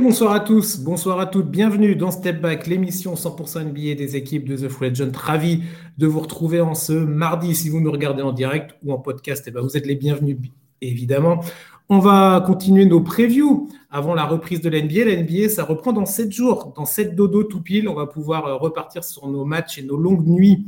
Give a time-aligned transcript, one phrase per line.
[0.00, 4.48] bonsoir à tous, bonsoir à toutes, bienvenue dans Step Back, l'émission 100% NBA des équipes
[4.48, 5.12] de The Free Agent.
[5.14, 5.62] Ravi
[5.98, 7.54] de vous retrouver en ce mardi.
[7.54, 10.38] Si vous nous regardez en direct ou en podcast, eh ben vous êtes les bienvenus
[10.80, 11.44] évidemment.
[11.90, 15.04] On va continuer nos previews avant la reprise de l'NBA.
[15.04, 17.86] L'NBA, ça reprend dans 7 jours, dans 7 dodo tout pile.
[17.86, 20.64] On va pouvoir euh, repartir sur nos matchs et nos longues nuits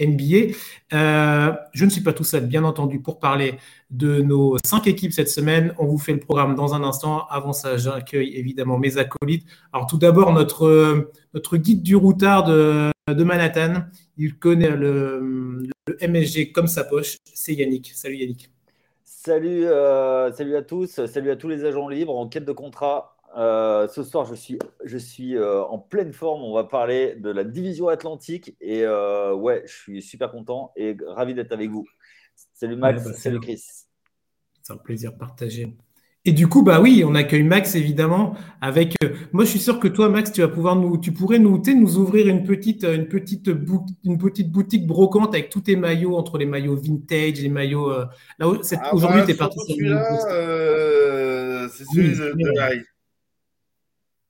[0.00, 0.54] NBA.
[0.92, 3.58] Euh, je ne suis pas tout seul, bien entendu, pour parler
[3.90, 5.74] de nos cinq équipes cette semaine.
[5.78, 7.26] On vous fait le programme dans un instant.
[7.28, 9.46] Avant ça, j'accueille évidemment mes acolytes.
[9.72, 13.84] Alors tout d'abord, notre, notre guide du routard de, Manhattan.
[14.16, 15.68] Il connaît le,
[16.00, 17.16] MSG comme sa poche.
[17.32, 17.92] C'est Yannick.
[17.94, 18.50] Salut Yannick.
[19.04, 21.04] Salut, euh, salut à tous.
[21.06, 23.15] Salut à tous les agents libres en quête de contrat.
[23.36, 26.42] Euh, ce soir, je suis, je suis euh, en pleine forme.
[26.42, 28.56] On va parler de la division Atlantique.
[28.60, 31.86] Et euh, ouais, je suis super content et ravi d'être avec vous.
[32.54, 33.62] Salut Max, bah, salut Chris.
[34.62, 35.76] C'est un plaisir partagé.
[36.24, 38.34] Et du coup, bah oui, on accueille Max évidemment.
[38.60, 38.96] Avec,
[39.32, 41.98] moi, je suis sûr que toi, Max, tu vas pouvoir nous, tu pourrais nous, nous
[41.98, 43.48] ouvrir une petite, une petite,
[44.02, 47.90] une petite boutique brocante avec tous tes maillots entre les maillots vintage, les maillots.
[47.90, 48.08] là,
[48.40, 49.60] ah, aujourd'hui, tu es parti.
[49.68, 49.76] c'est
[51.84, 52.95] celui de, de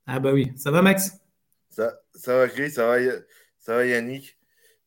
[0.06, 1.18] ah bah oui, ça va Max?
[1.70, 2.98] Ça, ça va Chris, ça va,
[3.58, 4.36] ça va Yannick?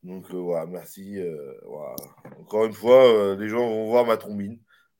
[0.02, 1.18] Donc euh, voilà, merci.
[1.18, 1.52] Euh,
[2.40, 4.58] Encore une fois, euh, les gens vont voir ma trombine.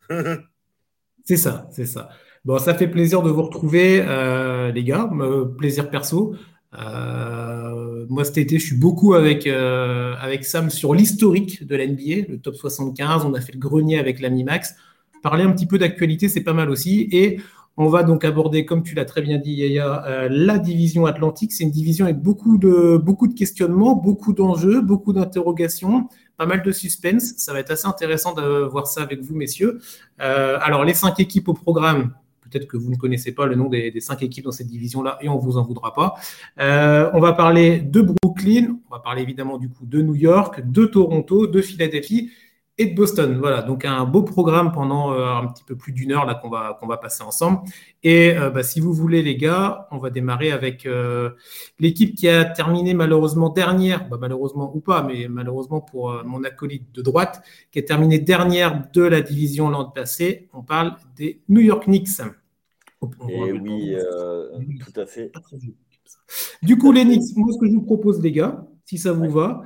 [1.25, 2.11] c'est ça, c'est ça.
[2.45, 4.03] Bon, ça fait plaisir de vous retrouver,
[4.73, 5.11] les gars.
[5.59, 6.35] plaisir perso.
[6.73, 12.57] moi, cet été, je suis beaucoup avec, avec Sam sur l'historique de l'NBA, le top
[12.57, 13.27] 75.
[13.27, 14.75] On a fait le grenier avec l'ami Max.
[15.23, 17.11] Parler un petit peu d'actualité, c'est pas mal aussi.
[17.13, 17.41] Et
[17.81, 21.51] on va donc aborder, comme tu l'as très bien dit, Yaya, euh, la division Atlantique.
[21.51, 23.03] C'est une division avec beaucoup de,
[23.35, 27.33] questionnements, beaucoup d'enjeux, beaucoup d'interrogations, pas mal de suspense.
[27.39, 29.81] Ça va être assez intéressant de voir ça avec vous, messieurs.
[30.21, 33.71] Euh, alors, les cinq équipes au programme, peut-être que vous ne connaissez pas le nom
[33.71, 36.17] des, cinq équipes dans cette division-là et on ne vous en voudra pas.
[36.61, 40.61] Euh, on va parler de Brooklyn, on va parler évidemment du coup de New York,
[40.71, 42.31] de Toronto, de Philadelphie
[42.81, 43.37] et de Boston.
[43.39, 46.49] Voilà, donc un beau programme pendant euh, un petit peu plus d'une heure là qu'on
[46.49, 47.61] va, qu'on va passer ensemble.
[48.03, 51.31] Et euh, bah, si vous voulez, les gars, on va démarrer avec euh,
[51.79, 56.91] l'équipe qui a terminé malheureusement dernière, bah, malheureusement ou pas, mais malheureusement pour mon acolyte
[56.95, 60.49] de droite, qui a terminé dernière de la division l'an passé.
[60.55, 62.23] On parle des New York Knicks.
[63.29, 63.95] Et oui,
[64.79, 65.31] tout à fait.
[66.63, 69.31] Du coup, les Knicks, moi, ce que je vous propose, les gars, si ça vous
[69.31, 69.63] va,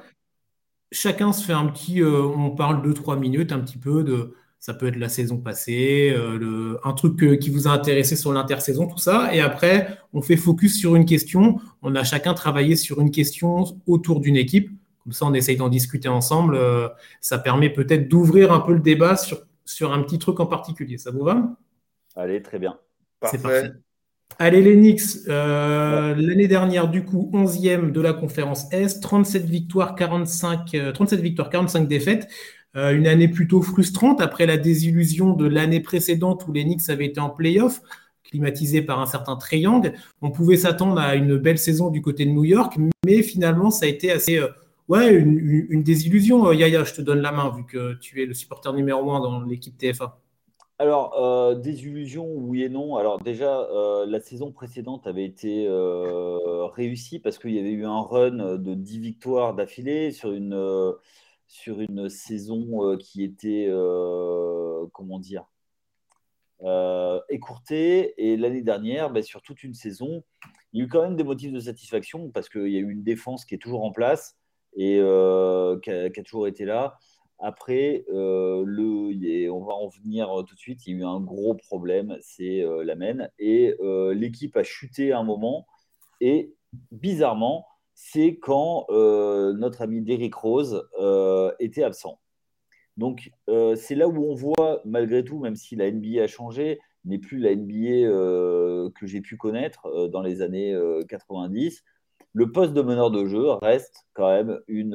[0.94, 4.34] chacun se fait un petit, euh, on parle deux, trois minutes, un petit peu de,
[4.58, 8.32] ça peut être la saison passée, euh, le, un truc qui vous a intéressé sur
[8.32, 9.34] l'intersaison, tout ça.
[9.34, 11.60] Et après, on fait focus sur une question.
[11.82, 14.70] On a chacun travaillé sur une question autour d'une équipe.
[15.02, 16.54] Comme ça, on essaye d'en discuter ensemble.
[16.54, 16.88] Euh,
[17.20, 20.96] ça permet peut-être d'ouvrir un peu le débat sur, sur un petit truc en particulier.
[20.96, 21.56] Ça vous va?
[22.16, 22.78] Allez, très bien.
[23.24, 23.72] C'est parfait.
[24.38, 29.94] Allez, les Knicks, euh, l'année dernière, du coup, 11e de la conférence Est, 37 victoires,
[29.94, 32.28] 45, 37 euh, victoires, 45 défaites.
[32.76, 37.06] Euh, une année plutôt frustrante après la désillusion de l'année précédente où les Knicks avaient
[37.06, 37.80] été en playoff,
[38.24, 39.92] climatisés par un certain Young.
[40.20, 43.86] On pouvait s'attendre à une belle saison du côté de New York, mais finalement, ça
[43.86, 44.40] a été assez.
[44.88, 46.50] ouais, une, une, désillusion.
[46.50, 49.42] Yaya, je te donne la main vu que tu es le supporter numéro 1 dans
[49.42, 50.18] l'équipe TFA.
[50.80, 52.96] Alors, euh, désillusion, oui et non.
[52.96, 57.86] Alors déjà, euh, la saison précédente avait été euh, réussie parce qu'il y avait eu
[57.86, 60.92] un run de 10 victoires d'affilée sur une,
[61.46, 63.68] sur une saison qui était,
[64.92, 65.44] comment dire,
[67.28, 68.14] écourtée.
[68.18, 70.24] Et l'année dernière, ben, sur toute une saison,
[70.72, 72.90] il y a eu quand même des motifs de satisfaction parce qu'il y a eu
[72.90, 74.36] une défense qui est toujours en place
[74.76, 74.98] et
[75.82, 76.98] qui a toujours été là.
[77.38, 80.86] Après, euh, le, on va en venir euh, tout de suite.
[80.86, 83.30] Il y a eu un gros problème, c'est euh, la mène.
[83.38, 83.74] Et
[84.14, 85.66] l'équipe a chuté un moment.
[86.20, 86.54] Et
[86.92, 90.88] bizarrement, c'est quand notre ami Derrick Rose
[91.58, 92.18] était absent.
[92.96, 97.18] Donc, c'est là où on voit, malgré tout, même si la NBA a changé, n'est
[97.18, 100.76] plus la NBA que j'ai pu connaître dans les années
[101.08, 101.84] 90,
[102.32, 104.94] le poste de meneur de jeu reste quand même une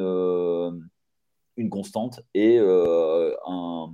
[1.68, 3.94] constante et euh, un,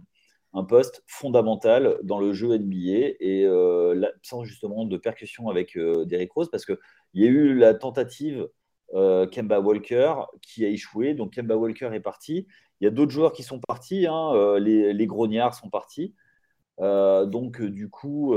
[0.70, 6.32] poste fondamental dans le jeu NBA et euh, l'absence justement de percussion avec euh, Derrick
[6.32, 6.78] Rose parce qu'il
[7.16, 8.48] y a eu la tentative
[8.94, 11.16] Kemba Walker qui a échoué.
[11.16, 12.48] Donc Kemba Walker est parti.
[12.80, 14.06] Il y a d'autres joueurs qui sont partis.
[14.08, 16.14] Hein, les, grognards sont partis.
[16.80, 18.34] donc du coup,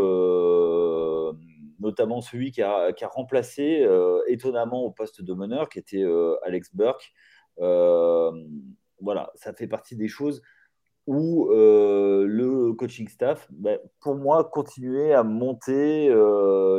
[1.79, 3.87] notamment celui qui a remplacé
[4.27, 6.05] étonnamment au poste de meneur, qui était
[6.43, 7.13] Alex Burke
[9.01, 10.43] voilà, ça fait partie des choses
[11.07, 16.15] où le coaching staff, ben, pour moi, continuait à monter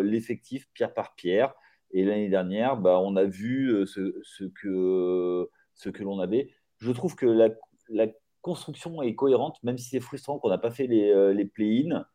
[0.03, 1.53] l'effectif pierre par pierre.
[1.91, 6.51] Et l'année dernière, ben, on a vu ce, que, ce que l'on avait.
[6.77, 7.49] Je trouve que la,
[7.89, 8.07] la,
[8.41, 12.05] construction est cohérente, même si c'est frustrant qu'on n'a pas fait les, les play-in.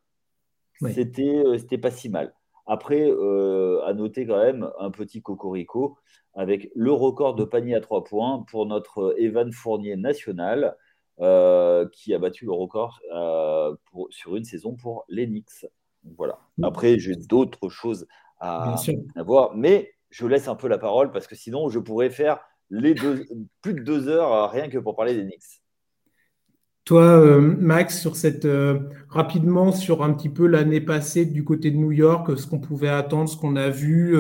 [0.89, 2.33] C'était pas si mal.
[2.67, 5.99] Après, à noter quand même un petit cocorico
[6.35, 10.77] avec le record de panier à trois points pour notre Evan Fournier national,
[11.21, 15.65] euh, qui a battu le record euh, pour, sur une saison pour l'Enix.
[16.17, 16.41] Voilà.
[16.61, 18.09] Après, j'ai d'autres choses
[18.41, 18.75] à,
[19.25, 22.95] voir, mais je laisse un peu la parole parce que sinon, je pourrais faire les
[22.95, 23.25] deux,
[23.63, 25.63] plus de deux heures euh, rien que pour parler d'Enix.
[26.85, 28.47] Toi, Max, sur cette
[29.09, 32.91] rapidement sur un petit peu l'année passée du côté de New York, ce qu'on pouvait
[32.91, 34.15] attendre, ce qu'on a vu.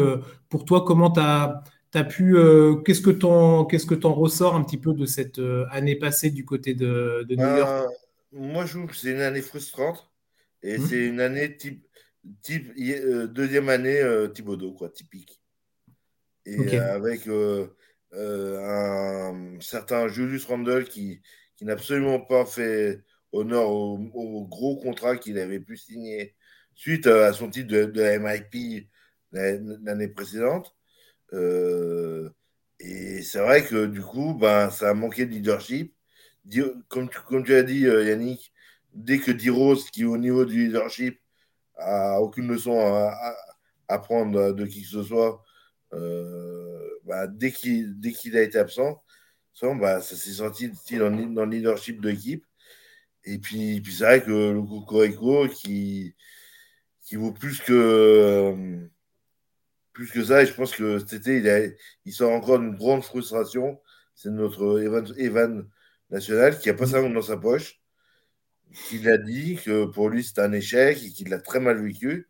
[0.48, 1.62] pour toi, comment tu as
[2.04, 3.26] pu, euh, qu'est-ce que tu
[3.70, 7.24] qu'est-ce que en ressors un petit peu de cette euh, année passée du côté de,
[7.28, 7.70] New York?
[7.70, 7.86] Euh,
[8.32, 10.10] Moi, je trouve que c'est une année frustrante
[10.62, 10.86] et hmm.
[10.86, 11.86] c'est une année type,
[12.42, 12.72] type
[13.32, 14.02] deuxième année
[14.34, 15.40] Thibodeau, quoi, typique.
[16.46, 17.28] Et avec
[18.12, 21.20] un certain Julius Randle qui,
[21.56, 23.02] qui n'a absolument pas fait
[23.32, 26.34] honneur au, gros contrat qu'il avait pu signer
[26.74, 28.88] suite à son titre de, MIP
[29.32, 30.74] l'année précédente.
[31.32, 32.30] Euh,
[32.80, 35.94] et c'est vrai que du coup, ben, ça a manqué de leadership.
[36.88, 37.08] Comme
[37.44, 38.52] tu, as dit, euh, Yannick,
[38.92, 41.20] dès que D-Rose, qui au niveau du leadership,
[41.76, 42.78] a aucune leçon
[43.88, 45.42] à, prendre de qui que ce soit,
[45.92, 49.02] euh, bah, dès qu'il a été absent,
[49.62, 50.68] bah, ça s'est senti
[50.98, 52.44] dans, le leadership de l'équipe.
[53.24, 56.14] Et puis, puis c'est vrai que le Cocorico, qui,
[57.02, 58.88] qui vaut plus que
[59.92, 63.04] plus que ça, et je pense que cet été, il, il sort encore d'une grande
[63.04, 63.80] frustration.
[64.14, 64.80] C'est notre
[65.18, 65.68] Evan,
[66.10, 67.80] national qui a pas ça dans sa poche,
[68.88, 72.28] qui a dit que pour lui c'est un échec et qu'il l'a très mal vécu.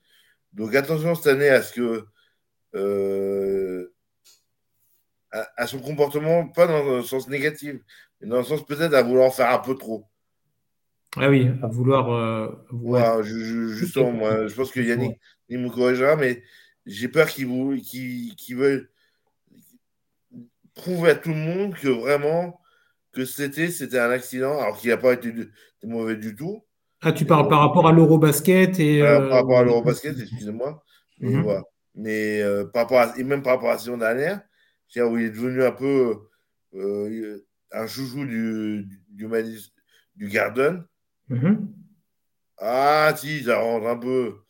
[0.53, 2.07] Donc attention cette année à ce que
[2.75, 3.94] euh,
[5.57, 7.75] à, son comportement, pas dans le sens négatif,
[8.21, 10.07] mais dans le sens peut-être à vouloir faire un peu trop.
[11.17, 12.11] Ah oui, à vouloir.
[12.13, 16.43] Euh, justement, moi, je pense que Yannick il me corrigera, mais
[16.87, 17.47] j'ai peur qu'ils
[18.57, 18.89] veulent
[20.75, 22.61] prouver à tout le monde que vraiment
[23.13, 25.33] que c'était c'était un accident, alors qu'il n'a pas été
[25.85, 26.65] mauvais du tout.
[27.03, 29.01] Ah, tu parles par rapport à l'Eurobasket et.
[29.01, 30.83] par rapport à euh, l'Eurobasket, excusez-moi.
[31.21, 31.43] Mais, mhm.
[31.43, 31.63] voilà.
[31.95, 34.41] mais euh, par rapport à, et même par rapport à la saison dernière,
[35.03, 36.29] où il est devenu un peu
[36.75, 39.29] euh, un joujou du, du,
[40.17, 40.85] du, Garden.
[41.29, 41.69] Mhm.
[42.59, 44.45] Ah, si, ça rentre un peu.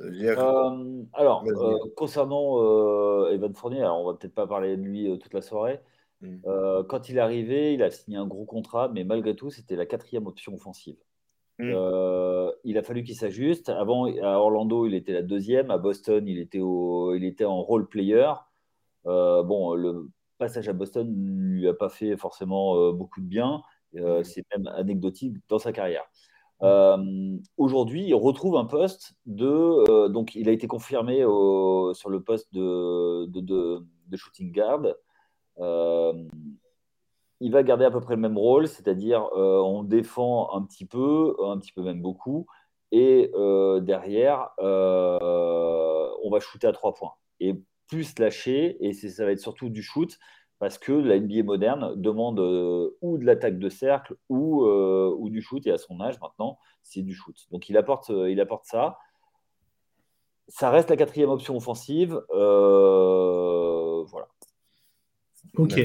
[0.00, 5.34] Euh, alors, euh, concernant euh, Evan Fournier, on va peut-être pas parler de lui toute
[5.34, 5.80] la soirée.
[6.22, 6.42] Mm.
[6.88, 9.86] quand il est arrivé, il a signé un gros contrat, mais malgré tout, c'était la
[9.86, 10.96] quatrième option offensive.
[11.58, 11.72] Mm.
[12.64, 13.68] il a fallu qu'il s'ajuste.
[13.68, 15.70] Avant, à Orlando, il était la deuxième.
[15.70, 18.32] À Boston, il était, au, il était en role player.
[19.04, 20.08] Bon, le
[20.38, 23.62] passage à Boston ne lui a pas fait forcément beaucoup de bien.
[23.94, 24.22] Mm.
[24.24, 26.04] C'est même anecdotique dans sa carrière.
[26.62, 29.46] Euh, aujourd'hui, il retrouve un poste de.
[29.90, 34.82] Euh, donc, il a été confirmé sur le poste de, de, shooting guard.
[35.58, 36.12] Euh,
[37.40, 41.34] il va garder à peu près le même rôle, c'est-à-dire on défend un petit peu,
[41.42, 42.46] un petit peu même beaucoup,
[42.92, 43.32] et
[43.80, 47.14] derrière, on va shooter à trois points.
[47.40, 47.54] Et
[47.90, 50.16] plus lâcher, et ça va être surtout du shoot,
[50.60, 55.28] parce que la NBA moderne demande euh, ou de l'attaque de cercle ou, euh, ou,
[55.28, 57.34] du shoot, et à son âge maintenant, c'est du shoot.
[57.50, 58.96] Donc il apporte, euh, il apporte ça.
[60.48, 62.20] Ça reste la quatrième option offensive.
[62.30, 64.28] voilà.
[65.56, 65.84] Ok.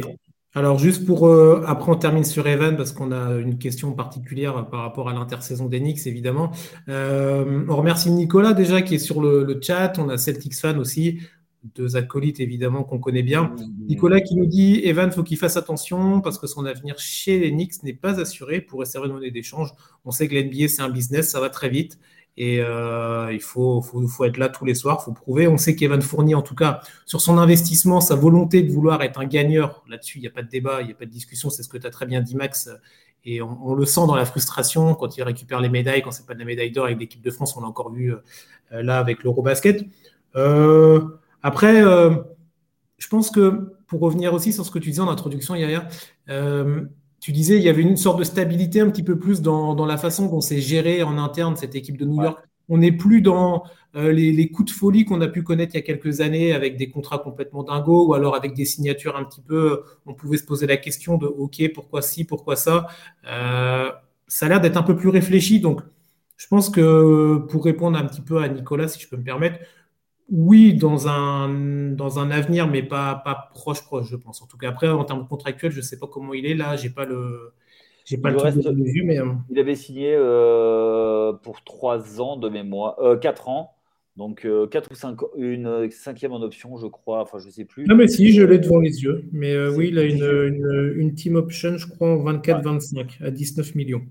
[0.53, 1.29] Alors juste pour
[1.67, 5.65] après on termine sur Evan parce qu'on a une question particulière par rapport à l'intersaison
[5.65, 6.51] d'Enix évidemment.
[6.87, 9.99] on remercie Nicolas déjà qui est sur le, le, chat.
[9.99, 11.19] On a Celtics fan aussi
[11.73, 13.55] deux acolytes évidemment qu'on connaît bien.
[13.87, 17.51] Nicolas qui nous dit Evan, faut qu'il fasse attention parce que son avenir chez les
[17.51, 19.71] Knicks n'est pas assuré pour servir de monnaie d'échange.
[20.05, 21.99] On sait que l'NBA c'est un business, ça va très vite
[22.37, 25.47] et euh, il faut, faut, faut, être là tous les soirs, faut prouver.
[25.47, 29.19] On sait qu'Evan Fournier, en tout cas, sur son investissement, sa volonté de vouloir être
[29.19, 31.49] un gagneur, là-dessus, il n'y a pas de débat, il n'y a pas de discussion,
[31.49, 32.69] c'est ce que tu as très bien dit, Max.
[33.23, 36.35] Et on, le sent dans la frustration quand il récupère les médailles, quand c'est pas
[36.35, 38.19] de la médaille d'or avec l'équipe de France, on l'a encore vu euh,
[38.83, 39.83] là avec l'Eurobasket.
[40.35, 41.01] Euh,
[41.45, 42.09] après, euh,
[42.97, 45.87] je pense que pour revenir aussi sur ce que tu disais en introduction, Yaya,
[46.29, 46.85] euh,
[47.19, 49.97] tu disais il y avait une sorte de stabilité un petit peu plus dans, la
[49.97, 52.43] façon dont c'est géré en interne cette équipe de New York.
[52.67, 53.61] On n'est plus dans
[53.95, 56.77] euh, les, coups de folie qu'on a pu connaître il y a quelques années avec
[56.77, 59.83] des contrats complètement dingos ou alors avec des signatures un petit peu.
[60.07, 62.87] On pouvait se poser la question de OK, pourquoi ci, pourquoi ça?
[63.23, 65.59] ça a l'air d'être un peu plus réfléchi.
[65.59, 65.81] Donc,
[66.37, 69.59] je pense que pour répondre un petit peu à Nicolas, si je peux me permettre,
[70.29, 71.49] oui, dans un,
[71.91, 74.41] dans un avenir, mais pas, pas proche, proche, je pense.
[74.41, 76.75] En tout cas, après, en termes contractuels, je ne sais pas comment il est là.
[76.75, 77.51] J'ai pas le.
[78.05, 82.21] J'ai pas Il le reste- de vue, mais euh, Il avait signé euh, pour 3
[82.21, 83.71] ans de mémoire, euh, 4 ans.
[84.15, 87.21] Donc 4 ou 5 une cinquième en option, je crois.
[87.21, 87.85] Enfin, je sais plus.
[87.85, 89.25] non, mais si, je l'ai devant les yeux.
[89.33, 90.27] Mais euh, oui, il a une, 18.
[90.47, 94.03] une, une team option, je crois, en 24-25 à 19 millions.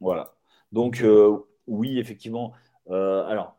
[0.00, 0.34] Voilà.
[0.72, 2.52] Donc, euh, oui, effectivement.
[2.90, 3.58] Euh, alors,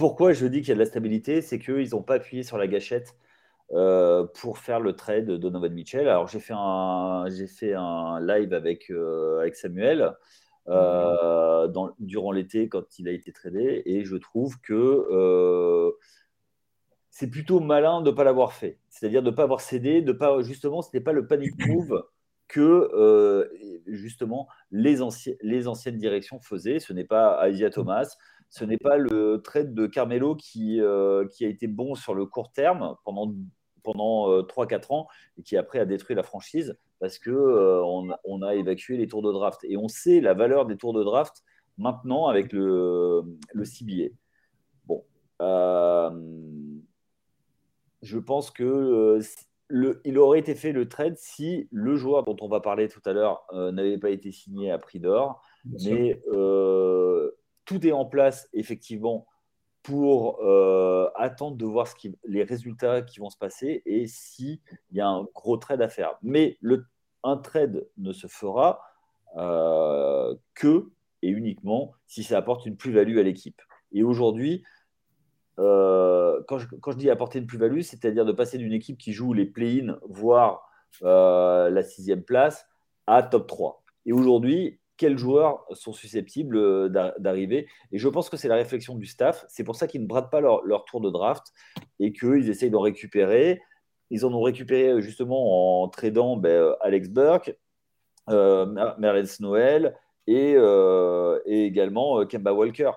[0.00, 2.56] pourquoi je dis qu'il y a de la stabilité C'est qu'ils n'ont pas appuyé sur
[2.56, 3.14] la gâchette
[3.72, 6.08] euh, pour faire le trade de Donovan Mitchell.
[6.08, 10.14] Alors, j'ai fait un, j'ai fait un live avec, euh, avec Samuel
[10.68, 15.92] euh, dans- durant l'été quand il a été tradé et je trouve que
[17.10, 18.78] c'est plutôt malin de ne pas l'avoir fait.
[18.88, 22.02] C'est-à-dire de ne pas avoir cédé, de pas justement, ce n'était pas le panic move
[22.48, 23.46] que euh,
[23.86, 26.78] justement les, anci- les anciennes directions faisaient.
[26.80, 28.16] Ce n'est pas Isaiah Thomas,
[28.50, 32.26] ce n'est pas le trade de Carmelo qui, euh, qui a été bon sur le
[32.26, 33.32] court terme pendant,
[33.82, 35.06] pendant euh, 3-4 ans
[35.38, 38.96] et qui après a détruit la franchise parce que euh, on, a- on a évacué
[38.96, 39.60] les tours de draft.
[39.64, 41.42] Et on sait la valeur des tours de draft
[41.78, 43.22] maintenant avec le,
[43.54, 44.14] le CBA.
[44.84, 45.04] Bon.
[48.02, 49.20] Je pense que
[49.68, 53.00] le, il aurait été fait le trade si le joueur dont on va parler tout
[53.04, 55.42] à l'heure euh, n'avait pas été signé à prix d'or.
[55.84, 57.30] Mais euh,
[57.70, 59.28] tout est en place effectivement
[59.84, 64.58] pour euh, attendre de voir ce qui, les résultats qui vont se passer et s'il
[64.90, 66.18] y a un gros trade à faire.
[66.20, 66.84] Mais le,
[67.22, 68.80] un trade ne se fera
[69.36, 70.90] euh, que
[71.22, 73.62] et uniquement si ça apporte une plus-value à l'équipe.
[73.92, 74.64] Et aujourd'hui,
[75.60, 79.46] euh, quand, je, dis apporter une plus-value, c'est-à-dire de passer d'une équipe qui joue les
[79.46, 80.68] play-in, voire
[81.02, 82.66] la sixième place,
[83.06, 83.84] à top 3.
[84.06, 88.54] Et aujourd'hui, quels joueurs sont susceptibles euh, d'ar- d'arriver Et je pense que c'est la
[88.56, 89.46] réflexion du staff.
[89.48, 91.46] C'est pour ça qu'ils ne bradent pas leur, leur tour de draft
[91.98, 93.62] et qu'ils essayent d'en récupérer.
[94.10, 97.56] Ils en ont récupéré justement en tradant ben, Alex Burke,
[98.28, 102.90] euh, Mer- Merlens Noël et, euh, et également euh, Kemba Walker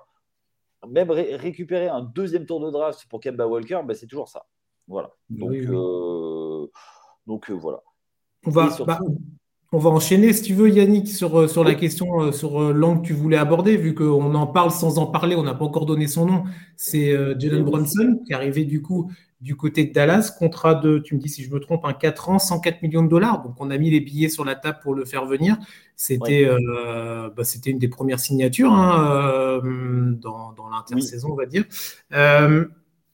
[0.89, 4.45] même ré- récupérer un deuxième tour de draft pour Kemba Walker, ben, c'est toujours ça.
[4.87, 5.11] Voilà.
[5.29, 5.73] Donc, Oui, oui.
[5.73, 6.67] euh,
[7.25, 7.81] donc euh, voilà.
[8.45, 8.99] On va, Et surtout- bah,
[9.73, 12.73] on va enchaîner, si tu veux, Yannick, sur, euh, sur la question, euh, sur euh,
[12.73, 15.65] l'angle que tu voulais aborder, vu qu'on en parle sans en parler, on n'a pas
[15.65, 16.43] encore donné son nom.
[16.77, 17.63] C'est euh, Jalen.
[17.63, 19.11] Brunson, qui est arrivé du coup
[19.41, 22.29] du côté de Dallas, contrat de, tu me dis si je me trompe, un 4
[22.29, 23.41] ans, 104 millions de dollars.
[23.41, 25.57] Donc on a mis les billets sur la table pour le faire venir.
[25.97, 31.45] C'était euh, bah, c'était une des premières signatures hein, euh, dans, dans l'intersaison, on va
[31.45, 31.65] dire.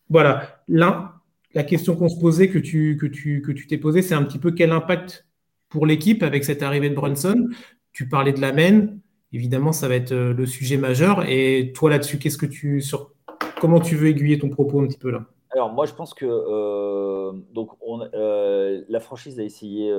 [0.10, 0.62] Voilà.
[0.68, 1.16] Là,
[1.56, 4.24] la question qu'on se posait, que tu que tu, que tu t'es posée, c'est un
[4.24, 5.26] petit peu quel impact
[5.70, 7.48] pour l'équipe avec cette arrivée de Brunson.
[7.92, 8.88] Tu parlais de la main,
[9.32, 11.24] évidemment, ça va être euh, le sujet majeur.
[11.28, 13.12] Et toi là-dessus, qu'est-ce que tu sur
[13.60, 15.26] comment tu veux aiguiller ton propos un petit peu là?
[15.52, 19.92] Alors, moi, je pense que euh, donc on, euh, la franchise a essayé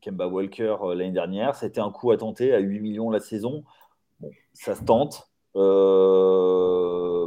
[0.00, 1.54] Kemba Walker l'année dernière.
[1.54, 3.64] C'était un coup à tenter à 8 millions la saison.
[4.20, 5.28] Bon, ça se tente.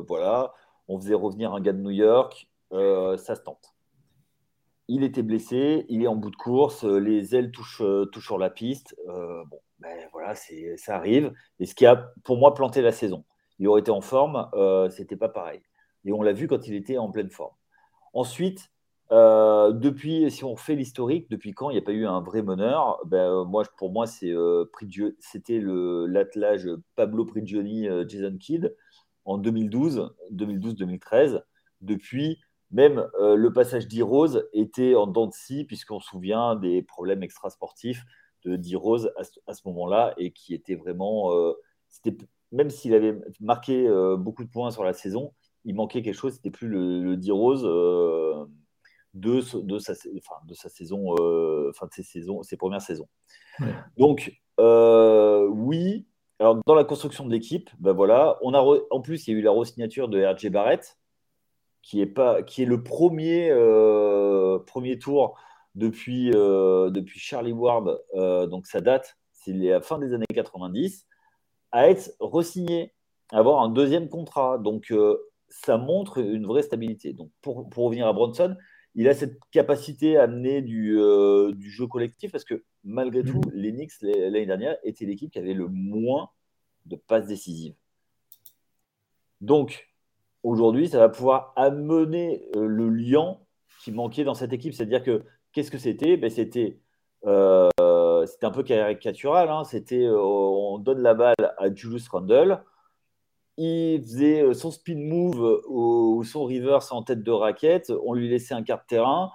[0.07, 0.53] Voilà.
[0.87, 2.49] On faisait revenir un gars de New York.
[2.71, 3.70] Ça se tente.
[4.93, 8.25] Il était blessé, il est en bout de course, euh, les ailes touchent, euh, touchent
[8.25, 8.93] sur la piste.
[9.07, 11.31] Euh, bon, ben voilà, ça arrive.
[11.61, 13.23] Et ce qui a, pour moi, planté la saison.
[13.57, 15.61] Il aurait été en forme, euh, c'était pas pareil.
[16.03, 17.55] Et on l'a vu quand il était en pleine forme.
[18.11, 18.69] Ensuite,
[19.11, 22.99] depuis, si on refait l'historique, depuis quand il n'y a pas eu un vrai meneur
[23.05, 24.33] ben, moi, Pour moi, c'est,
[25.19, 26.67] c'était l'attelage
[26.97, 28.75] Pablo Prigioni, euh, Jason Kidd
[29.23, 31.43] en 2012, 2012-2013.
[31.79, 32.39] Depuis,
[32.71, 37.23] même euh, le passage d'E-Rose était en dents de scie, puisqu'on se souvient des problèmes
[37.23, 38.03] extrasportifs
[38.45, 41.33] de D-Rose à, ce- à ce moment-là, et qui était vraiment.
[41.33, 41.53] euh,
[42.51, 45.33] même s'il avait marqué euh, beaucoup de points sur la saison,
[45.65, 47.13] il manquait quelque chose, c'était plus le, le
[47.65, 48.45] euh,
[49.13, 51.11] de, de, sa, enfin, de sa saison,
[51.69, 53.07] enfin de ses, saisons, ses premières saisons.
[53.59, 53.73] Ouais.
[53.97, 56.07] Donc, oui.
[56.39, 59.35] Alors, dans la construction de l'équipe, ben voilà, on a re- en plus, il y
[59.35, 60.97] a eu la re-signature de RJ Barrett,
[61.81, 65.37] qui est, pas, qui est le premier, euh, premier tour
[65.75, 71.07] depuis, euh, depuis Charlie Ward, euh, donc ça date, c'est la fin des années 90,
[71.71, 72.93] à être re-signé,
[73.31, 74.57] à avoir un deuxième contrat.
[74.57, 74.93] Donc,
[75.47, 77.13] ça montre une vraie stabilité.
[77.13, 78.55] Donc, pour, pour revenir à Bronson,
[78.93, 80.99] il a cette capacité à amener du,
[81.55, 85.53] du jeu collectif parce que malgré tout, les Knicks l'année dernière étaient l'équipe qui avait
[85.53, 86.29] le moins
[86.85, 87.75] de passes décisives.
[89.39, 89.90] Donc,
[90.43, 93.37] aujourd'hui, ça va pouvoir amener euh, le lien
[93.83, 94.73] qui manquait dans cette équipe.
[94.73, 96.17] C'est-à-dire que qu'est-ce que c'était?
[96.17, 96.79] Ben, C'était
[97.25, 99.49] euh, un peu caricatural.
[99.49, 99.63] Hein.
[99.63, 102.63] C'était on donne la balle à Julius Randle.
[103.57, 107.91] Il faisait son spin move ou son reverse en tête de raquette.
[108.05, 109.31] On lui laissait un quart de terrain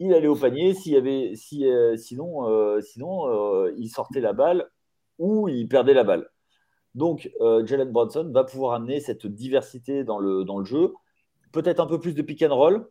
[0.00, 0.74] il allait au panier.
[0.84, 1.64] Y avait, si,
[1.96, 4.68] sinon, sinon il sortait la balle
[5.18, 6.28] ou il perdait la balle.
[6.94, 7.30] Donc,
[7.64, 10.92] Jalen Bronson va pouvoir amener cette diversité dans le, dans le jeu.
[11.52, 12.88] Peut-être un peu plus de pick and roll,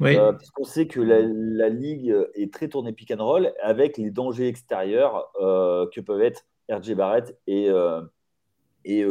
[0.00, 0.16] oui.
[0.16, 4.10] Euh, parce qu'on sait que la, ligue est très tournée pick and roll avec les
[4.10, 8.02] dangers extérieurs euh, que peuvent être RJ Barrett et, euh,
[8.84, 9.06] et,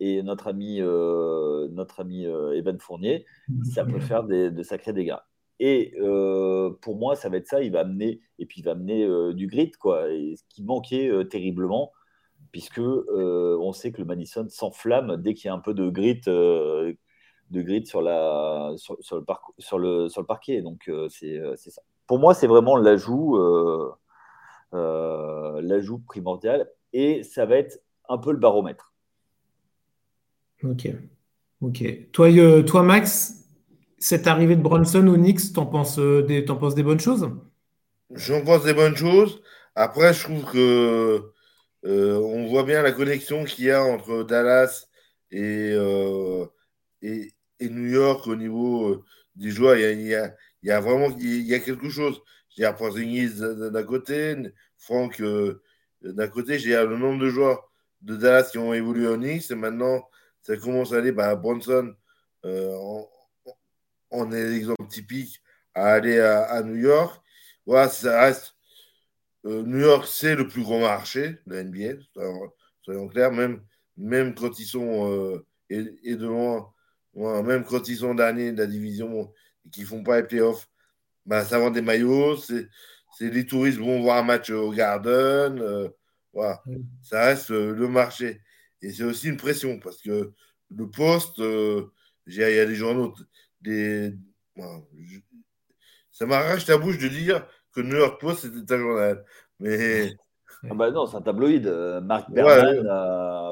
[0.00, 3.26] et, notre ami, notre ami Evan Fournier.
[3.74, 5.16] Ça peut faire des, de sacrés dégâts.
[5.60, 5.94] Et
[6.80, 7.62] pour moi, ça va être ça.
[7.62, 11.10] Il va amener, et puis il va amener du grit, quoi, et ce qui manquait
[11.28, 11.92] terriblement
[12.52, 16.20] puisque on sait que le Madison s'enflamme dès qu'il y a un peu de grit
[17.50, 19.02] de grid sur, la, sur, le,
[19.58, 20.62] sur, le, sur le parquet.
[20.62, 21.82] Donc, euh, euh, c'est ça.
[22.06, 23.92] Pour moi, c'est vraiment l'ajout euh,
[25.62, 28.92] l'ajout primordial et ça va être un peu le baromètre.
[30.62, 30.88] Ok.
[31.60, 32.10] Ok.
[32.12, 33.46] Toi, toi Max,
[33.98, 37.30] cette arrivée de Bronson au Knicks, t'en penses, des, en penses des bonnes choses?
[38.10, 39.42] J'en pense des bonnes choses.
[39.74, 41.32] Après, je trouve que
[41.84, 44.86] on voit bien la connexion qu'il y a entre Dallas
[45.30, 45.74] et,
[47.02, 49.04] et, et New York au niveau euh,
[49.36, 52.20] des joueurs, il y a, vraiment il y a quelque chose.
[52.50, 54.36] J'ai Porzingis d'un côté,
[54.76, 55.62] Franck euh,
[56.02, 57.70] d'un côté, j'ai le nombre de joueurs
[58.02, 60.08] de Dallas qui ont évolué au Knicks et maintenant
[60.42, 61.94] ça commence à aller, bah, Bronson
[62.44, 62.76] euh,
[64.10, 65.42] on, est l'exemple typique
[65.74, 67.20] à aller à, New York.
[67.90, 68.54] Ça reste.
[69.48, 72.02] New York, c'est le plus grand marché de la NBA,
[72.82, 73.62] soyons clairs, même,
[73.96, 76.72] même quand ils sont et, et de loin
[77.14, 79.32] même quand ils sont derniers de la division
[79.66, 80.68] et qu'ils ne font pas les playoffs,
[81.26, 82.36] bah, ça vend des maillots.
[82.36, 82.68] C'est,
[83.20, 85.60] les touristes vont voir un match au Garden.
[85.60, 85.88] Euh,
[86.32, 86.62] voilà.
[87.02, 88.40] Ça reste euh, le marché.
[88.80, 90.32] Et c'est aussi une pression parce que
[90.70, 91.90] le poste, euh,
[92.26, 93.14] il y a des journaux.
[93.60, 94.14] Des,
[96.10, 99.24] ça m'arrache la bouche de dire que New York Post, c'était un journal.
[99.60, 100.14] Mais.
[100.68, 101.66] Ah bah non, c'est un tabloïd.
[102.02, 102.82] Marc Berman,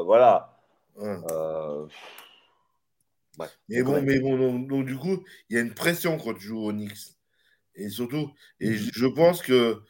[0.05, 0.57] voilà
[3.69, 6.65] mais bon, mais bon donc, du coup, il y a une pression quand tu joues
[6.65, 7.17] au Knicks.
[7.75, 8.91] Et surtout, et mhm.
[8.93, 9.83] je pense que,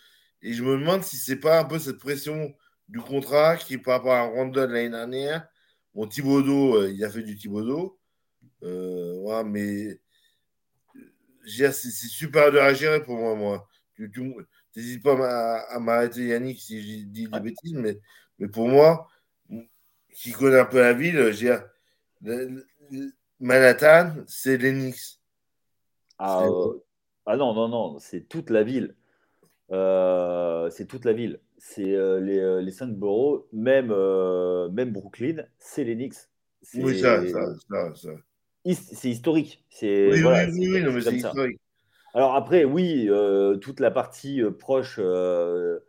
[0.42, 2.52] et je me demande si c'est pas un peu cette pression
[2.88, 5.46] du contrat qui, par rapport à Randall l'année dernière,
[5.94, 7.98] bon, Thibodeau, euh, il a fait du Thibodeau,
[8.64, 10.00] euh, mais
[11.46, 13.36] c'est super dur à gérer pour moi.
[13.36, 13.68] moi.
[13.96, 14.34] Tu
[14.76, 17.98] n'hésites pas à, m'arrêter, Yannick, si je dis des bêtises, mais,
[18.38, 19.08] mais pour moi,
[20.12, 21.56] qui connaît un peu la ville, j'ai
[23.40, 25.20] Manhattan, c'est l'Enix.
[26.18, 26.72] Ah, euh,
[27.26, 28.94] ah, non, non, non, c'est toute la ville.
[29.70, 31.40] Euh, c'est toute la ville.
[31.58, 33.88] C'est euh, les, les, cinq boroughs, même,
[34.72, 36.30] même Brooklyn, c'est l'Enix.
[36.74, 38.10] Oui, ça, ça, ça.
[38.72, 39.64] C'est historique.
[39.82, 41.60] Oui, oui, oui, oui, mais c'est historique.
[42.16, 43.08] Alors après, oui,
[43.60, 45.80] toute la partie proche de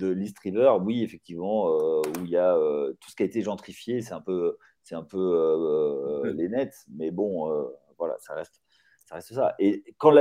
[0.00, 2.56] l'East River, oui, effectivement, où il y a
[2.98, 6.48] tout ce qui a été gentrifié, c'est un peu c'est un peu euh, euh, les
[6.48, 7.64] Nets, mais bon, euh,
[7.98, 8.60] voilà, ça reste,
[9.06, 9.54] ça reste ça.
[9.58, 10.12] Et quand,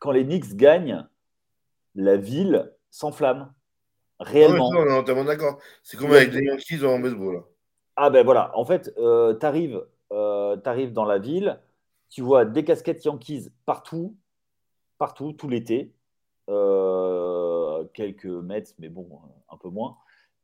[0.00, 1.06] quand les Knicks gagnent,
[1.94, 3.52] la ville s'enflamme.
[4.18, 4.70] Réellement.
[4.70, 5.58] on est entièrement d'accord.
[5.82, 7.42] C'est comme avec les Yankees en baseball.
[7.96, 11.60] Ah ben voilà, en fait, tu arrives, dans la ville,
[12.08, 14.16] tu vois des casquettes Yankees partout,
[14.98, 15.92] partout, tout l'été.
[17.94, 19.08] quelques mètres, mais bon,
[19.50, 19.96] un peu moins.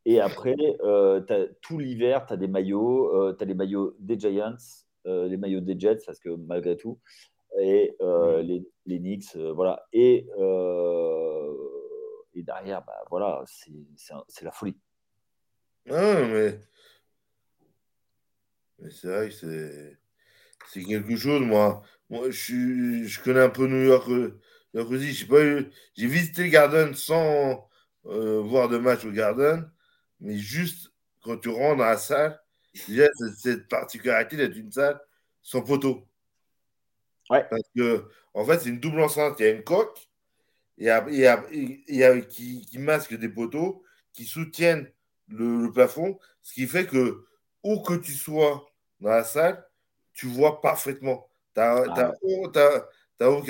[0.05, 1.21] Et après, euh,
[1.61, 3.15] tout l'hiver, tu as des maillots.
[3.15, 4.57] Euh, tu as les maillots des Giants,
[5.07, 6.99] euh, les maillots des Jets, parce que malgré tout,
[7.61, 9.87] et les, les, Knicks, voilà.
[9.93, 10.27] Et,
[12.35, 14.77] et derrière, bah, voilà, c'est la folie.
[15.91, 16.59] Ah, mais,
[18.79, 19.99] mais c'est vrai que c'est
[20.69, 21.83] c'est quelque chose, moi.
[22.11, 24.09] Moi, je, je connais un peu New York,
[24.75, 25.29] aussi.
[25.97, 27.69] J'ai visité le Garden sans
[28.05, 29.71] voir de match au Garden
[30.23, 32.41] mais juste quand tu rentres dans la salle,
[32.89, 35.01] déjà, cette particularité d'être une salle
[35.43, 36.09] sans poteau.
[37.29, 37.45] Ouais.
[37.51, 39.39] Parce que, en fait, c'est une double enceinte.
[39.41, 40.09] Il y a une coque
[40.79, 44.91] et, y qui, masque des poteaux qui soutiennent
[45.29, 47.25] le, plafond, ce qui fait que,
[47.63, 48.65] où que tu sois
[49.01, 49.65] dans la salle,
[50.13, 51.29] tu vois parfaitement.
[51.55, 52.85] Tu n'as ah aucun.
[53.21, 53.49] Donc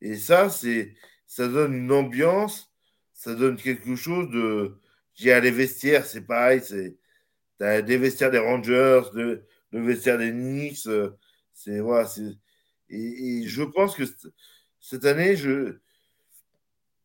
[0.00, 2.72] et ça, ça donne une ambiance,
[3.12, 4.78] ça donne quelque chose de,
[5.14, 6.62] j'ai les vestiaires, c'est pareil.
[6.64, 6.96] C'est,
[7.60, 10.86] as des vestiaires des Rangers, de, le vestiaire des Knicks.
[10.86, 11.10] Euh,
[11.52, 12.22] c'est, voilà, c'est,
[12.88, 14.04] et, je pense que
[14.80, 15.78] cette année, je,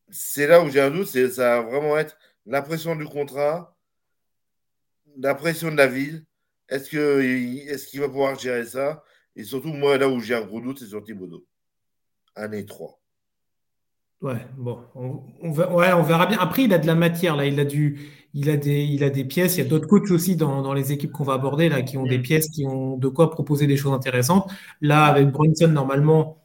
[0.10, 3.76] c'est là où j'ai un doute, c'est ça va vraiment être la pression du contrat,
[5.18, 6.26] la pression de la ville.
[6.74, 9.04] Est-ce qu'il est qu'il va pouvoir gérer ça?
[9.36, 11.46] Et surtout, moi, là où j'ai un gros doute, c'est sur Thibaudot.
[12.36, 13.00] Année 3.
[14.22, 16.40] Ouais, bon, on, ouais, on verra bien.
[16.40, 17.46] Après, il a de la matière, là.
[17.46, 19.58] Il a, du, il a, des, il a des pièces.
[19.58, 21.98] Il y a d'autres coachs aussi dans, dans les équipes qu'on va aborder, là, qui
[21.98, 22.24] ont des mm.
[22.24, 24.50] pièces, qui ont de quoi proposer des choses intéressantes.
[24.82, 26.43] Là, avec Brunson, normalement,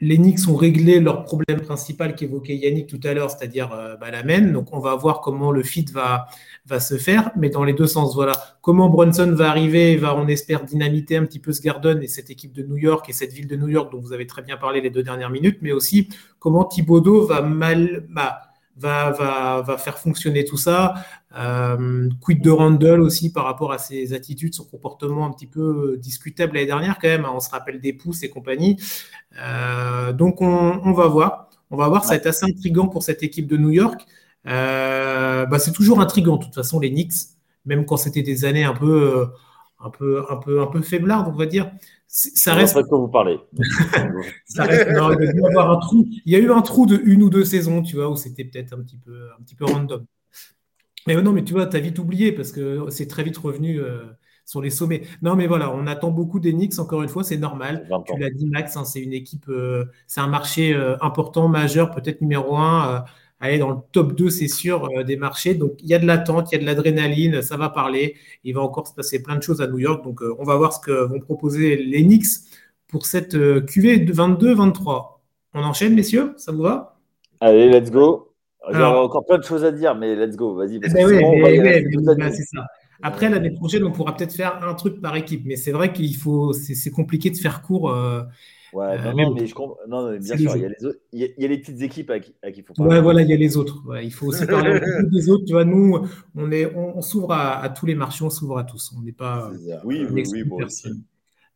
[0.00, 4.10] les Knicks ont réglé leur problème principal qu'évoquait Yannick tout à l'heure, c'est-à-dire euh, bah,
[4.10, 4.40] la main.
[4.40, 6.26] Donc, on va voir comment le fit va,
[6.66, 8.14] va se faire, mais dans les deux sens.
[8.14, 8.32] Voilà.
[8.62, 12.30] Comment Brunson va arriver, va, on espère, dynamiter un petit peu ce Garden et cette
[12.30, 14.56] équipe de New York et cette ville de New York dont vous avez très bien
[14.56, 16.08] parlé les deux dernières minutes, mais aussi
[16.38, 18.06] comment Thibodeau va mal.
[18.08, 18.40] Bah,
[18.76, 20.94] va, faire fonctionner tout ça.
[21.36, 25.96] Euh, quid de Randall aussi par rapport à ses attitudes, son comportement un petit peu
[25.98, 27.24] discutable l'année dernière quand même.
[27.24, 27.32] Hein.
[27.34, 28.76] on se rappelle des pouces et compagnie.
[29.40, 31.48] Euh, donc on, va voir.
[31.70, 34.06] On va voir, ça va être assez intriguant pour cette équipe de New York.
[34.46, 37.12] Euh, bah, c'est toujours intriguant de toute façon les Knicks,
[37.66, 39.28] même quand c'était des années un peu,
[39.82, 41.70] un peu, un peu, un peu faiblardes, on va dire
[42.06, 42.74] ça reste.
[42.74, 43.38] que vous parlez.
[44.44, 44.88] ça reste.
[44.90, 46.06] il, y avoir un trou.
[46.24, 48.44] il y a eu un trou de une ou deux saisons, tu vois, où c'était
[48.44, 50.04] peut-être un petit peu, un petit peu random.
[51.06, 53.80] Mais non, mais tu vois, tu as vite oublié parce que c'est très vite revenu
[53.80, 54.04] euh,
[54.44, 55.02] sur les sommets.
[55.22, 57.88] Non, mais voilà, on attend beaucoup d'Enix, encore une fois, c'est normal.
[58.06, 61.90] Tu l'as dit, Max, hein, c'est une équipe, euh, c'est un marché euh, important, majeur,
[61.90, 63.04] peut-être numéro un
[63.40, 65.54] aller dans le top 2, c'est sûr, euh, des marchés.
[65.54, 68.16] Donc, il y a de l'attente, il y a de l'adrénaline, ça va parler.
[68.44, 70.04] Il va encore se passer plein de choses à New York.
[70.04, 72.26] Donc, euh, on va voir ce que vont proposer les Knicks
[72.86, 75.20] pour cette euh, QV 22-23.
[75.54, 76.34] On enchaîne, messieurs?
[76.36, 76.98] Ça vous va?
[77.40, 78.28] Allez, let's go.
[78.62, 80.78] A encore plein de choses à dire, mais let's go, vas-y.
[83.02, 86.14] Après, l'année prochaine, on pourra peut-être faire un truc par équipe, mais c'est vrai qu'il
[86.14, 87.90] faut, c'est compliqué de faire court.
[88.72, 89.78] Ouais, euh, non, mais je comprends.
[89.88, 90.98] Non, bien sûr, il y, a les autres...
[91.12, 92.92] il, y a, les petites équipes à qui, il faut parler.
[92.92, 93.82] Ouais, voilà, il y a les autres.
[94.02, 94.80] il faut aussi parler
[95.10, 95.44] des autres.
[95.44, 96.06] Tu vois, nous,
[96.36, 98.92] on, est, on, s'ouvre à, tous les marchés, on s'ouvre à tous.
[98.96, 99.50] On n'est pas.
[99.84, 100.88] Oui, oui, oui, bon, aussi.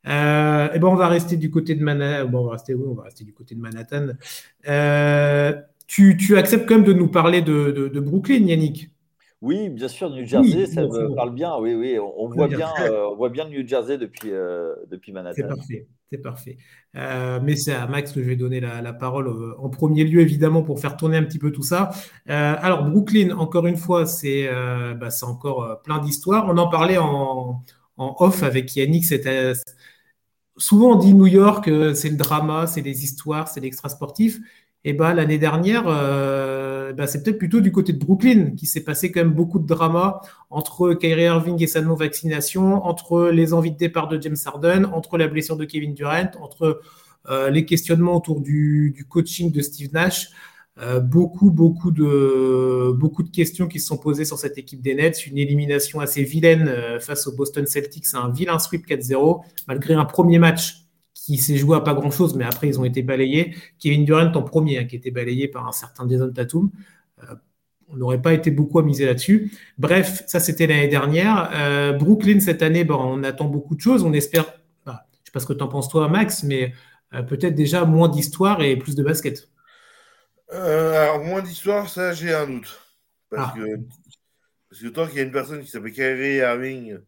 [0.07, 2.29] Euh, et ben, on va rester du côté de Manhattan.
[2.29, 4.09] Bon, on va rester, on va rester du côté de Manhattan.
[4.69, 5.55] Euh,
[5.87, 8.91] tu, tu, acceptes quand même de nous parler de, de, Brooklyn, Yannick?
[9.41, 11.57] Oui, bien sûr, New Jersey, ça me parle bien.
[11.59, 12.71] Oui, oui, on, voit bien,
[13.11, 14.31] on voit bien New Jersey depuis,
[14.91, 15.37] depuis Manhattan.
[15.37, 15.87] C'est parfait.
[16.15, 16.59] C'est parfait.
[16.95, 20.21] Euh, mais c'est à Max que je vais donner la, parole euh, en premier lieu,
[20.21, 21.91] évidemment, pour faire tourner un petit peu tout ça.
[22.31, 24.49] Euh, alors, Brooklyn, encore une fois, c'est
[24.95, 26.47] bah, encore plein d'histoires.
[26.49, 27.65] On en parlait en,
[27.97, 29.05] off avec Yannick.
[30.57, 34.39] souvent, on dit New York, c'est le drama, c'est les histoires, c'est l'extra sportif.
[34.85, 35.85] Et bah, l'année dernière,
[36.95, 39.59] euh, bah, c'est peut-être plutôt du côté de Brooklyn qui s'est passé quand même beaucoup
[39.59, 44.37] de drama entre Kyrie Irving et sa non-vaccination, entre les envies de départ de James
[44.45, 46.81] Harden, entre la blessure de Kevin Durant, entre
[47.29, 50.31] euh, les questionnements autour du, coaching de Steve Nash.
[50.81, 54.95] Euh, beaucoup, beaucoup de, beaucoup de questions qui se sont posées sur cette équipe des
[54.95, 55.27] Nets.
[55.27, 60.39] Une élimination assez vilaine face aux Boston Celtics, un vilain sweep 4-0, malgré un premier
[60.41, 60.84] match
[61.25, 63.57] qui s'est joué à pas grand-chose, mais après, ils ont été balayés.
[63.79, 66.71] Kevin Durant en premier, hein, qui était balayé par un certain Jason Tatum.
[67.23, 67.35] Euh,
[67.89, 69.53] on n'aurait pas été beaucoup à miser là-dessus.
[69.79, 71.51] Bref, ça, c'était l'année dernière.
[71.55, 74.03] Euh, Brooklyn, cette année, bon, on attend beaucoup de choses.
[74.05, 74.45] On espère,
[74.85, 76.73] bah, je ne sais pas ce que tu en penses toi, Max, mais
[77.15, 79.49] euh, peut-être déjà moins d'histoire et plus de basket.
[80.51, 82.81] alors, moins d'histoire, ça, j'ai un doute.
[83.31, 83.59] Parce, ah.
[83.59, 83.77] que,
[84.69, 86.99] parce que tant qu'il y a une personne qui s'appelle Kyrie Irving,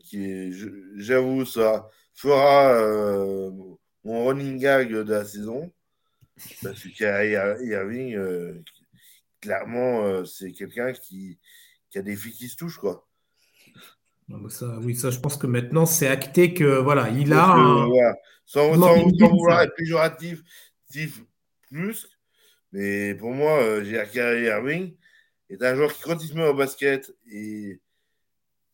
[0.00, 0.52] qui est,
[0.96, 3.50] j'avoue, ça fera euh,
[4.04, 5.72] mon running gag de la saison.
[6.62, 8.62] Parce que Irving, euh,
[9.40, 11.38] clairement, euh, c'est quelqu'un qui,
[11.94, 13.06] a des filles qui se touchent, quoi.
[14.50, 17.56] Ça, oui, ça, je pense que maintenant, c'est acté que voilà, il a.
[18.44, 20.42] Sans, vouloir être péjoratif,
[21.70, 22.08] plus,
[22.72, 23.96] mais pour moi, j'ai
[24.46, 24.94] Irving
[25.50, 27.80] est un joueur qui, quand il se met au basket, est,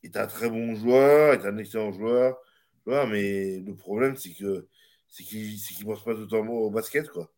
[0.05, 2.39] est un très bon joueur, est un excellent joueur,
[2.87, 4.69] mais le problème, c'est que
[5.09, 7.31] c'est qu'il ne pense pas tout au basket, quoi.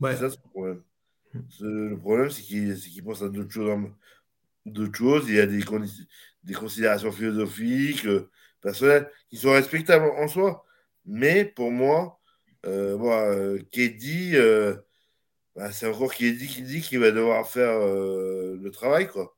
[0.00, 0.14] Ouais.
[0.14, 0.82] C'est ça, le problème.
[1.60, 3.90] Le problème, c'est qu'il pense à d'autres choses,
[4.66, 5.24] d'autres choses.
[5.28, 5.62] Il y a des,
[6.42, 10.64] des considérations philosophiques, euh, personnelles, qui sont respectables en soi.
[11.06, 12.18] Mais pour moi,
[12.66, 14.76] euh, moi euh, euh
[15.56, 19.36] bah, c'est encore Kedi qui dit qu'il va devoir faire le travail, quoi.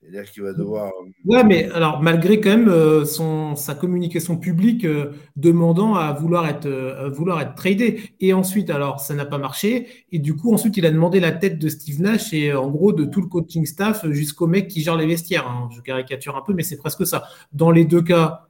[0.00, 0.86] C'est-à-dire qu'il va devoir.
[0.86, 6.12] Euh, ouais, mais alors, malgré quand même euh, son, sa communication publique euh, demandant à
[6.12, 6.68] vouloir être,
[7.10, 8.14] vouloir être tradé.
[8.18, 9.88] Et ensuite, alors, ça n'a pas marché.
[10.10, 12.92] Et du coup, ensuite, il a demandé la tête de Steve Nash et en gros
[12.92, 15.46] de tout le coaching staff jusqu'au mec qui gère les vestiaires.
[15.46, 15.68] Hein.
[15.76, 17.24] Je caricature un peu, mais c'est presque ça.
[17.52, 18.46] Dans les deux cas,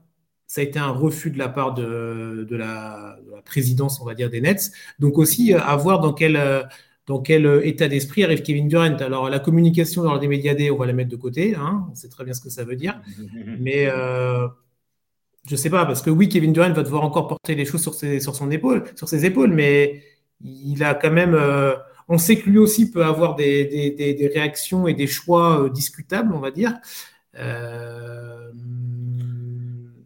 [0.46, 4.04] ça a été un refus de la part de, de, la, de la, présidence, on
[4.04, 4.70] va dire, des Nets.
[5.00, 6.36] Donc aussi, à voir dans quel
[7.06, 8.96] dans quel euh, état d'esprit arrive Kevin Durant.
[8.96, 11.54] Alors, la communication lors des médias on va la mettre de côté.
[11.56, 13.00] Hein, on sait très bien ce que ça veut dire.
[13.58, 14.46] Mais euh,
[15.46, 17.82] je ne sais pas, parce que oui, Kevin Durant va devoir encore porter les choses
[17.82, 20.02] sur ses, sur son épaule, sur ses épaules, mais
[20.42, 21.34] il a quand même.
[21.34, 21.74] Euh,
[22.08, 23.64] on sait que lui aussi peut avoir des,
[23.96, 26.74] des, réactions et des choix discutables, on va dire.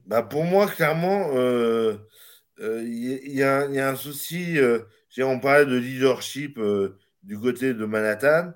[0.06, 1.30] Bah pour moi, clairement,
[2.60, 4.58] il y, y, a un souci
[5.22, 8.52] on parlait de leadership euh, du côté de Manhattan,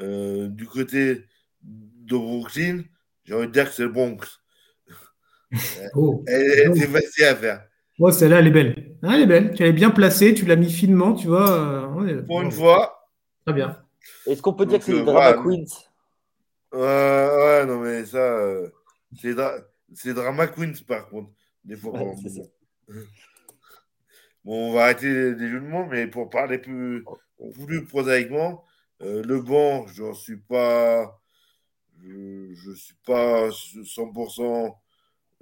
[0.00, 1.24] euh, du côté
[1.62, 2.82] de Brooklyn,
[3.24, 4.40] j'ai envie de dire que c'est le Bronx.
[5.94, 6.24] Oh.
[6.26, 7.68] C'est facile à faire.
[8.00, 8.96] Oh, celle-là, elle est belle.
[9.02, 9.54] Ah, elle est belle.
[9.54, 11.50] Tu l'as bien placée, tu l'as mis finement, tu vois.
[12.02, 13.08] Euh, Pour une fois.
[13.46, 13.80] Très bien.
[14.26, 15.64] Est-ce qu'on peut dire que c'est les Drama Queens?
[16.72, 18.38] ouais, non, mais ça,
[19.94, 21.30] c'est Drama Queens, par contre.
[21.64, 21.92] Des fois,
[24.46, 27.04] Bon, on va arrêter les jeux de mots, mais pour parler plus,
[27.66, 28.64] plus prosaïquement,
[29.02, 31.20] euh, le banc, je suis pas,
[32.00, 34.76] je, suis pas 100%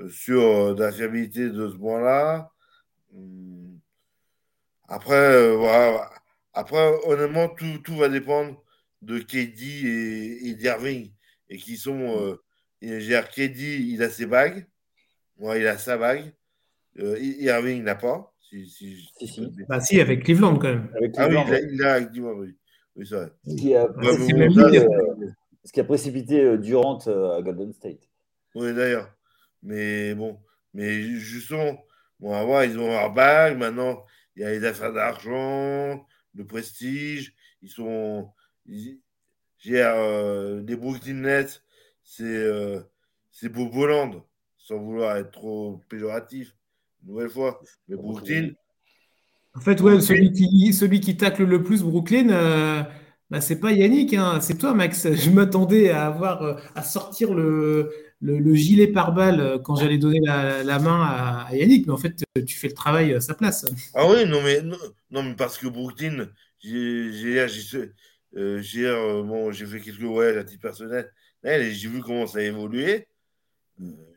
[0.09, 2.51] sûr de la fiabilité de ce banc-là.
[3.13, 3.77] Hmm.
[4.89, 6.11] Après, euh, voilà.
[6.55, 8.63] Après, honnêtement, tout, tout, va dépendre
[9.03, 11.13] de KD et, et d'Irving,
[11.51, 12.41] et qui sont, euh,
[12.81, 14.67] KD, il a ses bagues,
[15.39, 16.33] moi, il a sa bague,
[16.99, 18.34] euh, Irving n'a pas.
[18.55, 20.89] Si, si, si, bah, si, avec Cleveland quand même.
[20.97, 21.37] Avec ah oui,
[21.73, 22.57] il a, avec Cleveland, oui.
[22.95, 23.33] Oui, c'est vrai.
[23.45, 25.31] Ce qui a, précipité, euh,
[25.65, 28.09] ce qui a précipité euh, Durant euh, à Golden State.
[28.55, 29.13] Oui, d'ailleurs.
[29.65, 30.39] Mais bon,
[30.73, 31.85] mais justement,
[32.21, 33.59] bon, avant, ils ont leur bague.
[33.59, 34.05] Maintenant,
[34.37, 37.35] il y a les affaires d'argent, le prestige.
[37.61, 38.31] Ils sont.
[38.67, 41.65] J'ai euh, les Brooklyn Nets,
[42.05, 42.81] c'est euh,
[43.43, 44.25] Boboland,
[44.59, 46.55] sans vouloir être trop péjoratif
[47.07, 47.61] nouvelle fois.
[47.89, 48.51] Mais Brooklyn.
[49.57, 52.83] En fait, ouais, celui qui, celui qui tacle le plus Brooklyn, euh,
[53.31, 55.13] bah, c'est pas Yannick, hein, c'est toi, Max.
[55.15, 60.21] Je m'attendais à avoir euh, à sortir le, le, gilet pare-balles euh, quand j'allais donner
[60.21, 61.05] la, main
[61.49, 63.65] à, Yannick, mais en fait, tu fais le travail à sa place.
[63.95, 67.47] Ah oui, non, mais, non, mais parce que Brooklyn, j'ai
[68.35, 71.13] bon, fait quelques ouais, à titre personnel,
[71.45, 73.07] j'ai vu comment ça a évolué.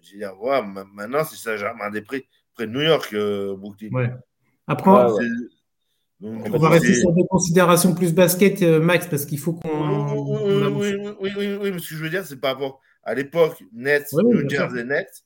[0.01, 0.61] j'ai dit, ouais,
[0.93, 2.25] maintenant, c'est ça, Germain Després
[2.57, 3.89] près de New York, euh, Brooklyn.
[3.91, 4.11] Ouais.
[4.65, 4.89] Après,
[6.19, 10.75] on va rester sur des considérations plus basket, euh, Max, parce qu'il faut qu'on.
[10.75, 13.63] Oui, oui, oui, oui, mais ce que je veux dire, c'est par rapport à l'époque
[13.71, 15.23] Nets, New Jersey Nets,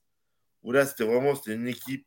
[0.63, 2.05] où là, c'était vraiment c'était une équipe.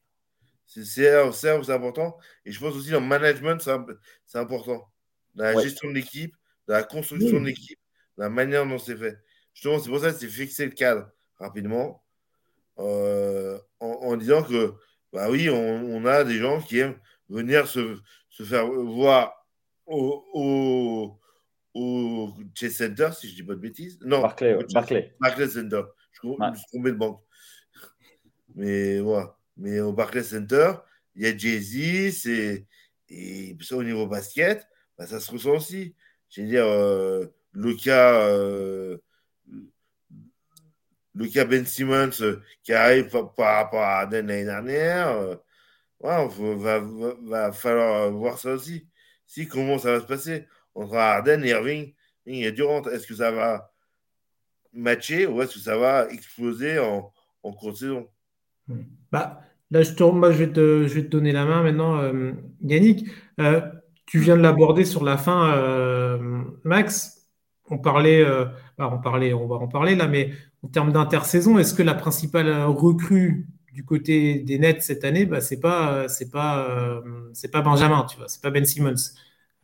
[0.66, 2.16] C'est important.
[2.44, 3.60] Et je pense aussi dans le management,
[4.26, 4.88] c'est important.
[5.34, 6.34] Dans la gestion de l'équipe,
[6.68, 7.78] dans la construction de l'équipe,
[8.16, 9.18] dans la manière dont c'est fait.
[9.52, 11.08] Justement, c'est pour ça que c'est fixer le cadre
[11.38, 12.04] rapidement
[12.78, 14.74] euh, en, en, disant que
[15.14, 16.98] bah oui, on, a des gens qui aiment
[17.29, 17.96] venir se,
[18.42, 19.46] faire voir
[19.87, 21.20] au, au,
[21.72, 23.96] au, Chase Center, si je dis pas de bêtises.
[24.03, 25.14] Non, Barclay, Barclay.
[25.20, 25.83] Barclay Center.
[26.11, 27.22] Je, me suis trompé de banque.
[28.57, 29.37] Mais voilà.
[29.57, 30.72] Mais au Barclay Center,
[31.14, 32.66] il y a Jay-Z, c'est
[33.09, 34.66] et ça au niveau basket,
[34.98, 35.94] bah, ça se ressent aussi.
[36.31, 38.98] Je veux dire, euh, le cas euh,
[41.14, 45.37] le cas Ben Simmons euh, qui arrive par, rapport à Arden l'année dernière, euh,
[46.00, 48.87] va, falloir voir ça aussi.
[49.27, 51.92] Si, comment ça va se passer entre Arden Irving?
[52.27, 53.70] Et Durant Est-ce que ça va
[54.72, 58.09] matcher ou est-ce que ça va exploser en, en cours de saison
[59.12, 61.98] bah, Là, je, moi, je, vais te, donner la main maintenant.
[61.98, 63.07] Euh, Yannick,
[64.07, 66.18] tu viens de l'aborder sur la fin,
[66.64, 67.29] Max.
[67.70, 68.24] On parlait,
[68.79, 70.33] bah, on parlait, on va en parler là, mais
[70.64, 75.40] en termes d'intersaison, est-ce que la principale recrue du côté des Nets cette année, bah,
[75.40, 77.00] c'est pas c'est pas euh,
[77.33, 78.94] c'est pas Benjamin, tu vois, c'est pas Ben Simmons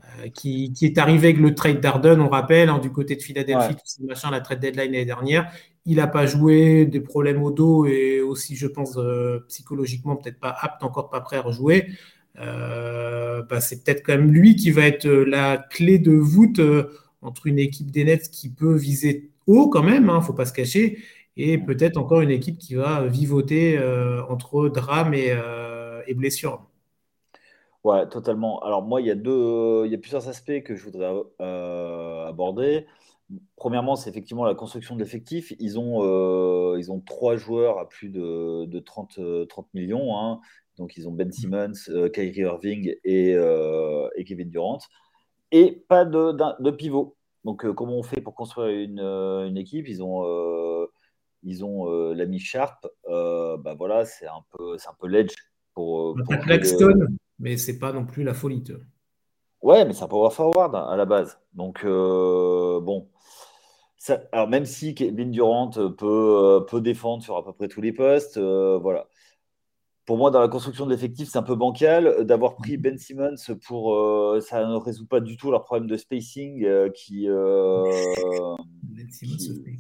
[0.03, 3.75] euh, qui, est arrivé avec le trade d'Arden, on rappelle, hein, du côté de Philadelphie,
[3.75, 5.51] tout ce machin, la trade deadline l'année dernière.
[5.87, 10.41] Il n'a pas joué, des problèmes au dos et aussi, je pense, euh, psychologiquement peut-être
[10.41, 11.89] pas apte, encore pas prêt à rejouer.
[12.37, 16.61] Bah, c'est peut-être quand même lui qui va être la clé de voûte
[17.23, 20.33] entre une équipe des Nets qui peut viser haut quand même, il hein, ne faut
[20.33, 20.99] pas se cacher,
[21.37, 26.67] et peut-être encore une équipe qui va vivoter euh, entre drame et, euh, blessure.
[27.85, 28.61] Ouais, totalement.
[28.61, 32.27] Alors moi, il y a deux, il y a plusieurs aspects que je voudrais euh,
[32.27, 32.87] aborder.
[33.55, 35.55] Premièrement, c'est effectivement la construction de l'effectif.
[35.61, 40.19] Ils ont, ils ont trois joueurs à plus de, de 30, 30 millions.
[40.19, 40.41] Hein.
[40.79, 41.73] Donc, ils ont Ben Simmons,
[42.13, 43.37] Kyrie Irving et,
[44.27, 44.81] Kevin Durant.
[45.53, 47.17] Et pas de pivot.
[47.45, 49.89] Donc, euh, comment on fait pour construire une, euh, équipe?
[49.89, 50.87] Ils ont, euh,
[51.43, 52.87] ils ont l'ami Sharp.
[53.07, 55.35] bah voilà, c'est un peu, c'est un peu l'edge
[55.75, 56.17] pour.
[56.25, 58.63] pour Blackstone, mais c'est pas non plus la folie.
[59.63, 61.39] Ouais, mais c'est un power forward à la base.
[61.55, 63.09] Donc, bon.
[64.33, 68.39] alors, même si Kevin Durant peut, peut défendre sur à peu près tous les postes,
[68.39, 69.09] voilà.
[70.07, 72.25] Pour moi, dans la construction de l'effectif, c'est un peu bancal.
[72.25, 73.37] D'avoir pris Ben Simmons
[73.67, 73.97] pour.
[74.43, 77.27] ça ne résout pas du tout leur problème de spacing qui.
[77.29, 79.79] ben Simmons, qui,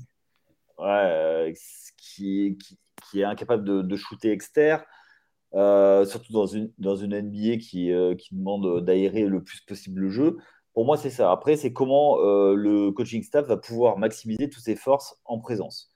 [0.78, 1.54] ouais,
[1.96, 2.58] qui,
[3.10, 4.82] qui, est incapable de, de shooter externe.
[5.54, 10.00] Euh, surtout dans une, dans une NBA qui, euh, qui demande d'aérer le plus possible
[10.00, 10.36] le jeu.
[10.74, 11.32] Pour moi, c'est ça.
[11.32, 15.90] Après, c'est comment euh, le coaching staff va pouvoir maximiser toutes ses forces en présence.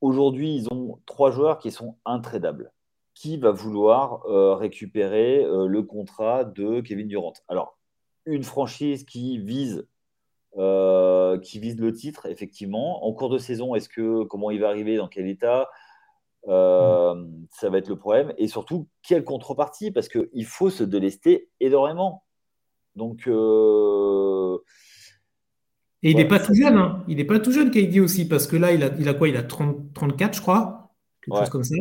[0.00, 2.72] Aujourd'hui, ils ont trois joueurs qui sont intradables.
[3.14, 4.22] Qui va vouloir
[4.58, 7.32] récupérer le contrat de Kevin Durant?
[7.48, 7.76] Alors,
[8.26, 9.86] une franchise qui vise
[10.54, 13.04] qui vise le titre, effectivement.
[13.04, 15.68] En cours de saison, est-ce que comment il va arriver, dans quel état?
[16.46, 18.32] Euh, ça va être le problème.
[18.38, 19.90] Et surtout, quelle contrepartie?
[19.90, 22.22] Parce qu'il faut se délester énormément.
[22.94, 23.26] Donc.
[23.26, 24.27] Euh,
[26.02, 26.76] et il n'est pas tout jeune.
[26.76, 27.04] Hein.
[27.08, 29.28] Il n'est pas tout jeune, KD aussi, parce que là, il a, il a quoi?
[29.28, 30.92] Il a 30, 34, je crois.
[31.22, 31.74] Quelque chose comme ça.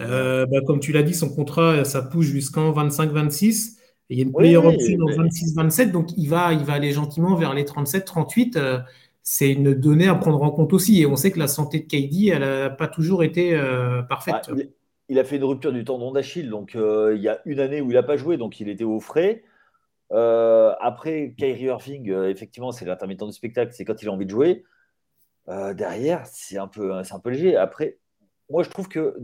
[0.00, 3.76] Euh, bah, comme tu l'as dit, son contrat, ça pousse jusqu'en 25-26.
[4.08, 5.90] il y a une player option en 26-27.
[5.90, 8.84] Donc, il va, il va aller gentiment vers les 37-38
[9.28, 11.02] c'est une donnée à prendre en compte aussi.
[11.02, 14.48] Et on sait que la santé de KD, elle n'a pas toujours été euh, parfaite.
[14.48, 14.62] Bah,
[15.08, 17.80] il, a fait une rupture du tendon d'Achille, donc euh, il y a une année
[17.80, 19.42] où il n'a pas joué, donc il était au frais.
[20.12, 24.30] Euh, après, Kyrie Irving, effectivement, c'est l'intermittent du spectacle, c'est quand il a envie de
[24.30, 24.64] jouer.
[25.48, 27.56] derrière, c'est un, peu, un peu léger.
[27.56, 27.98] Après,
[28.50, 29.16] moi, je trouve que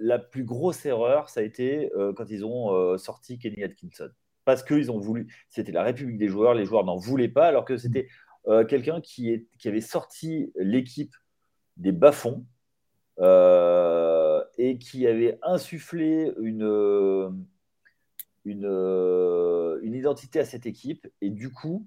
[0.00, 4.10] la plus grosse erreur, ça a été quand ils ont sorti Kenny Atkinson.
[4.44, 7.64] Parce qu'ils ont voulu, c'était la République des joueurs, les joueurs n'en voulaient pas, alors
[7.64, 8.08] que c'était
[8.46, 11.14] euh, quelqu'un qui, qui, avait sorti l'équipe
[11.78, 12.44] des bas-fonds
[13.20, 17.46] euh, et qui avait insufflé une,
[18.44, 18.66] une,
[19.82, 21.06] une, identité à cette équipe.
[21.20, 21.86] Et du coup,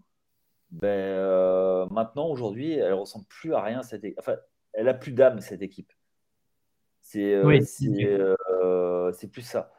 [0.72, 3.84] ben, euh, maintenant, aujourd'hui, elle ressemble plus à rien.
[3.84, 4.36] Cette Enfin,
[4.74, 5.91] elle a plus d'âme, cette équipe.
[7.02, 7.41] C'est
[9.13, 9.72] c'est plus ça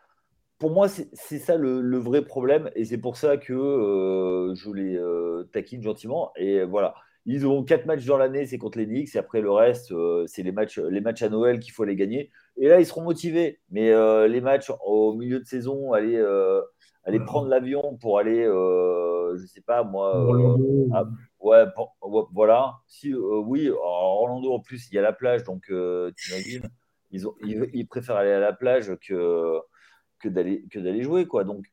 [0.59, 4.97] pour moi, c'est ça le, vrai problème, et c'est pour ça que euh, je les
[4.97, 6.33] euh, taquine gentiment.
[6.37, 6.95] Et voilà,
[7.27, 10.25] ils ont quatre matchs dans l'année, c'est contre les Knicks, et après le reste, euh,
[10.27, 12.31] c'est les matchs, les matchs à Noël qu'il faut les gagner.
[12.57, 13.61] Et là, ils seront motivés.
[13.71, 13.93] Mais
[14.29, 16.19] les matchs au milieu de saison, aller,
[17.05, 20.27] aller prendre l'avion pour aller, je sais pas moi,
[21.41, 21.65] ouais,
[22.33, 22.75] voilà.
[22.87, 26.69] Si, oui, Orlando en plus, il y a la plage, donc tu imagines,
[27.11, 29.61] ils, ont, ils préfèrent aller à la plage que
[30.19, 31.45] que d'aller que d'aller jouer quoi.
[31.45, 31.65] Donc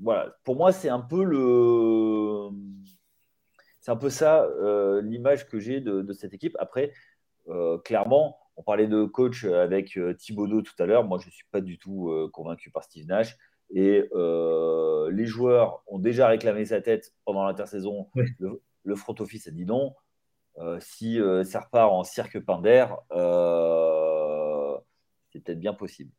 [0.00, 2.50] voilà, pour moi c'est un peu le
[3.80, 6.56] c'est un peu ça euh, l'image que j'ai de, cette équipe.
[6.58, 6.92] Après,
[7.48, 11.04] euh, clairement, on parlait de coach avec euh, Thibaudot tout à l'heure.
[11.04, 13.36] Moi, je ne suis pas du tout convaincu par Steve Nash.
[13.70, 14.08] Et
[15.10, 18.08] les joueurs ont déjà réclamé sa tête pendant l'intersaison.
[18.84, 19.94] Le, front office a dit non.
[20.80, 22.86] si ça repart en cirque Pinder,
[25.30, 26.10] c'est peut-être bien possible.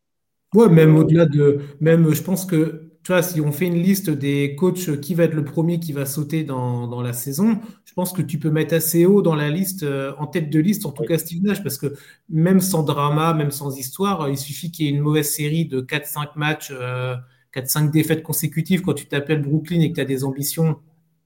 [0.54, 1.60] Ouais, même au-delà de.
[1.80, 5.24] Même, je pense que, tu vois, si on fait une liste des coachs qui va
[5.24, 8.52] être le premier qui va sauter dans, dans la saison, je pense que tu peux
[8.52, 11.42] mettre assez haut dans la liste, euh, en tête de liste, en tout cas Steve
[11.42, 11.96] Nash, parce que
[12.30, 15.82] même sans drama, même sans histoire, il suffit qu'il y ait une mauvaise série de
[15.82, 20.24] 4-5 matchs, 4-5 euh, défaites consécutives quand tu t'appelles Brooklyn et que tu as des
[20.24, 20.78] ambitions,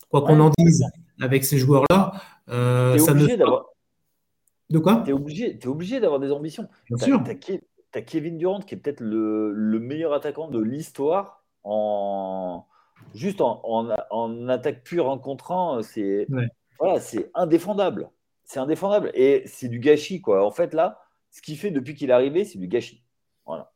[0.07, 0.85] quoi qu'on en dise,
[1.19, 2.13] avec ces joueurs-là.
[2.47, 3.27] ça ne...
[4.69, 5.01] De quoi?
[5.03, 6.69] Tu es obligé, es obligé d'avoir des ambitions.
[6.89, 7.23] Bien sûr
[7.93, 12.65] tu as Kevin Durant qui est peut-être le, meilleur attaquant de l'histoire en
[13.13, 16.28] juste en, attaque pure en contre c'est
[16.80, 18.10] voilà, c'est indéfendable.
[18.43, 20.45] C'est indéfendable et c'est du gâchis quoi.
[20.45, 20.99] En fait là,
[21.32, 23.04] ce qu'il fait depuis qu'il est arrivé, c'est du gâchis.
[23.45, 23.71] Voilà.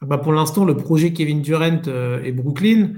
[0.00, 2.94] Ah bah pour l'instant, le projet Kevin Durant euh, et Brooklyn,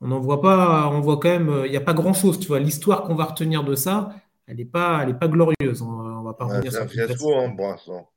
[0.00, 2.38] on n'en voit pas, on voit quand même, euh, il n'y a pas grand chose.
[2.38, 4.10] Tu vois, l'histoire qu'on va retenir de ça,
[4.46, 5.82] elle n'est pas, elle est pas glorieuse.
[5.82, 8.10] On, va pas C'est un fiasco, hein, pour l'instant.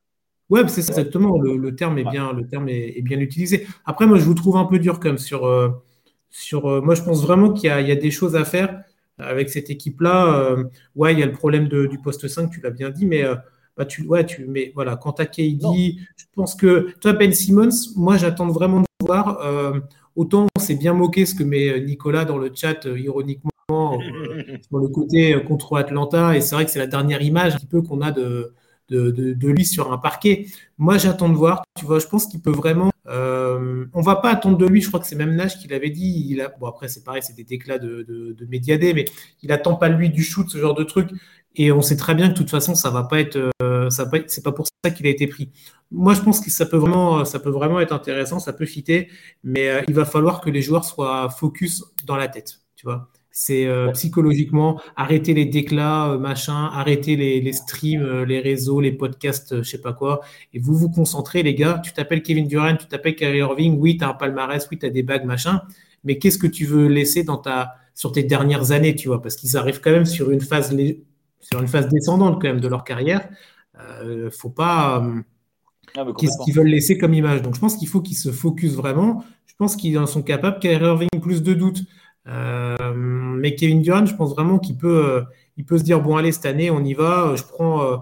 [0.50, 1.40] Ouais, c'est exactement.
[1.40, 3.68] Le, terme est bien, le terme est, bien utilisé.
[3.86, 5.70] Après, moi, je vous trouve un peu dur comme sur, euh,
[6.32, 6.68] sur.
[6.68, 8.84] Euh, moi, je pense vraiment qu'il y, a des choses à faire
[9.20, 10.34] avec cette équipe-là.
[10.34, 10.64] Euh,
[10.96, 13.24] ouais, il y a le problème du poste 5, tu l'as bien dit, mais
[13.78, 17.94] bah, tu, ouais, tu, mais voilà, quant à KD, je pense que toi, Ben Simmons,
[17.96, 19.40] moi, j'attends vraiment de voir.
[20.16, 24.88] autant on s'est bien moqué ce que met Nicolas dans le chat ironiquement sur le
[24.88, 28.02] côté contre Atlanta, et c'est vrai que c'est la dernière image un petit peu qu'on
[28.02, 28.54] a de
[28.90, 30.48] de, lui sur un parquet.
[30.78, 31.64] Moi, j'attends de voir.
[31.78, 32.92] Tu vois, je pense qu'il peut vraiment.
[33.08, 34.82] Euh, on va pas attendre de lui.
[34.82, 36.26] Je crois que c'est même Nash qui l'avait dit.
[36.30, 38.60] Il a, bon, après, c'est pareil, c'est des éclats de, de, mais
[39.42, 41.10] il attend pas lui du shoot, ce genre de truc.
[41.56, 43.50] Et on sait très bien que de toute façon, ça va pas être,
[43.90, 45.52] ça va pas c'est pas pour ça qu'il a été pris.
[45.92, 49.10] Moi, je pense que ça peut vraiment, ça peut vraiment être intéressant, ça peut fitter,
[49.44, 53.10] mais il va falloir que les joueurs soient focus dans la tête, tu vois.
[53.42, 58.92] C'est euh, psychologiquement arrêter les déclats, euh, machin, arrêter les, streams, euh, les réseaux, les
[58.92, 60.20] podcasts, je sais pas quoi.
[60.54, 61.80] Et vous vous concentrez, les gars.
[61.82, 63.80] Tu t'appelles Kevin Durant, tu t'appelles Kyrie Irving.
[63.80, 65.62] Oui, tu as un palmarès, oui, tu as des bagues, machin.
[66.04, 69.22] Mais qu'est-ce que tu veux laisser dans ta, sur tes dernières années, tu vois?
[69.22, 70.76] Parce qu'ils arrivent quand même sur une phase,
[71.40, 73.30] sur une phase descendante quand même de leur carrière.
[73.80, 75.02] Euh, faut pas.
[75.96, 77.42] Ah, qu'est-ce qu'ils veulent laisser comme image?
[77.42, 79.24] Donc, je pense qu'il faut qu'ils se focus vraiment.
[79.46, 80.60] Je pense qu'ils en sont capables.
[80.60, 81.84] Kyrie Irving, plus de doutes.
[82.30, 85.22] Euh, mais Kevin Durant, je pense vraiment qu'il peut, euh,
[85.58, 87.98] il peut se dire bon allez cette année on y va, je prends, euh,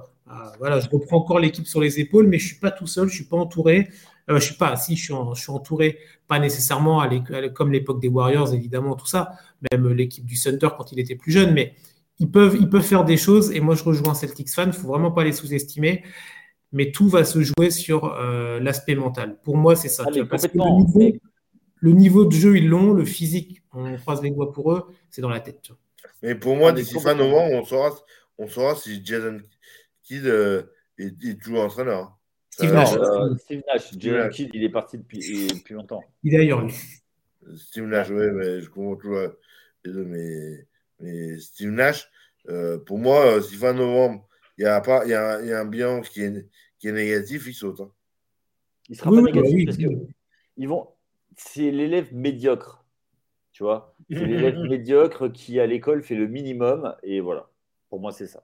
[0.59, 3.15] voilà, je reprends encore l'équipe sur les épaules, mais je suis pas tout seul, je
[3.15, 3.89] suis pas entouré.
[4.27, 7.07] je suis pas, si je suis, je suis entouré, pas nécessairement
[7.53, 9.31] comme l'époque des Warriors évidemment tout ça,
[9.71, 11.73] même l'équipe du Thunder quand il était plus jeune, mais
[12.19, 13.51] ils peuvent, ils peuvent faire des choses.
[13.51, 16.03] Et moi je rejoins Celtics fan, il faut vraiment pas les sous-estimer
[16.73, 18.13] mais tout va se jouer sur
[18.59, 19.37] l'aspect mental.
[19.41, 20.03] Pour moi, c'est ça.
[20.05, 21.17] Ah, parce que le niveau,
[21.79, 22.91] le niveau de jeu, ils l'ont.
[22.91, 25.71] Le physique, on croise les doigts pour eux, c'est dans la tête.
[26.21, 27.95] Mais pour moi, d'ici fin novembre, on saura,
[28.37, 29.39] on saura si Jason
[30.03, 30.63] Kidd euh,
[30.97, 32.17] est, toujours entraîneur.
[32.49, 32.93] Steve Nash.
[32.93, 33.97] Euh, Steve Nash.
[33.97, 36.03] Jason Kidd, il est parti depuis, depuis longtemps.
[36.23, 36.73] Il est ailleurs, lui.
[37.55, 39.29] Steve Nash, oui, mais je comprends toujours
[39.83, 40.05] les deux.
[40.05, 40.67] Mais,
[40.99, 42.09] mais Steve Nash,
[42.49, 45.53] euh, pour moi, si fin novembre, il y, a pas, il, y a, il y
[45.53, 46.47] a un bilan qui est,
[46.79, 47.79] qui est négatif, il saute.
[47.79, 47.91] Hein.
[48.89, 49.83] Il sera pas négatif oui, parce que
[50.57, 50.87] ils vont,
[51.35, 52.76] c'est l'élève médiocre.
[53.57, 56.93] Tu vois C'est l'élève médiocre qui, à l'école, fait le minimum.
[57.01, 57.49] Et voilà.
[57.89, 58.43] Pour moi, c'est ça.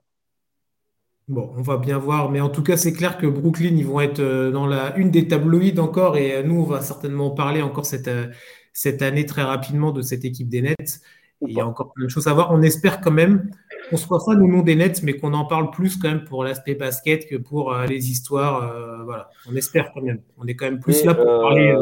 [1.28, 4.00] Bon, on va bien voir, mais en tout cas, c'est clair que Brooklyn, ils vont
[4.00, 7.62] être euh, dans la une des tabloïds encore, et euh, nous, on va certainement parler
[7.62, 8.26] encore cette, euh,
[8.72, 11.00] cette année très rapidement de cette équipe des Nets.
[11.46, 12.50] il y a encore plein de choses à voir.
[12.50, 13.48] On espère quand même
[13.90, 16.42] qu'on soit fan ou non des Nets, mais qu'on en parle plus quand même pour
[16.42, 19.04] l'aspect basket que pour les histoires.
[19.04, 20.20] voilà, on espère quand même.
[20.38, 21.76] On est quand même plus là pour parler.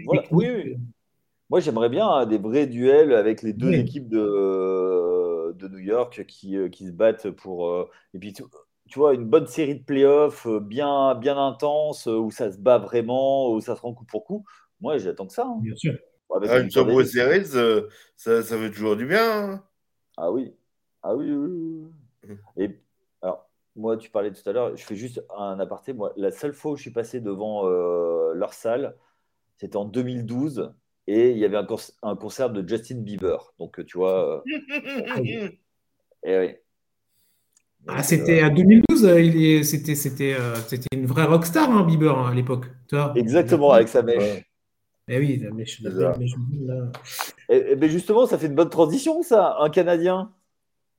[0.00, 0.78] oui, oui.
[1.50, 6.24] Moi, j'aimerais bien hein, des vrais duels avec les deux équipes de, de New York
[6.26, 7.68] qui, euh, qui se battent pour.
[7.68, 8.42] Euh, et puis, tu,
[8.96, 13.52] vois, une bonne série de playoffs euh, bien, bien intense, où ça se bat vraiment,
[13.52, 14.44] où ça se rend coup pour coup.
[14.80, 15.46] Moi, j'attends que ça.
[15.46, 15.58] Hein.
[15.62, 15.98] Bien sûr.
[16.30, 17.46] Ah, une Subway Series,
[18.16, 19.52] ça, ça fait toujours du bien.
[19.52, 19.64] Hein.
[20.18, 20.54] Ah oui.
[21.02, 21.88] Ah oui, oui,
[22.28, 22.36] oui.
[22.58, 22.78] Et
[23.22, 25.94] alors, moi, tu parlais tout à l'heure, je fais juste un aparté.
[25.94, 28.94] Moi, la seule fois où je suis passé devant leur salle,
[29.56, 30.70] c'était en 2012
[31.10, 33.54] et il y avait un, concert de Justin Bieber.
[33.58, 34.44] Donc, tu vois.
[34.46, 35.48] Euh,
[36.22, 36.58] et
[37.86, 42.30] Ah, c'était à 2012, euh, c'était, c'était, euh, c'était une vraie rockstar, hein, Bieber, hein,
[42.30, 42.66] à l'époque.
[43.14, 44.44] Exactement, avec sa mèche.
[45.08, 45.80] Eh oui, la mèche.
[47.48, 50.30] Et, mais justement, ça fait une bonne transition, ça, un Canadien.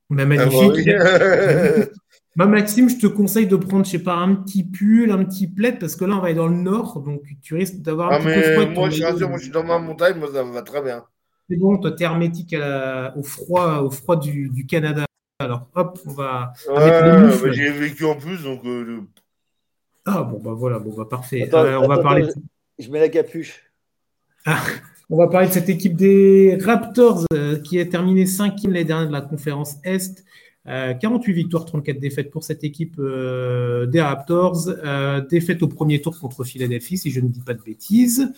[0.08, 0.88] Mais bah, magnifique.
[0.88, 1.84] Ah, Bah,
[2.36, 5.78] Maxime, je te conseille de prendre, je sais pas, un petit pull, un petit plaid,
[5.78, 8.18] parce que là, on va être dans le nord, donc tu risques d'avoir un ah,
[8.18, 8.66] petit peu froid.
[8.66, 11.04] Moi, je rassure, moi, je suis dans ma montagne, moi, ça va très bien.
[11.48, 12.54] C'est bon, toi, tu es hermétique
[13.16, 15.04] au froid, au froid du, Canada.
[15.40, 16.52] Alors, hop, on va.
[16.68, 18.64] Ouais, J'ai vécu en plus, donc.
[18.64, 19.00] Euh,
[20.04, 21.48] ah, bon, bah voilà, bon, bah parfait.
[21.52, 22.28] Euh, on va parler.
[22.78, 23.64] Je mets la capuche.
[24.46, 24.62] Ah,
[25.08, 29.08] on va parler de cette équipe des Raptors euh, qui a terminé cinquième l'année dernière
[29.08, 30.24] de la conférence Est
[30.66, 34.68] 48 euh, victoires, 34 défaites pour cette équipe euh, des Raptors.
[34.68, 38.32] Euh, défaite au premier tour contre Philadelphie, si je ne dis pas de bêtises.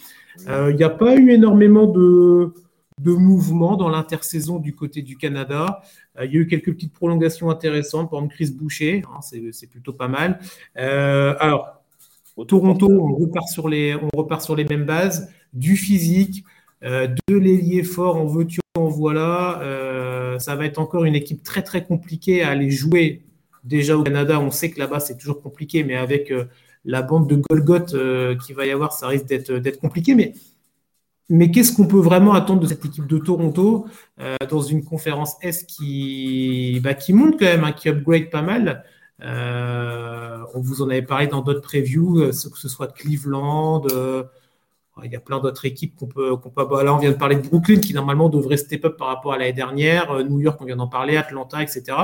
[0.49, 2.55] Il n'y a pas eu énormément de,
[3.01, 5.83] de mouvements dans l'intersaison du côté du Canada.
[6.23, 10.09] Il y a eu quelques petites prolongations intéressantes, exemple Chris Boucher, hein, c'est plutôt pas
[10.09, 10.39] mal.
[10.77, 11.83] alors,
[12.47, 16.45] Toronto, on repart, sur les, on repart sur les mêmes bases, du physique,
[16.83, 19.61] de l'ailier fort en veux-tu, en voilà
[20.39, 23.23] ça va être encore une équipe très très compliquée à aller jouer.
[23.65, 26.47] Déjà au Canada, on sait que là-bas c'est toujours compliqué, mais avec euh,
[26.85, 30.15] la bande de Golgoth euh, qui va y avoir, ça risque d'être compliqué.
[30.17, 30.35] Mais,
[31.29, 33.87] mais qu'est-ce qu'on peut vraiment attendre de cette équipe de Toronto
[34.21, 38.43] euh, dans une conférence S qui, bah, qui monte quand même, hein, qui upgrade pas
[38.43, 38.85] mal?
[39.21, 43.83] On vous en avait parlé dans d'autres previews, que ce soit Cleveland.
[45.05, 46.85] Il y a plein d'autres équipes qu'on peut, qu'on peut.
[46.85, 49.39] Là, on vient de parler de Brooklyn qui normalement devrait step up par rapport à
[49.39, 50.11] l'année dernière.
[50.11, 51.97] Euh, New York, on vient d'en parler, Atlanta, etc.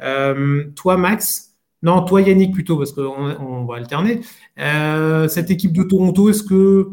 [0.00, 3.02] Euh, toi, Max, non, toi, Yannick, plutôt, parce qu'on
[3.40, 4.20] on va alterner.
[4.58, 6.90] Euh, cette équipe de Toronto, est-ce que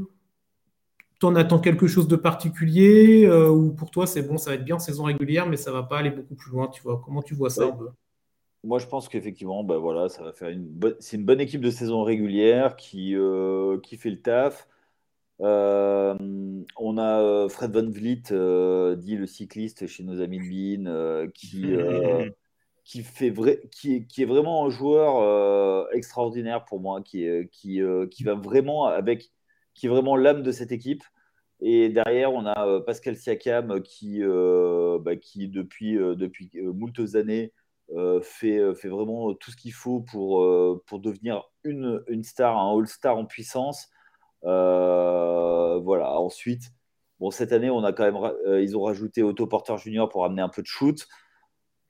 [1.20, 3.28] tu en attends quelque chose de particulier?
[3.28, 5.82] Ou pour toi, c'est bon, ça va être bien en saison régulière, mais ça va
[5.82, 7.02] pas aller beaucoup plus loin, tu vois?
[7.04, 7.76] Comment tu vois ça
[8.64, 10.96] Moi, je pense qu'effectivement, bah, voilà, ça va faire une bonne...
[11.00, 13.16] c'est une bonne équipe de saison régulière qui,
[13.82, 14.68] qui fait le taf.
[15.42, 16.16] Euh,
[16.78, 21.28] on a euh, Fred Van Vliet, euh, dit le cycliste chez nos amis de Bean,
[21.34, 21.64] qui,
[22.84, 27.82] qui, fait vrai, qui, est, qui est vraiment un joueur extraordinaire pour moi, qui, qui,
[28.12, 29.32] qui va vraiment avec,
[29.74, 31.04] qui est vraiment l'âme de cette équipe.
[31.64, 37.54] Et derrière, on a Pascal Siakam qui, bah, qui depuis, depuis moult années,
[38.22, 40.48] fait, fait vraiment tout ce qu'il faut pour,
[40.86, 43.90] pour devenir une, une star, un all-star en puissance.
[44.44, 46.20] Voilà.
[46.20, 46.72] Ensuite,
[47.20, 50.42] bon, cette année, on a quand même, ils ont rajouté Otto Porter Junior pour amener
[50.42, 51.08] un peu de shoot.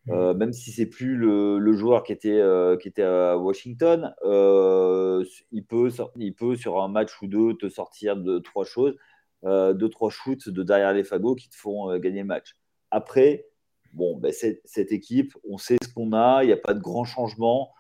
[0.07, 0.33] Mmh.
[0.33, 2.41] même si c'est plus le, le, joueur qui était,
[2.81, 8.17] qui était à Washington, il, peut, il peut sur un match ou deux te sortir
[8.17, 8.97] de trois choses.
[9.43, 12.55] Euh, deux, trois shoots de derrière les fagots qui te font euh, gagner le match.
[12.91, 13.47] Après,
[13.93, 17.05] bon, ben, cette équipe, on sait ce qu'on a, il n'y a pas de grands
[17.05, 17.71] changements.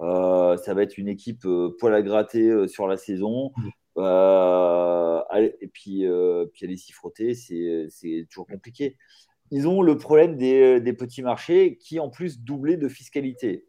[0.00, 1.44] Euh, ça va être une équipe
[1.80, 3.52] poil à gratter sur la saison.
[4.00, 6.06] Et puis,
[6.52, 8.96] puis aller s'y frotter, c'est toujours compliqué.
[9.50, 13.64] Ils ont le problème des, des, petits marchés qui, en plus, doublé de fiscalité.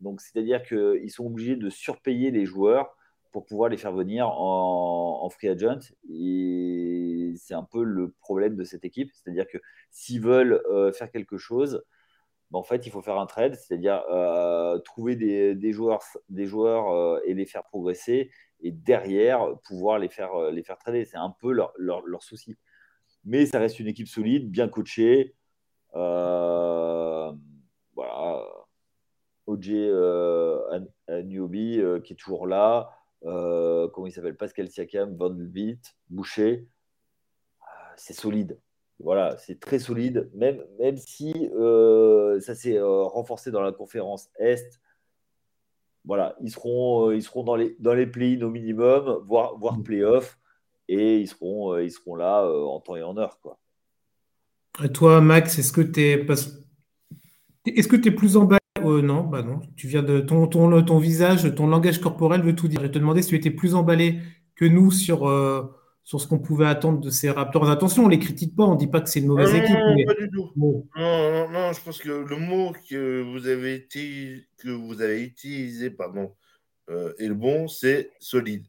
[0.00, 2.96] Donc, c'est-à-dire qu'ils sont obligés de surpayer les joueurs
[3.32, 5.92] pour pouvoir les faire venir en, free agent.
[6.10, 9.10] Et c'est un peu le problème de cette équipe.
[9.14, 9.58] C'est-à-dire que
[9.90, 11.84] s'ils veulent euh, faire quelque chose,
[12.50, 16.90] ben, en fait, il faut faire un trade, c'est-à-dire euh, trouver des, joueurs, des joueurs
[16.90, 18.30] euh, et les faire progresser,
[18.62, 21.04] et derrière, pouvoir les faire, les faire trader.
[21.04, 21.72] C'est un peu leur,
[22.22, 22.56] souci.
[23.24, 25.34] Mais ça reste une équipe solide, bien coachée.
[25.92, 27.26] voilà.
[29.46, 29.68] OJ
[31.08, 32.90] Newbie qui est toujours là.
[33.24, 34.36] Euh, comment il s'appelle?
[34.36, 35.36] Pascal Siakam, Van
[36.08, 36.68] Boucher.
[37.96, 38.58] C'est solide.
[38.98, 44.28] Voilà, c'est très solide, même, même si euh, ça s'est euh, renforcé dans la conférence
[44.38, 44.78] Est.
[46.04, 49.82] Voilà, ils seront, ils seront dans les, dans les play-in au minimum, voire, voire mm.
[49.82, 50.38] play-off,
[50.88, 53.38] et ils seront, ils seront là en temps et en heure.
[53.42, 53.58] Quoi.
[54.82, 56.26] Et toi, Max, est-ce que tu es,
[57.66, 59.60] est-ce que tu es plus emballé euh, non, bah non.
[59.76, 62.80] Tu viens de ton, ton, ton visage, ton langage corporel veut tout dire.
[62.82, 64.20] Je te demandais si tu étais plus emballé
[64.54, 65.62] que nous sur, euh,
[66.02, 67.70] sur ce qu'on pouvait attendre de ces Raptors.
[67.70, 69.76] Attention, on les critique pas, on dit pas que c'est une mauvaise équipe.
[69.76, 70.50] Non, pas du tout.
[70.56, 75.90] Non, non, je pense que le mot que vous avez, été, que vous avez utilisé
[75.90, 76.34] pardon,
[76.88, 78.66] euh, est le bon, c'est solide.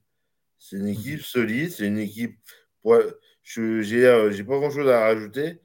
[0.59, 2.37] C'est une équipe solide, c'est une équipe.
[3.43, 5.59] Je j'ai pas grand chose à rajouter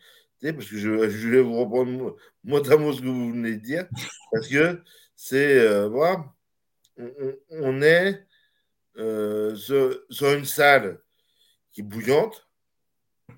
[0.53, 3.87] parce que je, vais vous reprendre mot à mot ce que vous venez de dire,
[4.33, 4.81] parce que
[5.15, 6.25] c'est, euh, voilà,
[7.51, 8.25] on, est
[8.99, 11.01] euh, sur, une salle
[11.77, 12.49] qui est bouillante.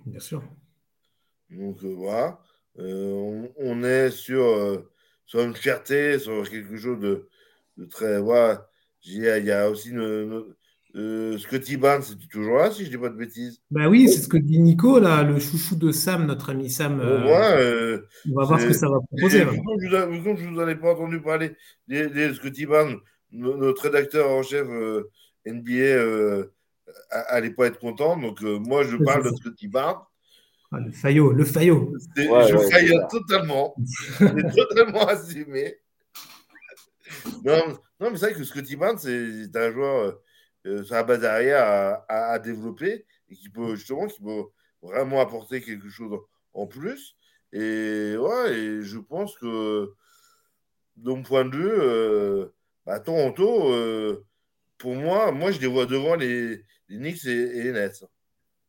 [0.07, 0.45] Bien sûr.
[1.51, 2.41] Donc euh, voilà,
[2.77, 4.87] on, est sur,
[5.27, 7.29] sur une fierté, sur quelque chose de,
[7.91, 8.71] très, voilà,
[9.03, 10.55] il y a aussi une,
[10.95, 13.61] euh, Scotty Barnes, c'est toujours là, si je dis pas de bêtises.
[13.73, 17.01] Bah oui, c'est ce que dit Nico, là, le chouchou de Sam, notre ami Sam.
[17.01, 17.99] Euh,
[18.31, 19.41] on va voir ce que ça va proposer.
[19.41, 21.57] Je ne vous, ai pas entendu parler
[21.89, 22.99] des, Scotty Barnes,
[23.33, 25.11] notre rédacteur en chef euh,
[25.45, 26.47] NBA
[27.31, 28.17] n'allait pas être content.
[28.17, 30.03] Donc moi, je parle de Scotty Barnes.
[30.71, 31.95] Ah, le faillot, le faillot.
[32.15, 33.75] je faille totalement.
[34.19, 35.79] c'est totalement assumé.
[37.43, 40.21] Non, non mais c'est vrai que Scotty Barnes, c'est un joueur
[40.67, 44.45] euh, sur la base arrière à, développer et qui peut justement qui peut
[44.83, 46.19] vraiment apporter quelque chose
[46.53, 47.17] en plus.
[47.53, 49.95] Et ouais, et je pense que
[50.97, 52.47] de mon point de vue, euh,
[52.85, 54.27] bah, Toronto, euh,
[54.77, 56.63] pour moi, moi je les vois devant les,
[56.97, 58.05] Knicks et, les Nets.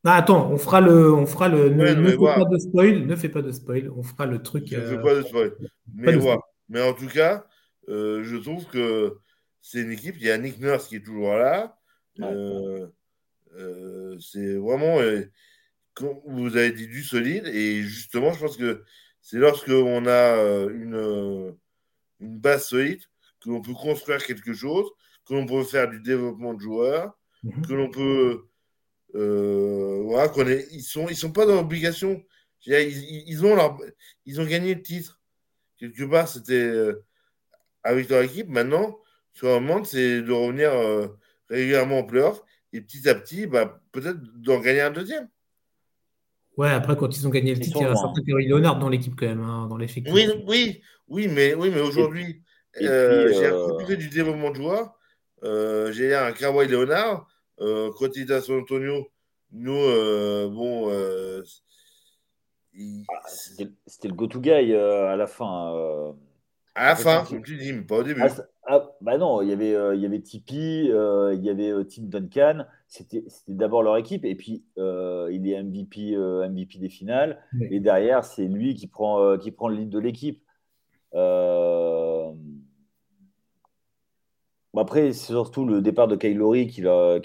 [0.04, 1.68] Ah, attends, on fera le, on fera le.
[1.68, 3.90] ne, fais pas de spoil, ne fais pas de spoil.
[3.94, 4.70] On fera le truc.
[4.72, 5.52] Ne fais pas de spoil.
[5.94, 6.16] Mais,
[6.68, 7.46] mais en tout cas,
[7.86, 9.18] je trouve que
[9.60, 10.16] c'est une équipe.
[10.18, 11.76] Il y a Nick Nurse qui est toujours là.
[12.20, 12.86] Euh,
[13.56, 14.98] euh, c'est vraiment,
[15.94, 17.46] comme vous avez dit, du solide.
[17.46, 18.84] Et justement, je pense que
[19.20, 20.36] c'est lorsque on a
[20.70, 21.54] une,
[22.20, 23.02] une base solide
[23.40, 24.86] que l'on peut construire quelque chose,
[25.26, 27.66] que l'on peut faire du développement de joueurs, mhm.
[27.66, 28.46] que l'on peut.
[29.14, 32.22] Euh, voilà, qu'on est, ils sont, ils sont pas dans l'obligation.
[32.66, 33.78] Ils, ils, ont leur,
[34.26, 35.20] ils ont gagné le titre.
[35.78, 36.72] Quelque part, c'était
[37.82, 38.48] avec leur équipe.
[38.48, 38.98] Maintenant,
[39.32, 40.70] sur un moment, c'est de revenir
[41.48, 45.28] régulièrement en playoff et petit à petit, bah, peut-être d'en gagner un deuxième.
[46.56, 48.78] Ouais, après, quand ils ont gagné le titre, il y a un certain Kerry Leonard
[48.78, 50.12] dans l'équipe quand même, hein, dans l'effectif.
[50.12, 52.42] Oui, oui, oui, mais, oui, mais aujourd'hui,
[52.82, 53.96] euh, j'ai euh...
[53.96, 54.94] du développement de joueurs.
[55.42, 57.26] Euh, j'ai un Kawhi Leonard.
[57.60, 59.08] Euh, quand il était à San Antonio,
[59.52, 60.90] nous, euh, bon.
[63.08, 63.28] Ah,
[63.86, 66.14] c'était le go-to guy à la fin.
[66.74, 68.22] À la fin, comme tu dis, mais pas au début.
[68.22, 68.28] Ah,
[68.72, 71.70] ah, bah non, il y avait, euh, il y avait Tipeee, euh, il y avait
[71.70, 72.64] euh, Tim Duncan.
[72.86, 74.24] C'était d'abord leur équipe.
[74.24, 77.42] Et puis, il est MVP, MVP des finales.
[77.70, 80.42] Et derrière, c'est lui qui prend, qui prend le lead de l'équipe.
[84.76, 86.82] Après, c'est surtout le départ de Kylori qui, qui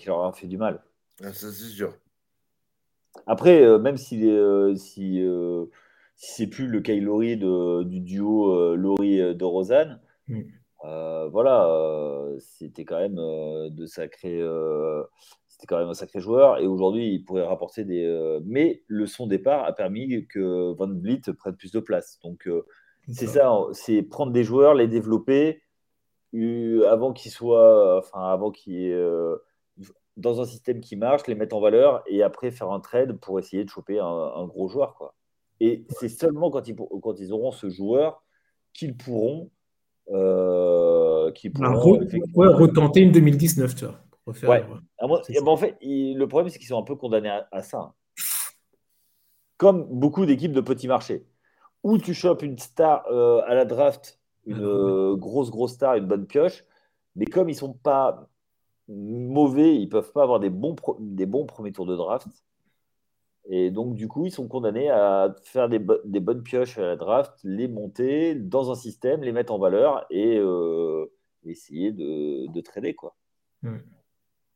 [0.07, 0.83] leur a fait du mal.
[1.21, 1.93] Ah, ça, c'est sûr.
[3.27, 5.65] Après, euh, même si, euh, si, euh,
[6.15, 10.41] si c'est plus le Kylori du duo Lori de Rosanne, mm.
[11.31, 11.69] voilà,
[12.39, 14.41] c'était quand même de sacrés.
[15.47, 18.39] c'était quand même un sacré joueur et aujourd'hui il pourrait rapporter des.
[18.45, 22.19] mais le son départ a permis que Van Vliet prenne plus de place.
[22.23, 22.47] Donc
[23.09, 25.61] c'est ça, c'est prendre des joueurs, les développer
[26.87, 28.93] avant qu'ils soient, enfin avant qu'ils
[30.17, 33.39] dans un système qui marche, les mettre en valeur et après faire un trade pour
[33.39, 34.95] essayer de choper un, gros joueur.
[34.95, 35.13] Quoi.
[35.59, 38.23] Et c'est seulement quand ils, quand ils auront ce joueur
[38.73, 39.49] qu'ils pourront,
[40.09, 44.49] euh, pourront retenter une 2019, tu vois.
[44.49, 44.65] ouais.
[44.99, 47.79] Ah, en fait, le problème, c'est qu'ils sont un peu condamnés à, ça.
[47.79, 47.93] Hein.
[49.57, 51.25] Comme beaucoup d'équipes de petits marchés.
[51.83, 55.95] Où tu chopes une star euh, à la draft, une ah, euh, grosse, grosse star,
[55.95, 56.65] une bonne pioche,
[57.15, 58.29] mais comme ils sont pas
[58.87, 62.27] mauvais, ils peuvent pas avoir des bons, des bons premiers tours de draft.
[63.47, 66.95] Et donc, du coup, ils sont condamnés à faire des, des, bonnes pioches à la
[66.95, 71.05] draft, les monter dans un système, les mettre en valeur et euh,
[71.45, 72.95] essayer de, de, trader.
[72.95, 73.15] Quoi.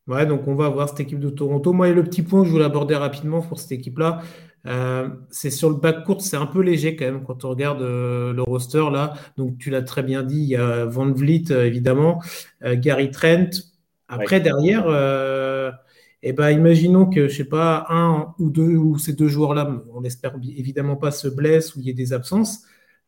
[0.09, 1.71] Ouais, donc on va voir cette équipe de Toronto.
[1.71, 4.21] Moi, le petit point que je voulais aborder rapidement pour cette équipe-là,
[4.65, 7.81] euh, c'est sur le back court, c'est un peu léger quand même quand on regarde
[7.81, 9.13] euh, le roster là.
[9.37, 12.21] Donc tu l'as très bien dit, il y a Van Vliet évidemment,
[12.61, 13.51] Gary Trent,
[14.09, 15.71] après, derrière, euh,
[16.23, 20.01] eh ben, imaginons que, je sais pas, un ou deux ou ces deux joueurs-là, on
[20.01, 22.63] n'espère évidemment pas se blessent ou il y ait des absences.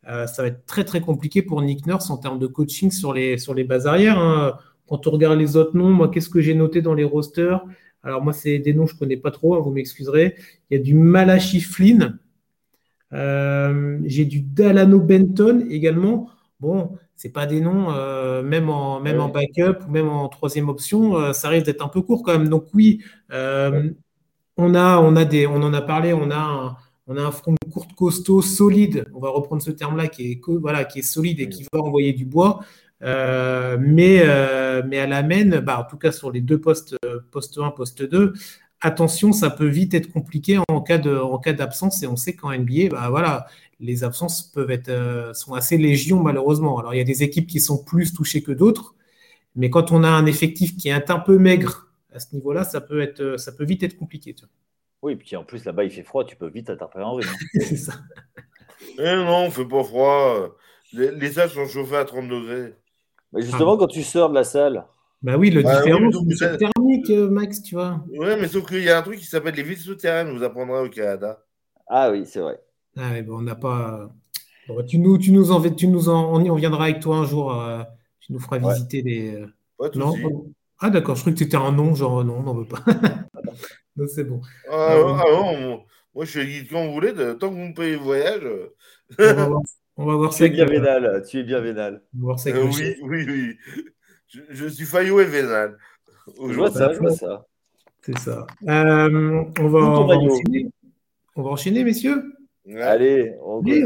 [0.08, 3.14] Euh, ça va être très très compliqué pour Nick Nurse en termes de coaching sur
[3.14, 4.20] les, sur les bases arrières.
[4.20, 4.58] Hein.
[4.92, 7.64] Quand on regarde les autres noms, moi, qu'est-ce que j'ai noté dans les rosters?
[8.04, 10.36] Alors, moi, c'est des noms que je ne connais pas trop, hein, vous m'excuserez.
[10.70, 12.20] Il y a du Malachi Flynn.
[13.14, 16.28] Euh, j'ai du Dalano Benton également.
[16.60, 20.68] Bon, c'est pas des noms, euh, même, en, même en backup ou même en troisième
[20.68, 22.50] option, euh, ça risque d'être un peu court quand même.
[22.50, 26.76] Donc oui, on, a, on, a des, on en a parlé, on a un,
[27.08, 30.84] on a un front court costaud, solide, on va reprendre ce terme-là, qui est, voilà,
[30.84, 32.60] qui est solide et qui va envoyer du bois.
[33.02, 34.24] Mais,
[34.88, 36.96] mais à la main, bah, en tout cas sur les deux postes,
[37.32, 38.34] poste 1, poste 2,
[38.82, 42.04] attention, ça peut vite être compliqué en cas de, en cas d'absence.
[42.04, 43.48] Et on sait qu'en NBA, bah, voilà,
[43.82, 46.78] les absences peuvent être, euh, sont assez légion malheureusement.
[46.78, 48.96] Alors il y a des équipes qui sont plus touchées que d'autres,
[49.56, 52.82] mais quand on a un effectif qui est un peu maigre à ce niveau-là, ça
[52.82, 54.36] peut être, euh, ça peut vite être compliqué.
[55.02, 57.28] Oui, puis en plus là-bas il fait froid, tu peux vite attraper un rhume.
[57.54, 57.94] C'est ça.
[58.98, 60.58] Eh non, il fait pas froid.
[60.94, 62.76] Les, salles sont chauffées à 30 degrés.
[63.34, 63.78] Mais justement, ah.
[63.80, 64.86] quand tu sors de la salle.
[65.22, 68.04] Bah oui, le bah différent, c'est thermique, euh, Max, tu vois.
[68.10, 70.82] Oui, mais sauf qu'il y a un truc qui s'appelle les villes souterraines, vous apprendrez
[70.82, 71.44] au Canada.
[71.88, 72.60] Ah oui, c'est vrai.
[72.98, 74.10] Ah on n'a pas.
[74.88, 77.54] tu nous, tu nous en, tu nous en, on y reviendra avec toi un jour.
[77.54, 77.84] Euh,
[78.20, 79.36] tu nous feras visiter des.
[79.36, 80.16] Euh, non.
[80.80, 82.84] Ah d'accord, je croyais que tu étais un nom, genre non, on n'en veut pas.
[83.96, 84.42] non, c'est bon.
[84.70, 85.84] Ah, euh, ah non,
[86.16, 88.42] moi je suis guide quand vous voulez, tant que vous me payez le voyage.
[89.20, 89.62] on va voir,
[90.36, 92.02] Tu es bien vénal, tu es bien vénal.
[92.14, 93.58] oui, oui, oui.
[94.50, 95.78] Je, suis faillot et vénal.
[96.28, 97.46] Je vois ça, je vois ça.
[98.02, 98.48] C'est ça.
[98.62, 100.68] on, va, enchaîner.
[101.36, 102.24] on va enchaîner, messieurs?
[102.78, 103.84] Allez, on, oui,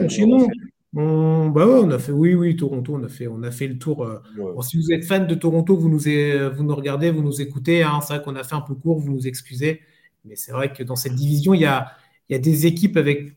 [0.96, 3.78] On, bah on a fait, oui, oui, Toronto, on a fait, on a fait le
[3.78, 4.06] tour.
[4.06, 4.22] Euh,
[4.62, 7.84] si vous êtes fan de Toronto, vous nous, vous nous regardez, vous nous écoutez.
[7.84, 9.82] Hein, c'est vrai qu'on a fait un peu court, vous nous excusez.
[10.24, 11.92] Mais c'est vrai que dans cette division, il y a,
[12.30, 13.36] il y a des équipes avec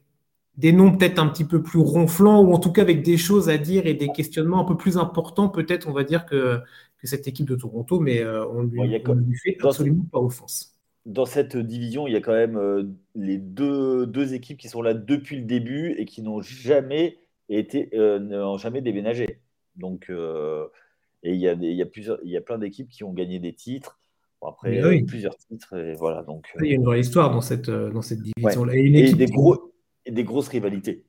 [0.59, 3.49] des noms peut-être un petit peu plus ronflants, ou en tout cas avec des choses
[3.49, 6.59] à dire et des questionnements un peu plus importants, peut-être, on va dire, que,
[6.99, 10.75] que cette équipe de Toronto, mais euh, on lui, lui fait absolument pas offense
[11.07, 12.83] dans cette division, il y a quand même euh,
[13.15, 17.17] les deux, deux, équipes qui sont là depuis le début et qui n'ont jamais
[17.49, 19.41] été, euh, n'ont jamais déménagé.
[19.77, 23.05] Donc, et il y, a il, y a plusieurs, il y a plein d'équipes qui
[23.05, 23.99] ont gagné des titres.
[24.47, 25.75] après, plusieurs titres.
[25.79, 28.77] Et voilà, donc, il y a une vraie histoire dans cette, dans cette division-là.
[28.77, 29.68] Et, des gros,
[30.09, 31.05] et des grosses rivalités.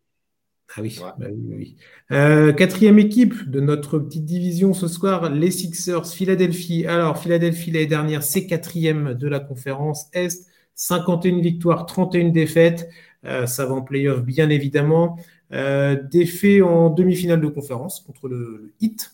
[0.75, 1.77] Ah oui, bah oui,
[2.11, 6.85] euh, quatrième équipe de notre petite division ce soir, les Sixers, Philadelphie.
[6.85, 10.45] Alors, Philadelphie l'année dernière, c'est quatrième de la conférence Est,
[10.75, 12.87] 51 victoires, 31 défaites.
[13.25, 15.17] Euh, ça va en playoff, bien évidemment.
[15.53, 19.11] Euh, défait en demi-finale de conférence contre le, Heat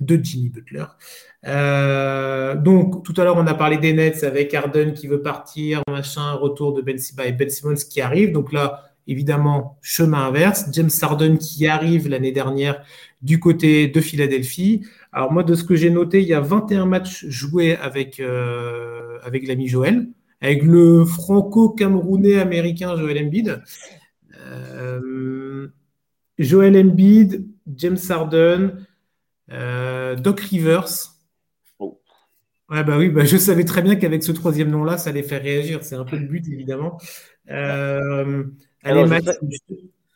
[0.00, 0.86] de Jimmy Butler.
[1.46, 5.82] Euh, donc, tout à l'heure, on a parlé des Nets avec Harden qui veut partir,
[5.88, 8.32] machin, retour de Ben Simmons et Ben Simmons qui arrive.
[8.32, 10.66] Donc là, évidemment, chemin inverse.
[10.72, 12.82] James Harden qui arrive l'année dernière
[13.22, 14.86] du côté de Philadelphie.
[15.12, 19.18] Alors moi, de ce que j'ai noté, il y a 21 matchs joués avec, euh,
[19.22, 20.06] avec l'ami Joël,
[20.40, 23.62] avec le franco-camerounais américain Joël Embiid.
[24.38, 25.68] Euh,
[26.38, 28.86] Joël Embiid, James Harden,
[29.50, 31.14] euh, Doc Rivers.
[32.70, 35.42] Ouais, bah oui, bah je savais très bien qu'avec ce troisième nom-là, ça allait faire
[35.42, 35.82] réagir.
[35.82, 36.98] C'est un peu le but, évidemment.
[37.50, 38.44] Euh,
[38.88, 39.26] allez, Alors, Max.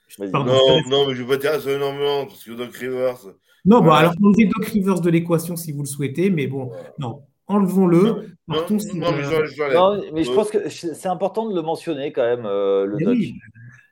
[0.08, 0.24] je.
[0.30, 3.16] Pardon, Non, non, mais je veux pas dire ça énormément, parce que Doc Rivers.
[3.64, 6.92] Non, bon, alors enlevez Doc Rivers de l'équation si vous le souhaitez, mais bon, Voilà.
[6.98, 8.02] non, enlevons-le.
[8.48, 8.56] Non,
[8.88, 9.74] mais je, je l'enlève.
[9.74, 12.96] Non, mais je Euh, pense que c'est important de le mentionner quand même, euh, le
[12.96, 13.14] Mais Doc.
[13.16, 13.34] oui,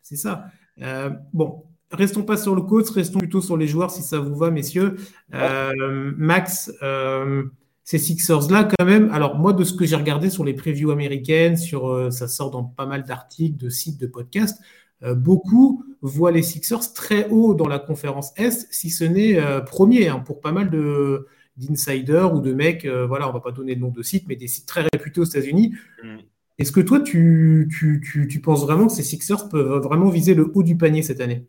[0.02, 0.46] c'est ça.
[0.82, 1.62] Euh, bon,
[1.92, 4.96] restons pas sur le coach, restons plutôt sur les joueurs si ça vous va, messieurs.
[5.34, 7.44] Euh, Max, euh,
[7.90, 11.56] ces Sixers-là, quand même, alors moi, de ce que j'ai regardé sur les previews américaines,
[11.56, 14.62] sur, euh, ça sort dans pas mal d'articles, de sites, de podcasts,
[15.02, 19.60] euh, beaucoup voient les Sixers très haut dans la conférence Est, si ce n'est euh,
[19.60, 21.26] premier, hein, pour pas mal de
[21.56, 24.36] d'insiders ou de mecs, euh, voilà, on va pas donner le nom de sites, mais
[24.36, 25.74] des sites très réputés aux États-Unis.
[26.04, 26.18] Mm.
[26.58, 30.34] Est-ce que toi, tu, tu, tu, tu penses vraiment que ces Sixers peuvent vraiment viser
[30.34, 31.44] le haut du panier cette année?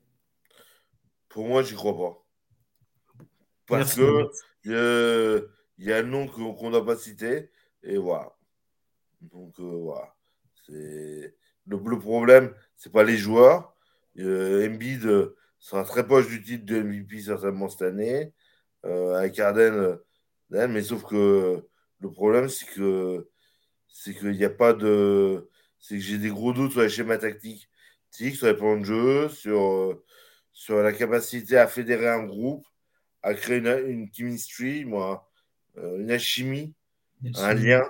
[1.30, 2.26] Pour moi, j'y crois pas.
[3.68, 4.32] Parce Merci,
[4.64, 5.48] que euh,
[5.82, 7.50] il y a un nom qu'on n'a pas cité,
[7.82, 8.32] et voilà.
[9.20, 10.14] Donc euh, voilà.
[10.70, 11.34] Le,
[11.66, 13.76] le problème, c'est pas les joueurs.
[14.20, 18.32] Euh, Embiid euh, sera très proche du titre de MVP certainement cette année,
[18.86, 19.98] euh, avec Harden,
[20.52, 21.68] mais sauf que
[22.00, 23.28] le problème, c'est que
[23.88, 25.50] c'est a pas de.
[25.80, 27.68] C'est que j'ai des gros doutes sur les schémas tactiques,
[28.12, 30.00] sur les plans de jeu, sur,
[30.54, 32.68] sur la capacité à fédérer un groupe,
[33.24, 35.31] à créer une, une chemistry, moi,
[35.78, 36.74] une alchimie,
[37.40, 37.84] un lien.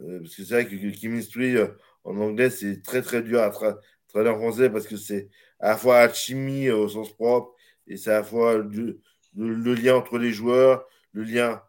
[0.00, 1.68] Euh, parce que c'est vrai que le chemistry euh,
[2.04, 3.78] en anglais, c'est très très dur à tra-
[4.08, 5.28] traduire en français parce que c'est
[5.60, 7.54] à la fois alchimie euh, au sens propre
[7.86, 9.00] et c'est à la fois le,
[9.36, 11.62] le- le lien entre les joueurs, le lien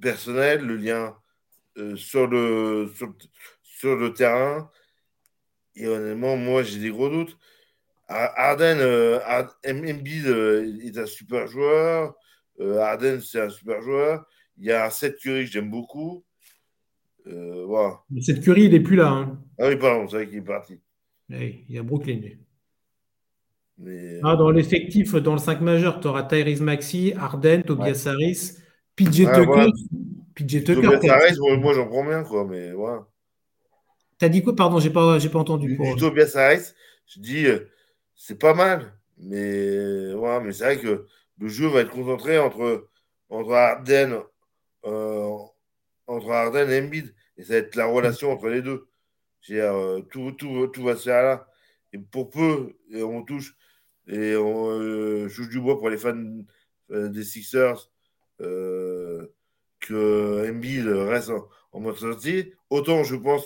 [0.00, 1.16] personnel, le lien
[1.78, 3.14] euh, sur, le, sur,
[3.62, 4.70] sur le terrain.
[5.74, 7.36] Et honnêtement, moi, j'ai des gros doutes.
[8.08, 12.14] Ar- Harden, euh, Hard- M- Embiid euh, est un super joueur.
[12.60, 14.26] Euh, Harden, c'est un super joueur.
[14.58, 16.24] Il y a Seth Curry que j'aime beaucoup.
[17.26, 18.00] Euh, voilà.
[18.10, 19.08] Mais Cette Curry, il n'est plus là.
[19.10, 19.38] hein.
[19.58, 20.80] Ah oui, pardon, c'est vrai qu'il est parti.
[21.30, 22.20] Ouais, il y a Brooklyn.
[23.78, 28.54] Mais, Ah, dans l'effectif, dans le 5 majeur, tu auras Tyrese Maxey, Harden, Tobias Harris,
[28.96, 29.44] PJ Ouais, Tucker.
[29.46, 29.66] voilà.
[30.34, 30.74] PJ Tucker.
[30.82, 32.44] Tobias Harris, moi, j'en prends bien, quoi.
[32.44, 33.06] Mais voilà.
[34.18, 34.56] T'as dit quoi?
[34.56, 35.68] Pardon, j'ai pas, j'ai pas entendu.
[35.68, 35.94] Du, Pour...
[35.96, 36.72] Tobias Harris,
[37.06, 37.68] je dis, euh,
[38.16, 38.92] c'est pas mal.
[39.18, 41.06] Mais, voilà, mais c'est vrai que
[41.38, 42.88] le jeu va être concentré entre,
[43.28, 44.22] entre Harden,
[44.84, 45.36] euh,
[46.06, 47.14] entre Harden et Embiid.
[47.36, 48.88] Et ça va être la relation entre les deux.
[49.50, 51.48] Euh, tout, tout, tout va se faire là.
[51.92, 53.56] Et pour peu, et on touche,
[54.06, 56.42] et on euh, du bois pour les fans
[56.90, 57.90] des Sixers,
[58.38, 59.30] que
[60.50, 61.30] Embiid reste
[61.72, 62.52] en, mode sortie.
[62.68, 63.44] Autant je pense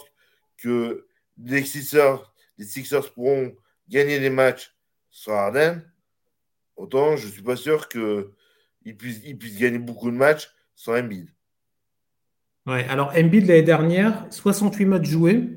[0.56, 1.06] que
[1.38, 3.54] les Sixers, les Sixers pourront
[3.88, 4.74] gagner des matchs
[5.10, 5.82] sans Harden.
[6.82, 7.88] Autant je suis pas sûr
[8.84, 11.28] ils puissent gagner beaucoup de matchs sans Embiid.
[12.66, 15.48] Ouais, alors Embiid l'année dernière, 68 matchs joués.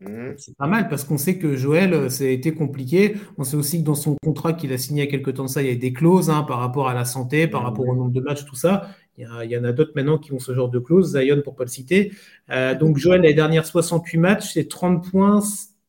[0.00, 0.34] Mhm.
[0.36, 3.16] C'est pas mal parce qu'on sait que Joël, euh, ça a été compliqué.
[3.38, 5.44] On sait aussi que dans son contrat qu'il a signé il y a quelques temps
[5.44, 7.66] de ça, il y a des clauses hein, par rapport à la santé, par Mhm.
[7.68, 8.90] rapport au nombre de matchs, tout ça.
[9.16, 11.12] Il y, a- il y en a d'autres maintenant qui ont ce genre de clauses,
[11.18, 12.12] Zion pour pas le citer.
[12.50, 15.40] Euh, donc Joël, l'année dernière, 68 matchs, c'est 30 points.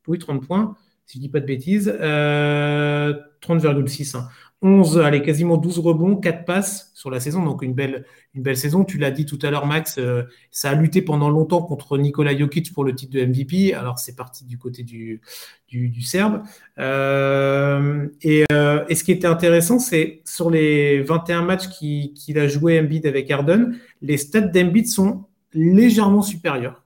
[0.07, 1.93] Oui, 30 points, si je dis pas de bêtises.
[1.99, 4.15] Euh, 30,6.
[4.15, 4.27] hein.
[4.65, 7.45] 11, allez, quasiment 12 rebonds, 4 passes sur la saison.
[7.45, 8.03] Donc une belle,
[8.33, 8.83] une belle saison.
[8.83, 9.99] Tu l'as dit tout à l'heure, Max.
[9.99, 13.75] euh, ça a lutté pendant longtemps contre Nikola Jokic pour le titre de MVP.
[13.75, 15.21] Alors, c'est parti du côté du,
[15.67, 16.41] du, Serbe.
[16.79, 22.47] Euh, et, euh, et ce qui était intéressant, c'est sur les 21 matchs qu'il a
[22.47, 26.84] joué Embiid avec Harden, les stats d'Embiid sont légèrement supérieurs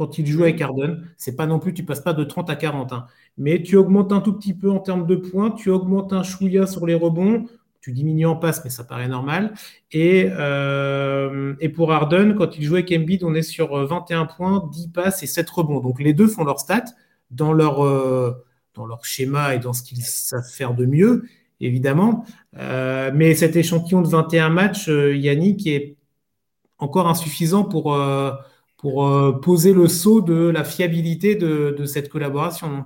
[0.00, 1.02] quand il joue avec Harden.
[1.18, 3.04] C'est pas non plus, tu passes pas de 30 à 40, hein.
[3.36, 6.66] mais tu augmentes un tout petit peu en termes de points, tu augmentes un chouïa
[6.66, 7.44] sur les rebonds,
[7.82, 9.52] tu diminues en passe, mais ça paraît normal.
[9.92, 14.70] Et, euh, et pour Harden, quand il joue avec Embiid, on est sur 21 points,
[14.72, 15.80] 10 passes et 7 rebonds.
[15.80, 16.84] Donc les deux font leur stats
[17.30, 18.32] dans leur, euh,
[18.74, 21.24] dans leur schéma et dans ce qu'ils savent faire de mieux,
[21.60, 22.24] évidemment.
[22.56, 25.96] Euh, mais cet échantillon de 21 matchs, euh, Yannick, est
[26.78, 28.32] encore insuffisant pour, euh,
[28.80, 32.84] pour euh, poser le saut de la fiabilité de, cette collaboration.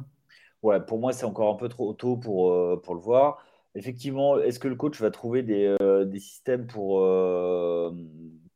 [0.63, 3.45] Ouais, pour moi, c'est encore un peu trop tôt pour, euh, pour le voir.
[3.75, 7.01] Effectivement, est-ce que le coach va trouver des, euh, des systèmes pour,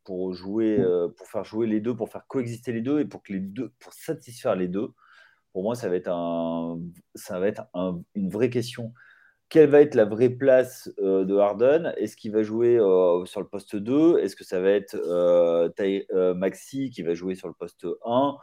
[0.05, 0.85] pour jouer,
[1.17, 3.73] pour faire jouer les deux, pour faire coexister les deux et pour que les deux,
[3.79, 4.91] pour satisfaire les deux?
[5.53, 6.79] Pour moi, ça va être un,
[7.15, 8.93] ça va être un- une vraie question.
[9.49, 11.95] Quelle va être la vraie place euh, de Harden?
[11.97, 14.19] Est-ce qu'il va jouer euh, sur le poste 2?
[14.19, 18.37] Est-ce que ça va être euh, Maxi qui va jouer sur le poste 1?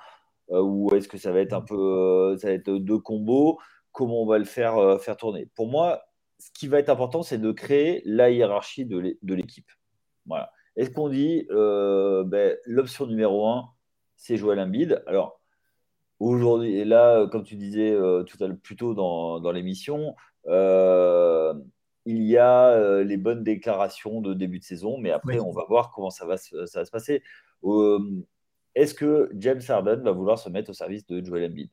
[0.52, 3.60] Euh, ou est-ce que ça va être un peu ça va être deux combos?
[3.92, 5.48] Comment on va le faire, faire tourner?
[5.56, 6.02] Pour moi,
[6.40, 9.70] ce qui va être important, c'est de créer la hiérarchie de l'é- de l'équipe.
[10.26, 10.52] Voilà.
[10.76, 13.70] Est-ce qu'on dit ben, l'option numéro un,
[14.18, 15.04] c'est Joel Embiid?
[15.08, 15.40] Alors,
[16.20, 17.96] aujourd'hui, et là, comme tu disais
[18.28, 20.16] tout à l'heure plus tôt dans, dans l'émission,
[20.48, 25.92] il y a les bonnes déclarations de début de saison, mais après, on va voir
[25.92, 27.24] comment ça va, ça va se passer.
[28.76, 31.70] Est-ce que James Harden va vouloir se mettre au service de Joel Embiid?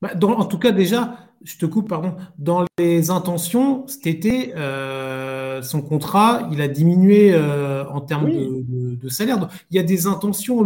[0.00, 2.14] Bah, en tout cas, déjà, je te coupe, pardon.
[2.38, 9.08] Dans les intentions, cet été, euh, son contrat, il a diminué euh, en termes de,
[9.08, 9.48] salaire.
[9.70, 10.64] il y a des intentions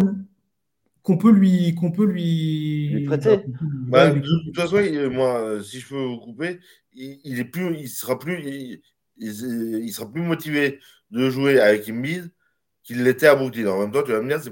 [1.09, 3.41] qu'on peut lui, qu'on peut lui, prêter.
[3.89, 4.77] Bah, de, toute façon,
[5.11, 6.61] moi, si je peux vous couper,
[6.93, 8.83] il, est plus, il sera plus,
[9.17, 10.81] il, sera plus motivé
[11.11, 12.31] de jouer avec Embiid
[12.83, 13.69] qu'il l'était à Brooklyn.
[13.69, 14.43] En même temps, tu vas me dire,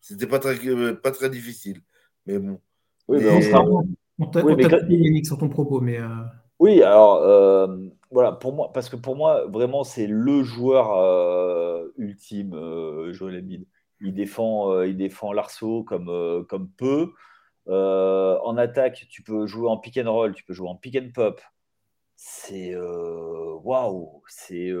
[0.00, 1.80] c'était pas, pas très, pas très difficile.
[2.26, 2.58] Mais bon.
[3.06, 3.84] Oui, mais on,
[4.18, 4.56] on t'a oui,
[4.88, 6.00] Yannick sur ton propos, mais.
[6.00, 6.08] Euh,
[6.58, 7.68] oui, alors euh,
[8.10, 12.50] voilà, pour moi, parce que pour moi, vraiment, c'est le joueur euh, ultime,
[13.12, 13.64] Joel Embiid.
[14.00, 17.12] Il défend, il défend l'arceau comme, comme peu.
[17.66, 21.10] en attaque, tu peux jouer en pick and roll, tu peux jouer en pick and
[21.14, 21.40] pop.
[22.16, 24.72] C'est waouh, c'est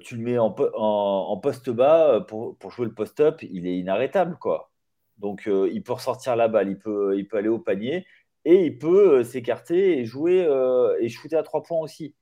[0.00, 4.70] tu le mets en, poste bas pour, pour jouer le post-up, il est inarrêtable quoi.
[5.18, 8.06] Donc, euh, il peut ressortir la balle, il peut, il peut aller au panier
[8.44, 12.14] et il peut euh, s'écarter et jouer euh, et shooter à trois points aussi.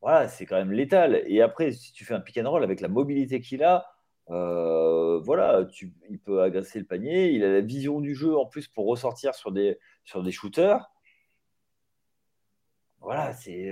[0.00, 1.22] Voilà, c'est quand même létal.
[1.26, 3.86] Et après, si tu fais un pick and roll avec la mobilité qu'il a,
[4.28, 7.30] voilà, tu, il peut agresser le panier.
[7.30, 10.90] Il a la vision du jeu en plus pour ressortir sur des, sur des shooters.
[13.00, 13.70] Voilà, c'est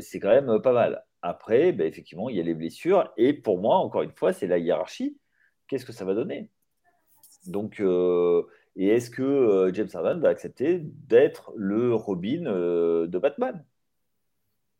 [0.00, 1.04] c'est quand même pas mal.
[1.22, 3.12] Après, ben, effectivement, il y a les blessures.
[3.16, 5.18] Et pour moi, encore une fois, c'est la hiérarchie.
[5.66, 6.50] Qu'est-ce que ça va donner?
[7.46, 8.44] Donc, euh,
[8.76, 13.64] et est-ce que euh, James Harden va accepter d'être le Robin euh, de Batman?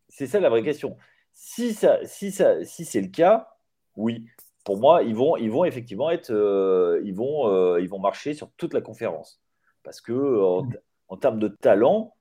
[0.09, 0.97] C'est ça la vraie question.
[1.33, 3.57] Si, ça, si, ça, si c'est le cas,
[3.97, 4.27] oui.
[4.69, 6.31] Pour moi, ils vont, ils vont effectivement être,
[7.03, 9.41] ils, vont, ils vont marcher sur toute la conférence.
[9.83, 10.13] Parce que
[11.09, 12.15] en, termes de talent,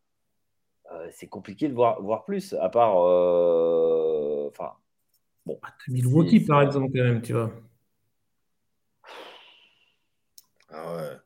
[1.12, 2.96] c'est compliqué de voir, voir plus, à part.
[4.48, 4.72] Enfin.
[5.46, 5.60] bon.
[5.90, 7.52] Milwaukee, par exemple, quand même, tu vois.
[10.70, 11.18] Ah ouais.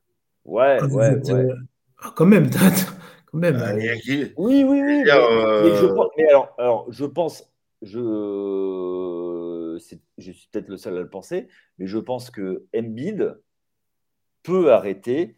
[0.46, 1.34] Ouais, ah, ouais, ouais.
[1.34, 1.56] Euh,
[2.00, 2.50] ah, quand même,
[3.32, 3.58] quand même.
[3.62, 5.04] Ah, oui, oui, oui.
[5.04, 7.48] Mais, je pense, mais alors, alors, je pense,
[7.82, 8.00] je,
[10.18, 13.38] je suis peut-être le seul à le penser, mais je pense que Embiid
[14.44, 15.36] peut arrêter,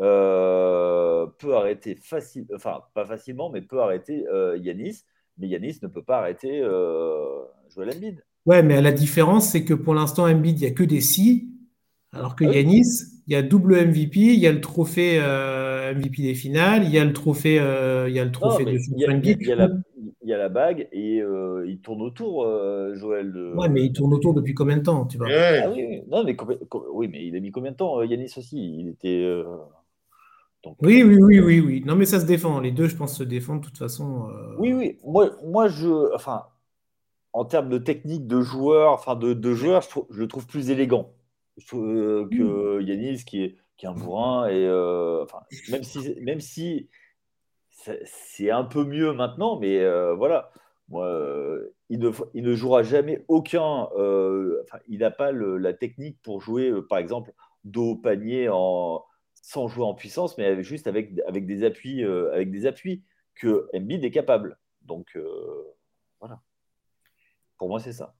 [0.00, 5.04] euh, peut arrêter facile, enfin pas facilement, mais peut arrêter euh, Yanis.
[5.38, 8.24] Mais Yanis ne peut pas arrêter euh, Joel Embiid.
[8.46, 11.54] Ouais, mais la différence, c'est que pour l'instant, Embiid, il n'y a que des si,
[12.12, 12.86] alors que Yanis,
[13.26, 16.90] il y a double MVP, il y a le trophée euh, MVP des finales, il
[16.90, 19.46] y a le trophée, euh, il y a le trophée de il y, a, il,
[19.46, 19.68] y a la,
[20.24, 22.44] il y a la bague et euh, il tourne autour,
[22.94, 23.32] Joël.
[23.54, 25.28] Ouais, mais il tourne autour depuis combien de temps, tu vois?
[25.30, 26.36] Ah, oui, non, mais,
[26.92, 28.80] oui, mais il a mis combien de temps, Yanis aussi?
[28.80, 29.24] Il était.
[30.80, 31.82] oui, oui, oui, oui, oui.
[31.86, 32.58] Non, mais ça se défend.
[32.58, 34.28] Les deux, je pense, se défendent de toute façon.
[34.58, 34.98] Oui, oui.
[35.04, 36.46] Moi, moi, je, enfin,
[37.32, 40.70] en termes de technique de joueur, enfin de, de joueur, je, je le trouve plus
[40.70, 41.12] élégant.
[41.72, 44.48] Euh, que Yanis qui est, qui est un bourrin.
[44.48, 45.24] Et, euh,
[45.70, 46.88] même si, même si
[48.04, 50.50] c'est un peu mieux maintenant, mais euh, voilà.
[50.88, 51.08] Moi,
[51.88, 53.88] il, ne, il ne jouera jamais aucun.
[54.86, 57.32] il n'a pas la technique pour jouer, par exemple,
[57.64, 59.02] dos panier en,
[59.34, 63.02] sans jouer en puissance, mais juste avec, avec, des, appuis, avec des appuis
[63.34, 64.58] que Embiid est capable.
[64.82, 65.16] Donc,
[66.20, 66.40] voilà.
[67.56, 68.14] Pour moi, c'est ça.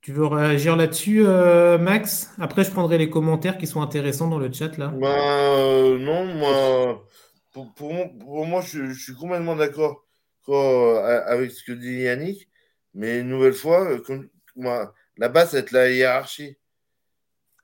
[0.00, 2.34] Tu veux réagir là-dessus, euh, Max?
[2.40, 4.88] Après, je prendrai les commentaires qui sont intéressants dans le chat là.
[4.88, 5.08] Bah,
[5.58, 7.04] euh, non, moi,
[7.52, 10.06] pour, moi, je, suis complètement d'accord
[10.48, 12.48] avec ce que dit Yannick.
[12.94, 16.56] Mais une nouvelle fois, comme, moi, la base, ça va être la hiérarchie.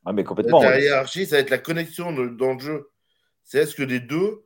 [0.04, 0.62] Ah, mais complètement.
[0.62, 2.90] La hiérarchie, ça va être la connexion dans le jeu.
[3.42, 4.44] C'est est-ce que les deux,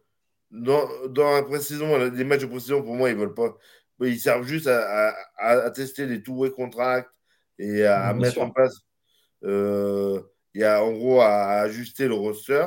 [0.51, 3.57] dans, dans la pré-saison, les matchs de pré-saison, pour moi, ils veulent pas.
[4.01, 7.11] Ils servent juste à, à tester les two-way contracts
[7.59, 8.75] et à, mettre en place.
[9.45, 10.21] Euh,
[10.55, 12.67] il y a en gros à, ajuster le roster.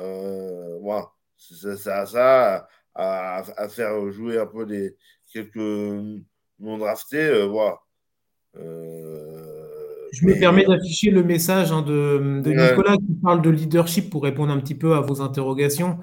[0.00, 1.10] Euh, voilà.
[1.50, 4.96] Ça, ça, à, à, faire jouer un peu des
[5.32, 7.24] quelques non draftés.
[7.24, 7.78] Euh, voilà.
[8.54, 14.22] Je me permets d'afficher le message hein, de, de Nicolas qui parle de leadership pour
[14.22, 15.98] répondre un petit peu à vos interrogations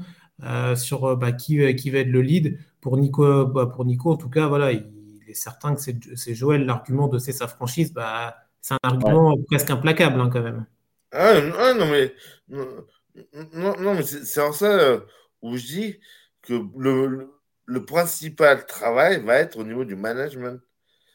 [0.75, 2.59] sur bah, qui, qui va être le lead.
[2.81, 4.85] Pour Nico, bah, pour Nico en tout cas, voilà, il,
[5.27, 9.69] est certain que c'est Joël l'argument de c'est sa franchise, bah, c'est un argument presque
[9.69, 10.65] implacable hein, quand même.
[11.11, 12.13] Ah, ah, non, mais,
[12.49, 14.99] non, non, mais c'est en ça euh,
[15.41, 15.99] où je dis
[16.41, 17.29] que le,
[17.65, 20.59] le, principal travail va être au niveau du management.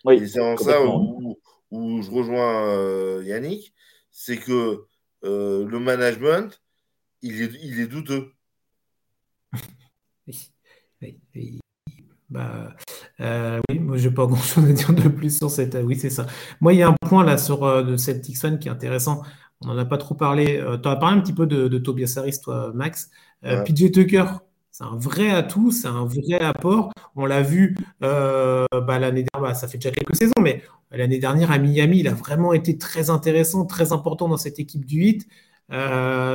[0.05, 1.39] Oui, c'est en ça où,
[1.71, 3.75] où je rejoins Yannick,
[4.11, 4.85] c'est que
[5.23, 6.61] le management,
[7.23, 8.33] il est, il est douteux.
[10.27, 11.61] oui,
[12.29, 12.75] Bah,
[13.21, 15.77] euh, oui, moi, je n'ai pas grand-chose à dire de plus sur cette.
[15.83, 16.27] Oui, c'est ça.
[16.61, 19.23] Moi, il y a un point là sur euh, de cette Tixon qui est intéressant.
[19.61, 20.59] On n'en a pas trop parlé.
[20.59, 23.11] Euh, tu as parlé un petit peu de, Tobias Harris, toi, Max.
[23.45, 24.25] PJ Tucker,
[24.71, 26.93] c'est un vrai atout, c'est un vrai apport.
[27.17, 31.51] On l'a vu bah, l'année dernière, bah, ça fait déjà quelques saisons, mais l'année dernière
[31.51, 35.29] à Miami, il a vraiment été très intéressant, très important dans cette équipe du 8.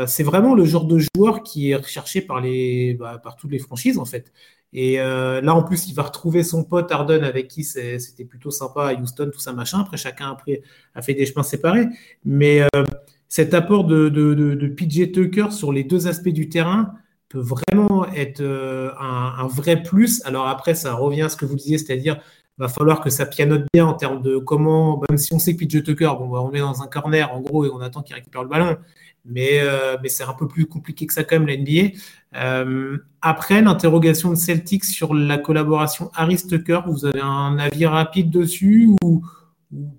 [0.08, 3.60] c'est vraiment le genre de joueur qui est recherché par, les, bah, par toutes les
[3.60, 4.32] franchises, en fait.
[4.74, 8.52] Et euh, là, en plus, il va retrouver son pote Arden avec qui c'était plutôt
[8.52, 9.80] sympa à Houston, tout ça, machin.
[9.80, 10.62] Après, chacun après,
[10.94, 11.88] a fait des chemins séparés.
[12.24, 12.84] Mais euh,
[13.30, 16.94] cet apport de, PJ Tucker sur les deux aspects du terrain
[17.30, 20.22] peut vraiment être euh, un, vrai plus.
[20.26, 22.20] Alors après, ça revient à ce que vous disiez, c'est-à-dire
[22.58, 25.64] va falloir que ça pianote bien en termes de comment, même si on sait que
[25.64, 28.44] PJ Tucker, bon, on met dans un corner en gros et on attend qu'il récupère
[28.44, 28.78] le ballon,
[29.24, 31.94] mais, euh, c'est un peu plus compliqué que ça quand même, la.
[32.36, 38.90] Euh, après, l'interrogation de Celtics sur la collaboration Harris-Tucker, vous avez un avis rapide dessus
[39.04, 39.22] ou,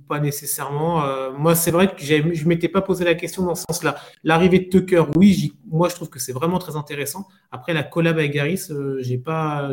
[0.09, 3.55] pas nécessairement euh, Moi, c'est vrai que je ne m'étais pas posé la question dans
[3.55, 3.97] ce sens-là.
[4.25, 7.29] L'arrivée de Tucker, oui, moi, je trouve que c'est vraiment très intéressant.
[7.51, 9.71] Après, la collab avec Harris, je n'ai pas,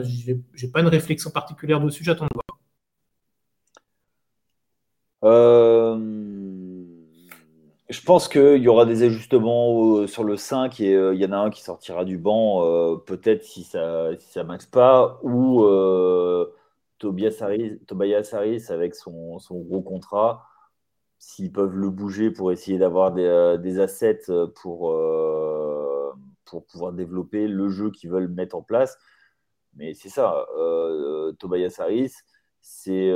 [0.74, 2.44] pas une réflexion particulière dessus, j'attends de voir.
[5.24, 6.28] Euh
[7.90, 11.32] je pense qu'il y aura des ajustements sur le 5 et euh, il y en
[11.32, 15.64] a un qui sortira du banc, euh, peut-être si ça si ça max pas, ou
[15.64, 16.52] euh,
[17.00, 20.46] Tobias, Harris, Tobias Harris avec son, gros contrat,
[21.20, 24.26] s'ils peuvent le bouger pour essayer d'avoir des, assets
[24.56, 24.96] pour,
[26.46, 28.98] pour pouvoir développer le jeu qu'ils veulent mettre en place.
[29.76, 30.46] Mais c'est ça,
[31.40, 32.14] Tobias Harris,
[32.62, 33.12] c'est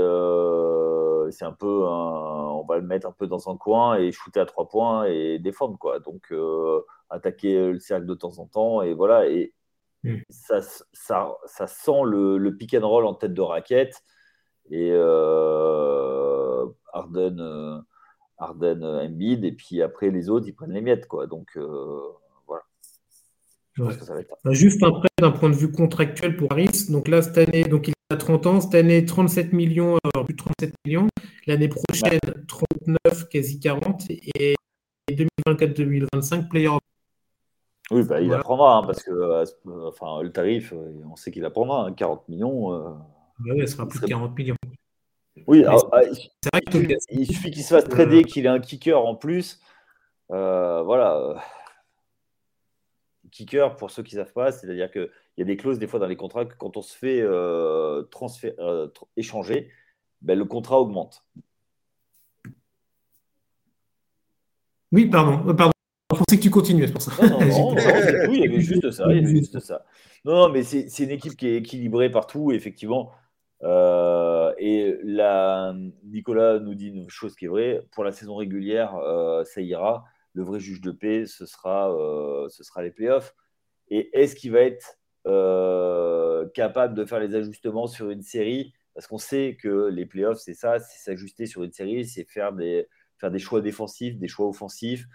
[1.31, 1.85] c'est un peu
[2.61, 5.39] on va le mettre un peu dans un coin et shooter à trois points et
[5.39, 5.99] défendre quoi.
[5.99, 9.53] Donc euh, attaquer le cercle de temps en temps et voilà et
[10.03, 10.17] hmm.
[10.29, 10.61] ça,
[10.93, 14.03] ça, ça, sent le, le, pick and roll en tête de raquette
[14.69, 17.79] et euh, Arden euh,
[18.37, 21.27] Arden Embiid et puis après les autres ils prennent les miettes quoi.
[21.27, 21.57] Donc
[22.47, 22.63] voilà.
[24.43, 27.87] Bah, juste après, d'un point de vue contractuel pour Harris, donc là, cette année, donc
[27.87, 31.07] il a 30 ans, cette année, 37 millions, alors plus de 37 millions.
[31.47, 34.03] L'année prochaine, 39, quasi 40.
[34.35, 34.55] Et
[35.09, 36.69] 2024-2025, player
[37.91, 39.45] Oui, bah, il apprendra, hein, parce que euh,
[39.87, 42.73] enfin, le tarif, euh, on sait qu'il apprendra, 40 hein, millions.
[42.73, 42.89] Euh,
[43.39, 44.55] bah oui, sera plus de 40 millions.
[45.47, 45.75] Oui, bah,
[46.41, 46.61] c'est vrai
[47.09, 49.59] il suffit qu'il se fasse trader, qu'il ait un kicker en plus.
[50.29, 51.43] voilà.
[53.31, 55.99] Kicker, pour ceux qui ne savent pas, c'est-à-dire qu'il y a des clauses des fois
[55.99, 57.25] dans les contrats que quand on se fait
[59.15, 59.69] échanger,
[60.21, 61.25] ben, le contrat augmente.
[64.91, 65.47] Oui, pardon.
[65.47, 65.70] Euh, pardon.
[66.13, 67.11] Je pensais que tu continuais, c'est pour ça.
[67.21, 67.75] Non, non, non,
[68.31, 69.05] il y avait juste ça.
[69.09, 69.85] Il y avait juste ça.
[70.25, 73.11] Non, non mais c'est une équipe qui est équilibrée partout, effectivement.
[73.63, 77.81] Euh, et là, Nicolas nous dit une chose qui est vraie.
[77.91, 80.05] Pour la saison régulière, euh, ça ira.
[80.33, 81.93] Le vrai juge de paix, ce sera,
[82.49, 83.35] ce sera les playoffs.
[83.89, 84.97] Et est-ce qu'il va être
[86.53, 88.73] capable de faire les ajustements sur une série?
[88.93, 92.53] Parce qu'on sait que les playoffs, c'est ça, c'est s'ajuster sur une série, c'est faire
[92.53, 92.87] des,
[93.17, 95.05] faire des choix défensifs, des choix offensifs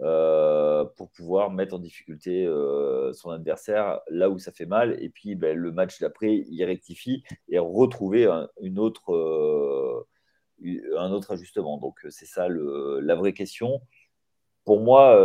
[0.00, 5.00] euh, pour pouvoir mettre en difficulté euh, son adversaire là où ça fait mal.
[5.02, 10.06] Et puis ben, le match d'après, il rectifie et retrouver un, une autre, euh,
[10.96, 11.78] un autre ajustement.
[11.78, 13.80] Donc c'est ça le, la vraie question.
[14.64, 15.18] Pour moi,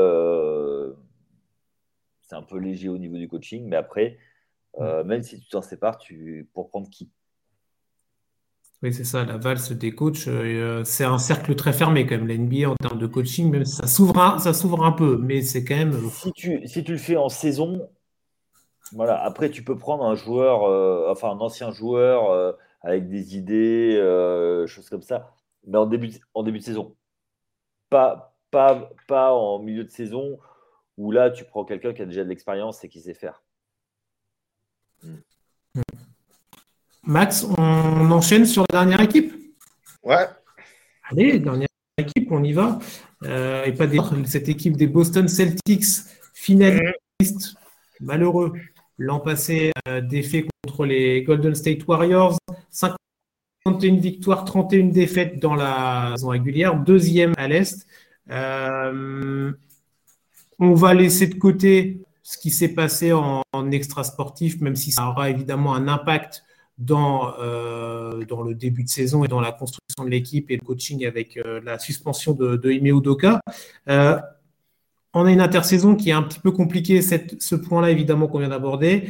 [2.22, 4.18] c'est un peu léger au niveau du coaching, mais après,
[4.80, 7.12] même si tu t'en sépares, tu, pour prendre qui
[8.84, 12.28] oui, c'est ça, la valse des coachs, euh, c'est un cercle très fermé quand même,
[12.28, 15.64] la en termes de coaching, même ça s'ouvre un, ça s'ouvre un peu, mais c'est
[15.64, 15.96] quand même.
[15.96, 17.90] Euh, si tu, si tu le fais en saison,
[18.92, 23.96] voilà, après tu peux prendre un joueur, euh, enfin un ancien joueur avec des idées,
[24.68, 25.34] choses comme ça,
[25.66, 26.96] mais en début, en début de saison.
[27.90, 30.38] Pas, pas, pas en milieu de saison
[30.98, 33.42] où là tu prends quelqu'un qui a déjà de l'expérience et qui sait faire.
[37.08, 39.34] Max, on enchaîne sur la dernière équipe
[40.04, 40.28] Ouais.
[41.10, 42.80] Allez, dernière équipe, on y va.
[43.24, 44.00] Euh, et pas des...
[44.26, 45.86] cette équipe des Boston Celtics,
[46.34, 47.56] finaliste,
[48.02, 48.52] malheureux,
[48.98, 52.38] l'an passé, euh, défait contre les Golden State Warriors.
[52.72, 57.88] 51 victoires, 31 défaites dans la saison régulière, deuxième à l'Est.
[58.30, 59.54] Euh,
[60.60, 64.92] on va laisser de côté ce qui s'est passé en, en extra sportif, même si
[64.92, 66.44] ça aura évidemment un impact
[66.78, 67.32] dans,
[68.28, 71.40] dans le début de saison et dans la construction de l'équipe et le coaching avec
[71.64, 73.40] la suspension de, de Ime Udoka.
[73.88, 78.50] on a une intersaison qui est un petit peu compliquée, ce point-là évidemment qu'on vient
[78.50, 79.10] d'aborder.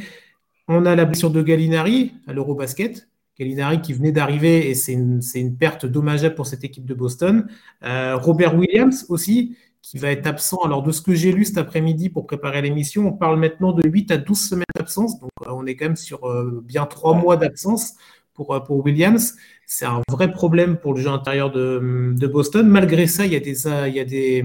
[0.68, 3.08] On a la blessure de Gallinari à l'Eurobasket.
[3.38, 7.46] Gallinari qui venait d'arriver et c'est une, perte dommageable pour cette équipe de Boston.
[7.84, 10.58] Euh, Robert Williams aussi, qui va être absent.
[10.64, 13.88] Alors, de ce que j'ai lu cet après-midi pour préparer l'émission, on parle maintenant de
[13.88, 15.18] 8 à 12 semaines d'absence.
[15.20, 17.94] Donc, euh, on est quand même sur euh, bien 3 mois d'absence
[18.34, 19.36] pour, pour Williams.
[19.66, 22.68] C'est un vrai problème pour le jeu intérieur de, Boston.
[22.68, 24.44] Malgré ça, il y a des, il y a des,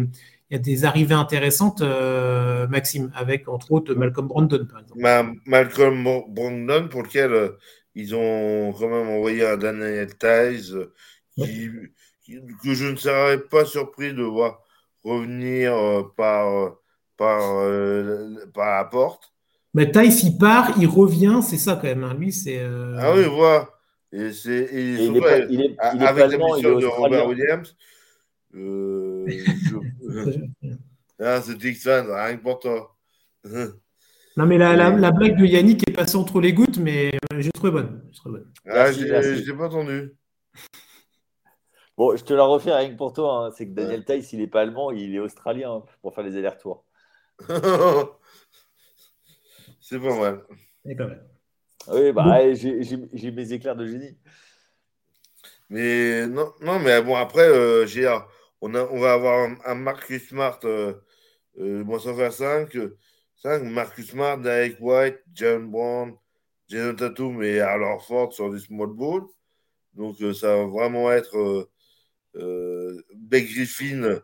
[0.49, 1.81] il y a des arrivées intéressantes,
[2.69, 5.01] Maxime, avec entre autres Malcolm Brandon, par exemple.
[5.45, 7.51] Malcolm Brandon, pour lequel
[7.95, 10.73] ils ont quand même envoyé un Daniel Tice
[12.63, 14.62] que je ne serais pas surpris de voir
[15.03, 16.69] revenir euh, par, euh,
[17.17, 19.31] par, euh, par la porte.
[19.73, 22.03] Mais Tice, il part, il revient, c'est ça quand même.
[22.03, 22.13] Hein.
[22.13, 22.63] Lui, c'est.
[22.99, 23.69] Ah oui, voilà.
[24.11, 27.75] Et c'est il, est il est, avec la mission de Robert Williams.
[28.55, 30.69] Euh, je...
[31.19, 32.95] ah, c'est Dixon, rien que pour toi.
[34.35, 37.69] Non, mais la, la, blague de Yannick est passée entre les gouttes, mais j'ai trouvé
[37.69, 38.01] bonne.
[38.25, 38.51] bonne.
[38.67, 40.15] Ah, j'ai pas entendu.
[41.97, 43.45] Bon, je te la refais rien que pour toi.
[43.45, 43.51] Hein.
[43.55, 44.19] C'est que Daniel ouais.
[44.19, 46.85] il n'est pas allemand, il est australien hein, pour faire les allers-retours.
[49.79, 50.43] c'est pas mal.
[50.85, 51.29] C'est pas mal.
[51.89, 54.17] Oui, bah, j'ai mes éclairs de génie.
[55.69, 57.85] Mais non, non mais bon, après, euh,
[58.61, 60.93] on, a, on va avoir un, Marcus Smart, euh,
[61.59, 62.77] euh, bon, ça faire 5.
[63.63, 66.15] Marcus Smart, Derek White, John Brown,
[66.69, 69.23] Jason Tatum et alors Ford sur du small ball.
[69.93, 71.69] Donc euh, ça va vraiment être euh
[72.35, 74.19] Beck Griffin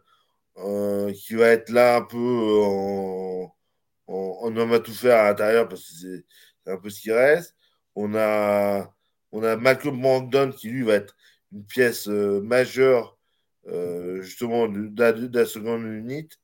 [0.58, 3.56] euh, qui va être là un peu en,
[4.08, 6.24] en, homme à tout faire à l'intérieur parce que
[6.66, 7.56] c'est un peu ce qui reste.
[7.96, 8.94] On a,
[9.32, 11.16] on a Malcolm Brandon qui lui va être
[11.52, 13.18] une pièce majeure
[14.22, 14.92] justement de,
[15.34, 16.36] la seconde unité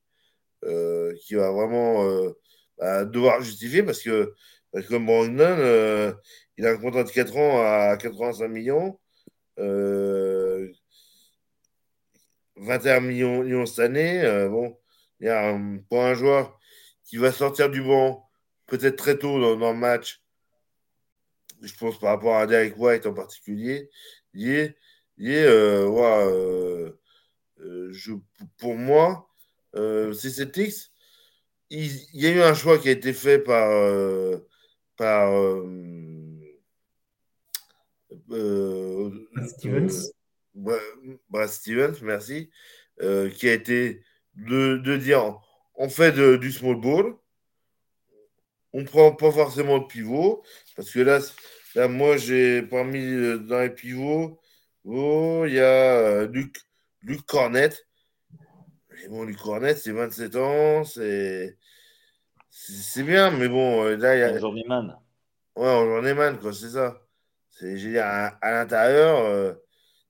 [1.21, 2.33] qui va vraiment
[2.79, 4.33] à devoir justifier parce que,
[4.89, 6.13] comme Brandon, euh,
[6.57, 8.99] il a un contrat de 4 ans à 85 millions,
[9.59, 10.34] euh,
[12.57, 14.21] 21 millions, millions, cette année.
[14.23, 14.77] Euh, bon,
[15.19, 15.57] il y a
[15.89, 16.59] pour un joueur
[17.03, 18.27] qui va sortir du banc
[18.67, 20.23] peut-être très tôt dans, le match,
[21.61, 23.89] je pense par rapport à Derek White en particulier,
[24.33, 24.77] il est,
[25.17, 26.91] il est euh, ouais,
[27.91, 28.13] je,
[28.57, 29.29] pour moi,
[29.73, 30.91] c'est cet X
[31.69, 34.37] il, y a eu un choix qui a été fait par, euh,
[34.97, 35.67] par euh,
[38.31, 39.09] euh,
[39.47, 40.11] Stevens.
[40.55, 42.49] Brad Stevens, merci,
[42.99, 44.01] qui a été
[44.35, 45.39] de, de dire
[45.75, 47.13] on fait du small ball,
[48.73, 50.43] on prend pas forcément de pivot,
[50.75, 51.19] parce que là,
[51.75, 54.39] là moi j'ai parmi dans les pivots,
[54.85, 56.57] oh, il y a Luc,
[57.01, 57.85] Luc Cornette
[59.09, 61.57] bon, Luc Cornet, c'est 27 ans, c'est.
[62.49, 64.39] C'est bien, mais bon, euh, là, il y a.
[64.39, 64.97] journeyman.
[65.55, 67.01] Ouais, en journeyman, quoi, c'est ça.
[67.49, 69.53] C'est, j'ai à, à l'intérieur, euh,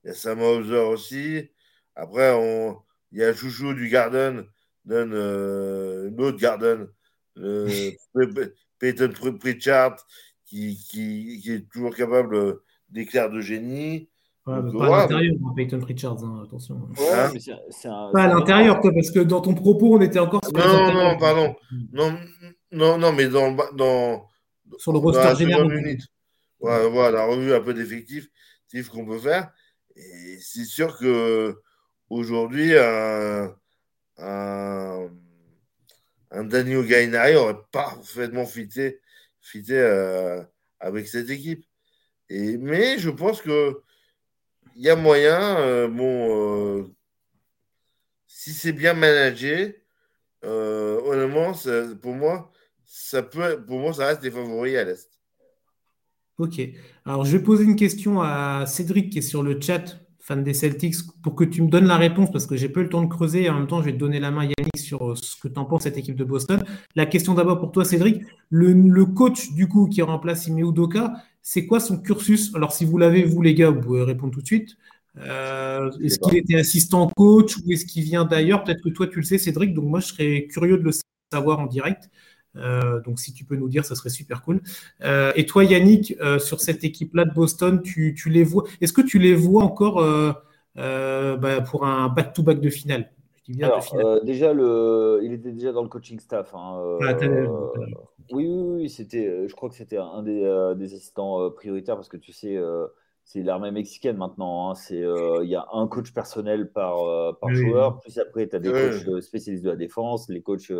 [0.06, 1.50] il y a Sam Hauser aussi.
[1.96, 2.78] Après, on,
[3.10, 4.44] il y a Chouchou du Garden,
[4.84, 6.86] donne euh, l'autre Garden,
[8.78, 9.96] Peyton Pritchard,
[10.44, 14.08] qui, qui, qui, est toujours capable d'éclairs de génie.
[14.46, 16.88] Ouais, pas à l'intérieur, hein, Peyton Richards, hein, attention.
[17.00, 17.32] Hein
[18.12, 21.56] pas à l'intérieur, parce que dans ton propos, on était encore sur Non, non, pardon.
[21.92, 22.16] Non,
[22.70, 24.28] non, non, mais dans, dans,
[24.78, 25.66] sur le roster général.
[26.60, 28.28] Voilà, voilà, la revue un peu d'effectifs
[28.92, 29.50] qu'on peut faire.
[29.96, 31.60] Et c'est sûr que
[32.10, 33.56] aujourd'hui, un,
[34.18, 35.08] un,
[36.44, 39.00] Daniel Gainari aurait parfaitement fité,
[39.40, 40.42] fité euh,
[40.80, 41.64] avec cette équipe.
[42.28, 43.82] Et, mais je pense que
[44.76, 46.84] il y a moyen, euh, bon, euh,
[48.26, 49.82] si c'est bien managé,
[50.42, 51.52] honnêtement,
[52.02, 52.52] pour moi,
[52.84, 55.15] ça peut, pour moi, ça reste des favoris à l'Est.
[56.38, 56.60] Ok.
[57.06, 60.52] Alors, je vais poser une question à Cédric qui est sur le chat, fan des
[60.52, 63.02] Celtics, pour que tu me donnes la réponse parce que j'ai pas eu le temps
[63.02, 65.40] de creuser et en même temps, je vais te donner la main, Yannick, sur ce
[65.40, 66.62] que tu en penses cette équipe de Boston.
[66.94, 68.22] La question d'abord pour toi, Cédric.
[68.50, 72.54] Le, coach, du coup, qui remplace Ime Udoka, c'est quoi son cursus?
[72.54, 74.76] Alors, si vous l'avez, vous les gars, vous pouvez répondre tout de suite.
[75.18, 78.62] Euh, est-ce qu'il était assistant coach ou est-ce qu'il vient d'ailleurs?
[78.62, 79.72] Peut-être que toi, tu le sais, Cédric.
[79.72, 80.90] Donc, moi, je serais curieux de le
[81.32, 82.10] savoir en direct.
[82.56, 84.60] Euh, donc, si tu peux nous dire, ça serait super cool.
[85.02, 89.18] Euh, et toi, Yannick, sur cette équipe-là de Boston, tu, les vois Est-ce que tu
[89.18, 90.02] les vois encore
[90.76, 93.10] bah, pour un back-to-back de finale?
[93.48, 95.20] Déjà, le...
[95.22, 96.52] il était déjà dans le coaching staff.
[96.54, 97.14] Hein, ah,
[98.32, 102.16] Oui, oui, oui, c'était, je crois que c'était un des, des assistants prioritaires parce que
[102.16, 102.58] tu sais,
[103.24, 104.70] c'est l'armée mexicaine maintenant.
[104.70, 104.74] Hein.
[104.74, 105.00] C'est,
[105.42, 106.96] il y a un coach personnel par,
[107.38, 110.72] par joueur, plus après, tu as des coachs spécialistes de la défense, les coachs.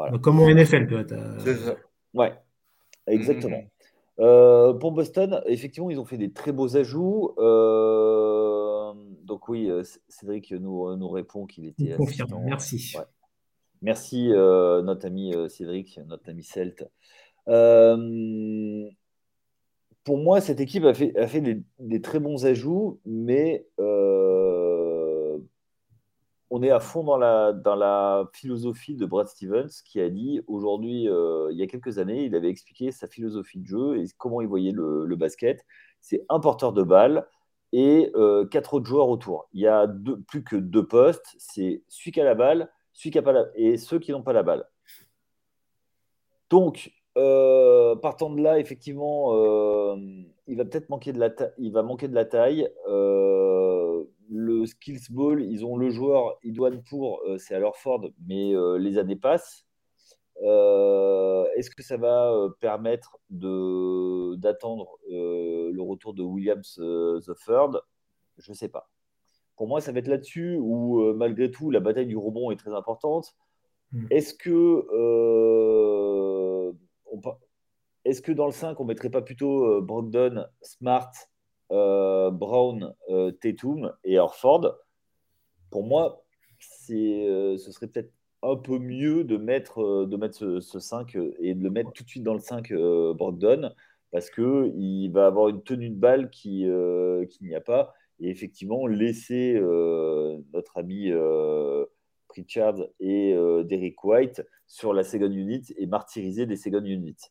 [0.00, 0.18] Voilà.
[0.18, 1.02] Comme au NFL, toi.
[1.38, 1.76] C'est ça.
[2.14, 2.32] Ouais,
[3.06, 3.58] exactement.
[3.58, 3.68] Mm.
[4.20, 7.34] Euh, pour Boston, effectivement, ils ont fait des très beaux ajouts.
[7.38, 8.92] Euh,
[9.24, 12.42] donc oui, euh, Cédric nous, nous répond qu'il était assistant.
[12.44, 12.96] Merci.
[13.82, 16.86] Merci, notre ami Cédric, notre ami Celt.
[17.46, 17.56] pour
[20.18, 23.66] moi, cette équipe a fait, a fait des, des très bons ajouts, mais
[26.50, 30.42] on est à fond dans la, dans la philosophie de Brad Stevens qui a dit
[30.48, 34.06] aujourd'hui, euh, il y a quelques années, il avait expliqué sa philosophie de jeu et
[34.18, 35.64] comment il voyait le, basket.
[36.00, 37.28] C'est un porteur de balle
[37.72, 39.48] et euh, quatre autres joueurs autour.
[39.52, 39.86] Il y a
[40.26, 43.44] plus que deux postes, c'est celui qui a la balle, celui qui a pas la,
[43.54, 44.64] et ceux qui n'ont pas la balle.
[46.48, 49.34] Donc, euh, partant de là, effectivement,
[50.48, 52.68] il va peut-être manquer de la il va manquer de la taille
[54.60, 58.76] le skills ball, ils ont le joueur idoine pour, euh, c'est alors Ford, mais euh,
[58.76, 59.66] les années passent.
[60.42, 67.80] Euh, est-ce que ça va permettre d'attendre le retour de Williams the Third?
[68.38, 68.88] Je ne sais pas.
[69.56, 72.72] Pour moi, ça va être là-dessus où, malgré tout, la bataille du rebond est très
[72.72, 73.34] importante.
[73.92, 74.06] Hmm.
[74.08, 74.86] Est-ce que,
[78.06, 81.39] est que dans le 5, on ne mettrait pas plutôt Brogdon, Smart euh,
[81.70, 84.76] Brown, euh, Tatum et Orford,
[85.70, 86.24] pour moi,
[86.90, 91.62] euh, ce serait peut-être un peu mieux de mettre, de mettre ce, 5 et de
[91.62, 93.70] le mettre tout de suite dans le 5 Brogdon
[94.10, 96.66] parce qu'il va avoir une tenue de balle qui,
[97.30, 97.94] qu'il n'y a pas.
[98.18, 99.60] Et effectivement, laisser
[100.54, 101.12] notre ami
[102.28, 107.30] Pritchard et Derek White sur la second unit et martyriser des second units.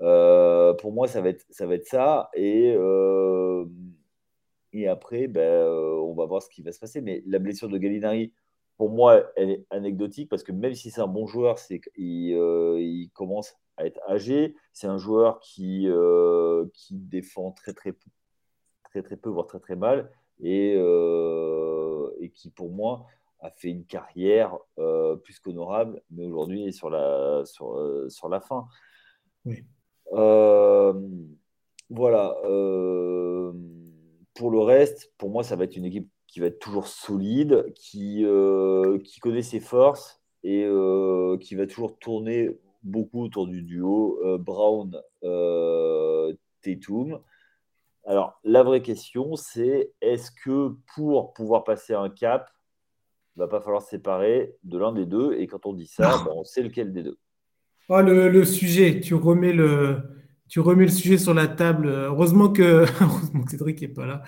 [0.00, 2.30] Euh, pour moi, ça va être ça.
[2.36, 3.66] Euh,
[4.72, 7.00] et après, ben, euh, on va voir ce qui va se passer.
[7.00, 8.32] Mais la blessure de Gallinari,
[8.76, 11.56] pour moi, elle est anecdotique parce que même si c'est un bon joueur,
[11.96, 14.56] il commence à être âgé.
[14.72, 15.88] C'est un joueur qui,
[16.90, 17.94] défend très très,
[18.84, 20.10] très très peu, voire très très mal.
[20.40, 20.74] Et,
[22.34, 23.06] qui, pour moi,
[23.40, 24.56] a fait une carrière
[25.22, 28.66] plus qu'honorable, mais aujourd'hui est sur la, sur la fin.
[29.44, 29.64] Oui.
[30.12, 30.92] Euh,
[31.90, 32.36] voilà.
[32.44, 33.52] Euh,
[34.34, 37.72] pour le reste, pour moi, ça va être une équipe qui va être toujours solide,
[37.74, 40.66] qui, euh, qui connaît ses forces et
[41.40, 45.00] qui va toujours tourner beaucoup autour du duo Brown
[46.62, 47.20] Tatum.
[48.04, 52.50] Alors, la vraie question, c'est est-ce que pour pouvoir passer un cap,
[53.36, 55.34] il va pas falloir se séparer de l'un des deux?
[55.34, 57.18] Et quand on dit ça, ben, on sait lequel des deux.
[57.94, 59.98] Oh, le, sujet, tu remets le,
[60.48, 61.88] tu remets le sujet sur la table.
[61.88, 62.86] Heureusement que,
[63.50, 64.22] Cédric n'est pas là.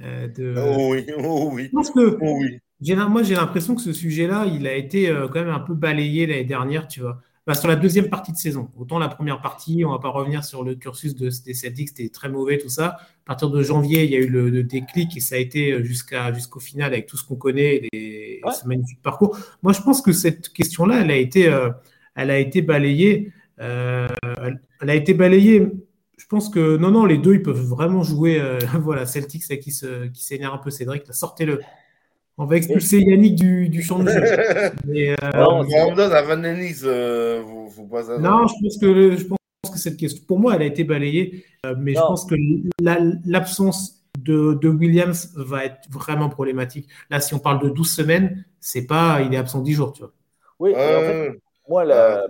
[0.00, 1.68] Euh, oh oui, oh oui.
[1.68, 2.60] que oh oui.
[3.08, 6.28] moi, j'ai l'impression que ce sujet-là, il a été euh, quand même un peu balayé
[6.28, 7.20] l'année dernière, tu vois.
[7.44, 8.70] Bah, sur la deuxième partie de saison.
[8.78, 11.88] Autant la première partie, on ne va pas revenir sur le cursus de, des Celtics,
[11.88, 12.98] c'était très mauvais, tout ça.
[13.00, 15.82] À partir de janvier, il y a eu le, déclic et ça a été euh,
[15.82, 19.36] jusqu'à, jusqu'au final avec tout ce qu'on connaît, et ce magnifique parcours.
[19.64, 21.52] Moi, je pense que cette question-là, elle a été
[22.18, 23.32] elle a été balayée.
[23.60, 24.08] Euh,
[24.82, 25.68] elle a été balayée.
[26.16, 28.40] Je pense que non, non, les deux, ils peuvent vraiment jouer.
[28.40, 31.60] Euh, voilà, Celtics qui s'énerve un peu, Cédric, sortez-le.
[32.36, 34.20] On va expulser Yannick du, champ de jeu.
[34.86, 35.64] Mais, euh, non,
[38.18, 39.38] Non, je pense que je pense
[39.72, 41.44] que cette question, pour moi, elle a été balayée,
[41.78, 42.36] mais je pense que
[42.80, 46.88] l'absence de, de, Williams va être vraiment problématique.
[47.10, 50.02] Là, si on parle de 12 semaines, c'est pas, il est absent 10 jours, tu
[50.02, 50.12] vois.
[50.60, 51.84] Oui, en fait, moi.
[51.90, 52.26] Ah,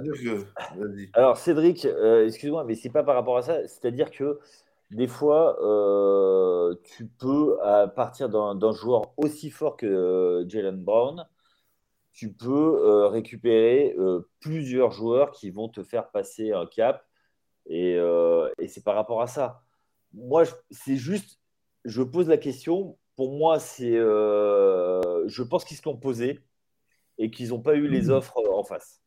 [1.12, 3.66] Alors, Cédric, euh, excuse-moi, mais c'est pas par rapport à ça.
[3.66, 4.38] C'est-à-dire que
[4.90, 11.26] des fois, euh, tu peux, à partir d'un joueur aussi fort que euh, Jalen Brown,
[12.12, 13.96] tu peux récupérer
[14.40, 17.04] plusieurs joueurs qui vont te faire passer un cap.
[17.66, 17.92] Et,
[18.58, 19.62] et c'est par rapport à ça.
[20.12, 21.38] Moi, c'est juste,
[21.84, 22.98] je pose la question.
[23.14, 26.40] Pour moi, c'est, je pense qu'ils se l'ont posé
[27.18, 28.10] et qu'ils n'ont pas eu les mmh.
[28.10, 29.00] offres en face.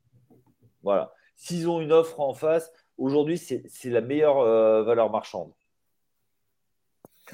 [0.84, 1.14] Voilà.
[1.36, 5.52] S'ils ont une offre en face, aujourd'hui, c'est la meilleure euh, valeur marchande.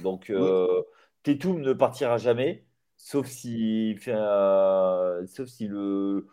[0.02, 0.84] Donc, euh,
[1.26, 2.65] ne partira jamais,
[2.95, 4.14] sauf s'il fait,
[5.28, 6.28] sauf si le,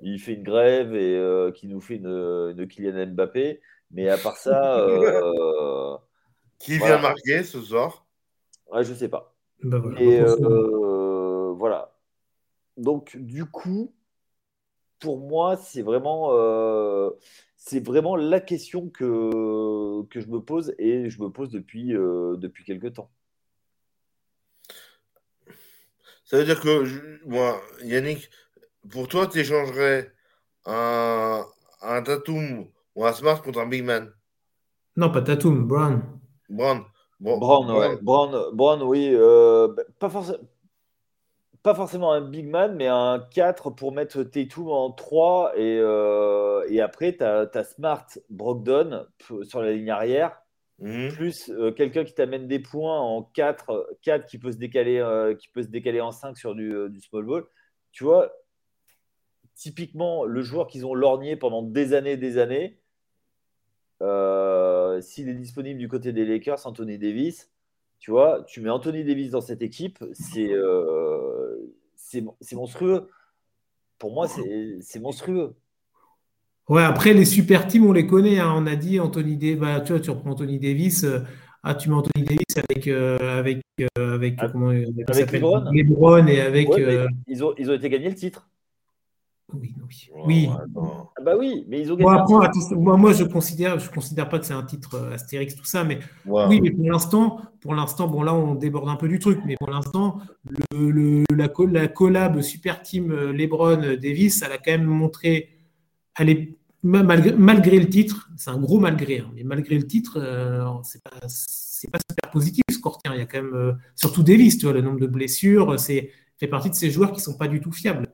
[0.00, 3.60] il fait une grève et euh, qui nous fait une, Kylian Mbappé.
[3.90, 4.78] Mais à part ça.
[4.86, 5.96] Euh,
[6.58, 8.06] qui vient marquer ce soir?
[8.70, 9.34] Ouais, Je sais pas.
[9.62, 10.20] Bah et
[11.56, 11.94] voilà.
[12.76, 13.92] Donc, du coup,
[15.04, 17.10] pour moi, c'est vraiment, euh,
[17.56, 22.36] c'est vraiment la question que, que je me pose et je me pose depuis, euh,
[22.38, 23.10] depuis quelques temps.
[26.24, 28.30] Ça veut dire que, moi, Yannick,
[28.90, 30.10] pour toi, tu échangerais
[30.64, 31.44] un,
[31.82, 34.10] un Tatum ou un Smart contre un Big Man?
[34.96, 36.00] Non, pas Tatum, Brown.
[36.48, 36.82] Brown.
[37.20, 37.98] Brown, ouais.
[38.00, 39.10] Brown, Brown, oui.
[39.12, 39.68] Euh,
[39.98, 40.38] pas forcément
[41.64, 45.54] pas forcément un big man, mais un 4 pour mettre Tatum en 3.
[45.56, 49.06] Et, euh, et après, tu as, Smart, Brogdon
[49.44, 50.42] sur la ligne arrière.
[50.78, 51.12] Mhm.
[51.12, 55.34] Plus euh, quelqu'un qui t'amène des points en 4, 4 qui, peut se décaler, euh,
[55.34, 57.44] qui peut se décaler en 5 sur du, du, small ball.
[57.92, 58.30] Tu vois,
[59.54, 62.78] typiquement, le joueur qu'ils ont lorgné pendant des années et des années,
[65.00, 67.50] s'il est disponible du côté des Lakers, Anthony Davis,
[68.00, 70.50] tu vois, tu mets Anthony Davis dans cette équipe, c'est
[72.52, 73.08] monstrueux.
[73.98, 75.54] Pour moi, c'est monstrueux.
[76.68, 78.38] Ouais, après, les super teams, on les connaît.
[78.38, 78.52] Hein.
[78.56, 81.04] On a dit Anthony Davis, bah, tu vois, tu reprends Anthony Davis.
[81.04, 81.20] Euh,
[81.62, 83.60] ah, tu mets Anthony Davis avec, euh, avec,
[83.96, 86.26] avec, ah, comment, avec Lebron.
[86.26, 86.68] et avec.
[87.26, 88.48] ils, ont, ils ont été gagnés le titre.
[89.52, 90.10] Oui, oui.
[90.26, 90.48] oui.
[91.16, 92.10] Ah bah oui, mais ils ont gagné.
[92.76, 95.84] moi, moi, je considère, je considère pas que c'est un titre euh, Astérix tout ça,
[95.84, 99.40] mais oui, mais pour l'instant, pour l'instant, bon là, on déborde un peu du truc,
[99.44, 100.18] mais pour l'instant,
[100.72, 105.50] le, la, la, collab super team euh, LeBron Davis, elle a quand même montré,
[106.18, 110.18] elle est malgré, malgré le titre, c'est un gros malgré, hein, mais malgré le titre,
[110.18, 113.14] euh, c'est pas, pas super positif ce tient.
[113.14, 116.48] Il y a quand même, surtout Davis, tu vois, le nombre de blessures, c'est fait
[116.48, 118.08] partie de ces joueurs qui sont pas du tout fiables.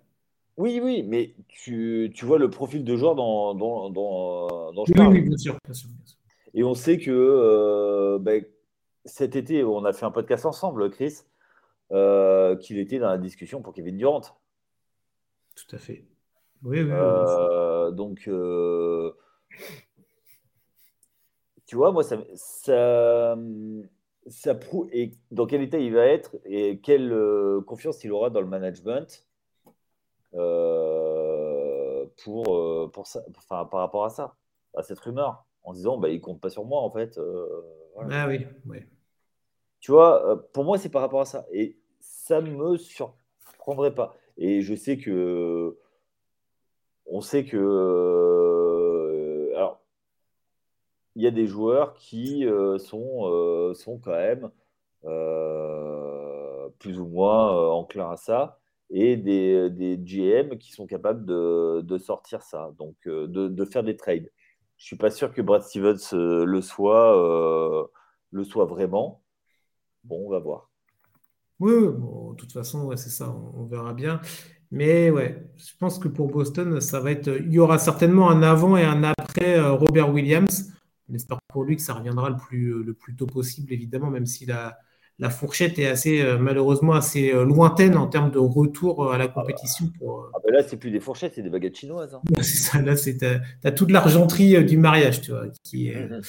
[0.61, 5.39] Oui, oui, mais tu, vois le profil de joueur dans, dans, dans, oui, oui, bien
[5.39, 5.57] sûr,
[6.53, 8.45] Et on sait que euh, ben,
[9.07, 11.21] cet été, on a fait un podcast ensemble, Chris,
[11.93, 14.21] euh, qu'il était dans la discussion pour Kevin Durant.
[14.21, 16.05] Tout à fait.
[16.63, 16.91] Oui, oui.
[16.93, 18.29] Euh, donc,
[21.65, 23.35] tu vois, moi, ça, ça,
[24.27, 27.17] ça prouve et dans quel état il va être et quelle
[27.67, 29.25] confiance il aura dans le management
[32.23, 34.35] pour, euh, pour ça, enfin, par rapport à ça,
[34.77, 37.19] à cette rumeur, en disant bah, il compte pas sur moi en fait.
[37.19, 37.47] Euh,
[38.11, 38.79] ah oui, oui.
[39.81, 41.47] Tu vois, pour moi, c'est par rapport à ça.
[41.53, 44.15] Et ça ne me surprendrait pas.
[44.37, 45.79] Et je sais que.
[47.07, 47.59] On sait que.
[49.57, 49.81] alors,
[51.17, 52.47] il y a des joueurs qui
[52.79, 54.51] sont, sont quand même
[56.79, 58.60] plus ou moins enclins à ça
[58.91, 63.65] et des, des, GM qui sont capables de, de sortir ça, donc euh, de, de,
[63.65, 64.31] faire des trades.
[64.77, 67.87] Je suis pas sûr que Brad Stevens euh, le soit, euh,
[68.33, 69.23] le soit vraiment.
[70.03, 70.71] Bon, on va voir.
[71.61, 74.21] Oui, bon, de toute façon, c'est ça, on, verra bien.
[74.73, 77.29] Mais ouais, je pense que pour Boston, ça va être.
[77.29, 80.73] Il y aura certainement un avant et un après Robert Williams.
[81.09, 84.27] On espère pour lui que ça reviendra le plus, le plus tôt possible, évidemment, même
[84.27, 84.79] s'il a
[85.21, 89.19] la fourchette est assez euh, malheureusement assez euh, lointaine en termes de retour euh, à
[89.19, 89.87] la compétition.
[89.99, 92.15] Pour, ah ben là, c'est plus des fourchettes, c'est des baguettes chinoises.
[92.15, 92.21] Hein.
[92.39, 95.45] c'est ça, là, c'est as, toute l'argenterie du mariage, tu vois.
[95.63, 96.21] Qui est, mhm.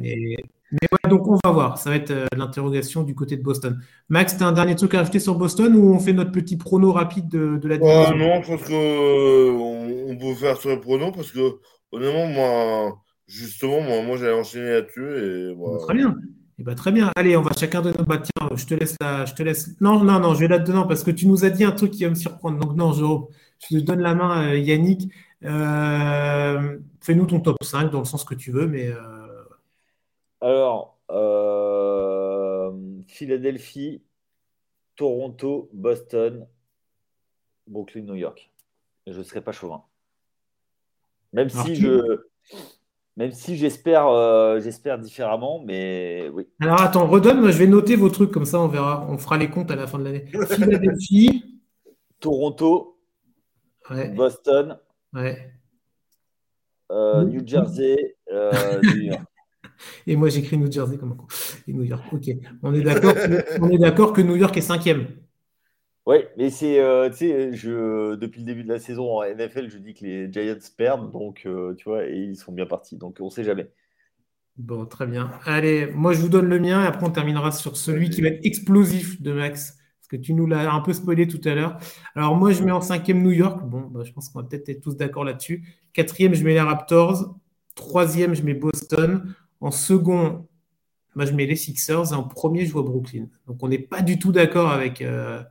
[0.00, 1.78] Mais, ouais, donc on va voir.
[1.78, 3.78] Ça va être l'interrogation du côté de Boston.
[4.08, 6.56] Max, tu as un dernier truc à ajouter sur Boston ou on fait notre petit
[6.56, 8.16] prono rapide de, la division?
[8.16, 11.60] Non, je pense qu'on on peut faire sur le prono parce que
[11.92, 12.98] honnêtement, moi,
[13.28, 15.52] justement, moi, moi j'allais enchaîner là-dessus.
[15.52, 16.16] Et, Très bien.
[16.58, 17.10] Eh ben, très bien.
[17.16, 18.04] Allez, on va chacun de nos.
[18.04, 19.24] Bah, tiens, je te laisse là.
[19.24, 19.80] Je te laisse.
[19.80, 22.04] Non, non, non, je vais là-dedans parce que tu nous as dit un truc qui
[22.04, 22.58] va me surprendre.
[22.58, 23.04] Donc, non, je,
[23.58, 25.12] je te donne la main, euh, Yannick.
[25.44, 28.88] Euh, fais-nous ton top 5 dans le sens que tu veux, mais.
[28.88, 29.44] Euh,
[30.40, 30.96] Alors,
[33.08, 34.02] Philadelphie,
[34.96, 36.46] Toronto, Boston,
[37.66, 38.50] Brooklyn, New York.
[39.06, 39.82] Je ne serai pas chauvin.
[41.32, 42.26] Même si je.
[43.16, 46.48] Même si j'espère euh, j'espère différemment, mais oui.
[46.60, 49.38] Alors attends, redonne, moi je vais noter vos trucs, comme ça on verra, on fera
[49.38, 50.24] les comptes à la fin de l'année.
[50.50, 51.60] Philadelphie.
[52.20, 52.98] Toronto.
[54.16, 54.78] Boston.
[55.12, 55.52] Ouais.
[56.90, 58.16] Euh, New Jersey.
[58.32, 59.22] Euh, New York.
[60.06, 61.28] Et moi j'écris New Jersey comme un coup.
[61.68, 62.04] Et New York.
[62.12, 62.30] Ok.
[62.62, 63.14] On est d'accord.
[63.60, 65.06] on est d'accord que New York est cinquième.
[66.06, 69.70] Oui, mais c'est, euh, tu sais, je, depuis le début de la saison en NFL,
[69.70, 72.96] je dis que les Giants perdent, donc, euh, tu vois, et ils sont bien partis,
[72.98, 73.70] donc on ne sait jamais.
[74.56, 75.32] Bon, très bien.
[75.46, 78.28] Allez, moi je vous donne le mien et après on terminera sur celui qui va
[78.28, 81.76] être explosif de Max, parce que tu nous l'as un peu spoilé tout à l'heure.
[82.14, 84.68] Alors moi je mets en cinquième New York, bon, bah, je pense qu'on va peut-être
[84.68, 85.64] être tous d'accord là-dessus.
[85.92, 87.36] Quatrième, je mets les Raptors.
[87.74, 89.34] Troisième, je mets Boston.
[89.60, 90.46] En second,
[91.16, 92.12] moi je mets les Sixers.
[92.12, 93.26] Et en premier, je vois Brooklyn.
[93.48, 95.42] Donc on n'est pas du tout d'accord avec, euh,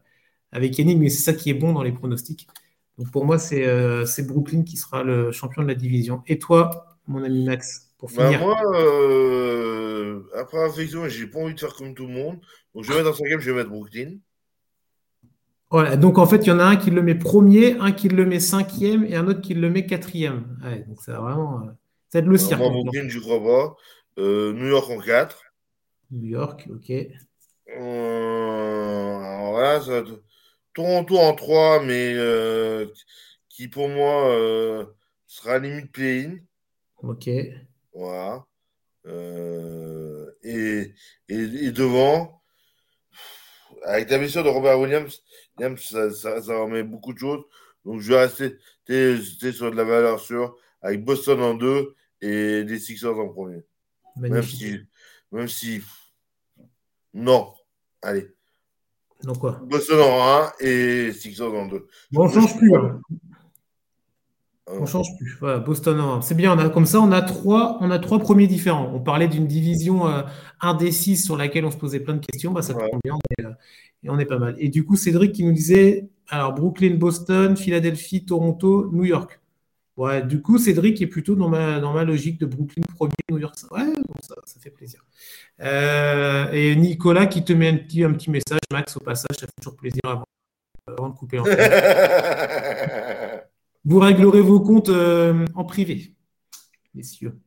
[0.54, 2.48] avec Yannick, mais c'est ça qui est bon dans les pronostics.
[2.98, 6.22] Donc pour moi, c'est Brooklyn qui sera le champion de la division.
[6.28, 8.56] Et toi, mon ami Max, pour bah, finir Moi,
[10.40, 12.40] après réflexion, j'ai pas envie de faire comme tout le monde.
[12.74, 14.18] Donc je vais mettre en cinquième, je vais mettre Brooklyn.
[15.72, 18.08] Voilà, donc en fait, il y en a un qui le met premier, un qui
[18.08, 20.60] le met cinquième et un autre qui le met quatrième.
[20.64, 21.62] Ouais, donc c'est vraiment.
[22.10, 22.60] ça va être le cirque.
[22.60, 23.76] Moi, Brooklyn, je crois pas.
[24.18, 25.42] New York en 4.
[26.12, 26.92] New York, ok.
[27.76, 30.04] Euh, alors là, ça
[30.74, 32.88] Toronto en 3, mais euh,
[33.50, 34.86] qui pour moi euh,
[35.28, 36.38] sera limite play-in.
[37.02, 37.30] Ok.
[37.94, 38.46] Voilà.
[40.44, 40.94] Et,
[41.30, 42.42] et, devant,
[43.84, 45.22] avec la blessure de Robert Williams,
[45.58, 47.44] ça, ça, ça, remet beaucoup de choses.
[47.86, 48.58] Donc je vais rester
[49.52, 53.64] sur de la valeur sûre avec Boston en 2 et les Sixers en premier.
[54.16, 54.80] Même si,
[55.32, 55.82] même si.
[57.14, 57.54] Non.
[58.02, 58.28] Allez.
[59.24, 59.62] Donc quoi?
[59.70, 61.88] Boston en 1 et Sixers en 2.
[62.12, 62.76] Bon, on change plus.
[62.76, 63.00] Hein.
[64.68, 65.38] On change plus.
[65.40, 66.22] Voilà, Boston en 1.
[66.22, 66.54] C'est bien.
[66.56, 68.92] On a, comme ça, on a, trois, on a trois premiers différents.
[68.94, 70.24] On parlait d'une division euh,
[70.62, 72.52] indécise sur laquelle on se posait plein de questions.
[72.52, 73.16] Bah, ça tombe bien.
[73.42, 73.52] Euh,
[74.04, 74.56] et on est pas mal.
[74.58, 79.40] Et du coup, Cédric qui nous disait alors Brooklyn, Boston, Philadelphie, Toronto, New York.
[79.96, 83.38] Ouais, du coup, Cédric est plutôt dans ma, dans ma logique de Brooklyn premier, New
[83.38, 83.56] York.
[83.70, 85.06] Ouais, ça, ça, fait plaisir.
[85.62, 89.46] Euh, et Nicolas qui te met un petit, un petit message, Max, au passage, ça
[89.46, 90.02] fait toujours plaisir
[90.88, 91.44] avant, de couper en
[93.86, 96.16] Vous réglerez vos comptes euh, en privé,
[96.96, 97.38] messieurs.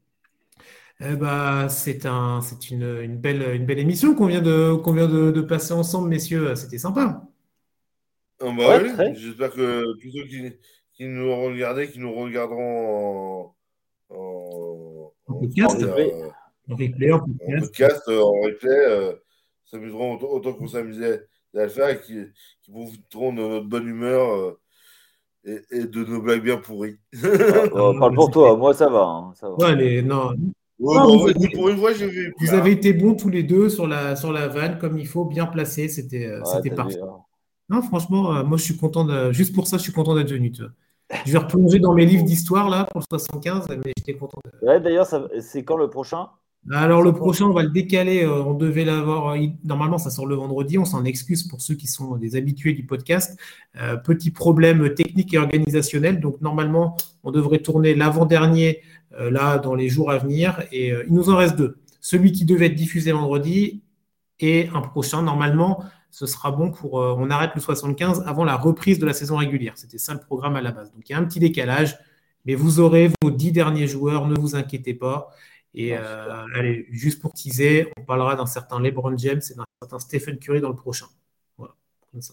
[1.00, 4.92] Eh ben, c'est un, c'est une, une, belle, une belle émission qu'on vient, de, qu'on
[4.92, 6.54] vient de, de passer ensemble, messieurs.
[6.54, 7.26] C'était sympa.
[8.40, 10.52] Oh bah oui, j'espère que tous ceux qui,
[10.96, 13.54] qui nous regardaient, qui nous regarderont
[14.08, 16.30] en, en, en podcast, euh,
[16.70, 19.12] en, replay, en podcast, euh, en replay, euh,
[19.66, 22.18] s'amuseront autant, autant qu'on s'amusait à le faire et qui,
[22.62, 24.58] qui profiteront de notre bonne humeur euh,
[25.44, 26.98] et, et, de nos blagues bien pourries.
[27.72, 29.02] oh, parle pour toi, moi ça va.
[29.02, 29.56] Hein, ça va.
[29.56, 30.30] Ouais, les, non.
[30.78, 32.34] Ouais, non, bon, vous, pour une fois, j'ai vu.
[32.38, 35.24] Vous avez été bons tous les deux sur la, sur la vanne, comme il faut,
[35.24, 35.88] bien placé.
[35.88, 37.00] C'était ouais, parfait.
[37.02, 37.18] Hein.
[37.68, 40.52] Non, franchement, moi je suis content de, juste pour ça, je suis content d'être venu.
[40.52, 40.72] Tu vois.
[41.24, 44.40] Je vais replonger dans mes livres d'histoire là pour le 75, mais j'étais content.
[44.62, 45.06] Ouais, d'ailleurs,
[45.40, 46.28] c'est quand le prochain?
[46.72, 48.24] Alors le prochain, on va le décaler.
[48.24, 49.34] Euh, on devait l'avoir.
[49.34, 50.78] Euh, normalement, ça sort le vendredi.
[50.78, 53.38] On s'en excuse pour ceux qui sont des habitués du podcast.
[53.80, 56.18] Euh, petit problème technique et organisationnel.
[56.18, 58.82] Donc normalement, on devrait tourner l'avant-dernier
[59.18, 60.62] là dans les jours à venir.
[60.72, 61.78] Et il nous en reste deux.
[62.00, 63.82] Celui qui devait être diffusé vendredi
[64.40, 65.22] et un prochain.
[65.22, 65.84] Normalement,
[66.16, 66.98] ce sera bon pour.
[66.98, 69.74] Euh, on arrête le 75 avant la reprise de la saison régulière.
[69.76, 70.90] C'était ça le programme à la base.
[70.92, 71.98] Donc il y a un petit décalage,
[72.46, 75.28] mais vous aurez vos dix derniers joueurs, ne vous inquiétez pas.
[75.74, 79.98] Et euh, allez, juste pour teaser, on parlera d'un certain LeBron James et d'un certain
[79.98, 81.04] Stephen Curry dans le prochain.
[81.58, 81.74] Voilà,
[82.10, 82.32] comme ça.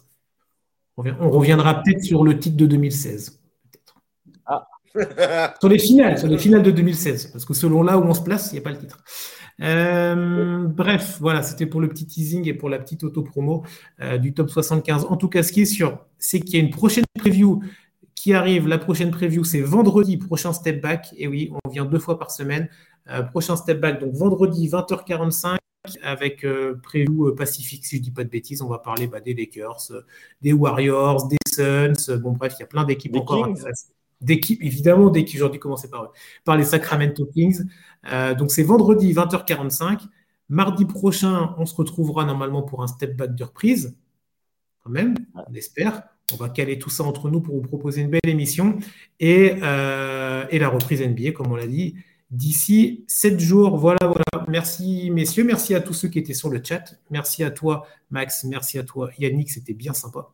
[0.95, 3.41] On reviendra peut-être sur le titre de 2016.
[4.45, 4.65] Ah.
[5.59, 8.21] sur les finales, sur les finales de 2016, parce que selon là où on se
[8.21, 9.03] place, il n'y a pas le titre.
[9.61, 13.63] Euh, bref, voilà, c'était pour le petit teasing et pour la petite auto-promo
[14.01, 15.05] euh, du top 75.
[15.05, 17.61] En tout cas, ce qui est sûr, c'est qu'il y a une prochaine preview
[18.15, 18.67] qui arrive.
[18.67, 21.13] La prochaine preview, c'est vendredi, prochain step back.
[21.17, 22.69] Et oui, on vient deux fois par semaine.
[23.09, 25.57] Euh, prochain step back, donc vendredi, 20h45
[26.01, 26.45] avec
[26.81, 29.91] preview Pacifique, si je ne dis pas de bêtises, on va parler bah, des Lakers,
[30.41, 33.53] des Warriors, des Suns, bon bref, il y a plein d'équipes encore
[34.23, 36.11] d'équipes, évidemment, d'équipes, aujourd'hui commencer par,
[36.43, 37.63] par les Sacramento Kings.
[38.11, 40.01] Euh, donc c'est vendredi 20h45.
[40.49, 43.95] Mardi prochain, on se retrouvera normalement pour un step back de reprise,
[44.83, 46.03] quand même, on espère.
[46.33, 48.79] On va caler tout ça entre nous pour vous proposer une belle émission
[49.19, 51.95] et, euh, et la reprise NBA, comme on l'a dit,
[52.31, 53.77] d'ici 7 jours.
[53.77, 54.47] Voilà, voilà.
[54.47, 55.43] Merci, messieurs.
[55.43, 56.95] Merci à tous ceux qui étaient sur le chat.
[57.09, 58.43] Merci à toi, Max.
[58.45, 59.51] Merci à toi, Yannick.
[59.51, 60.33] C'était bien sympa.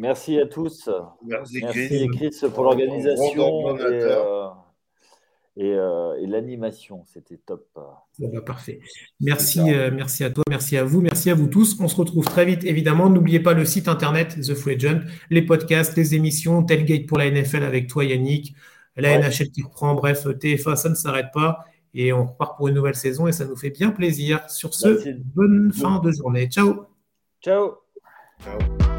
[0.00, 0.88] Merci à tous.
[1.26, 1.60] Merci,
[2.16, 4.48] Chris, pour l'organisation euh,
[5.58, 7.04] euh, et, l'animation.
[7.04, 7.68] C'était top.
[8.46, 8.80] parfait.
[9.20, 11.78] Merci, euh, merci à toi, merci à vous, merci à vous tous.
[11.80, 13.10] On se retrouve très vite, évidemment.
[13.10, 17.30] N'oubliez pas le site internet The Free Agent, les podcasts, les émissions, Tailgate pour la
[17.30, 18.54] NFL avec toi, Yannick,
[18.96, 19.94] la NHL qui reprend.
[19.94, 21.66] Bref, TFA, ça ne s'arrête pas.
[21.92, 24.48] Et on repart pour une nouvelle saison et ça nous fait bien plaisir.
[24.48, 26.46] Sur ce, bonne fin de journée.
[26.46, 26.86] Ciao.
[27.42, 27.74] Ciao.
[28.42, 28.89] Ciao.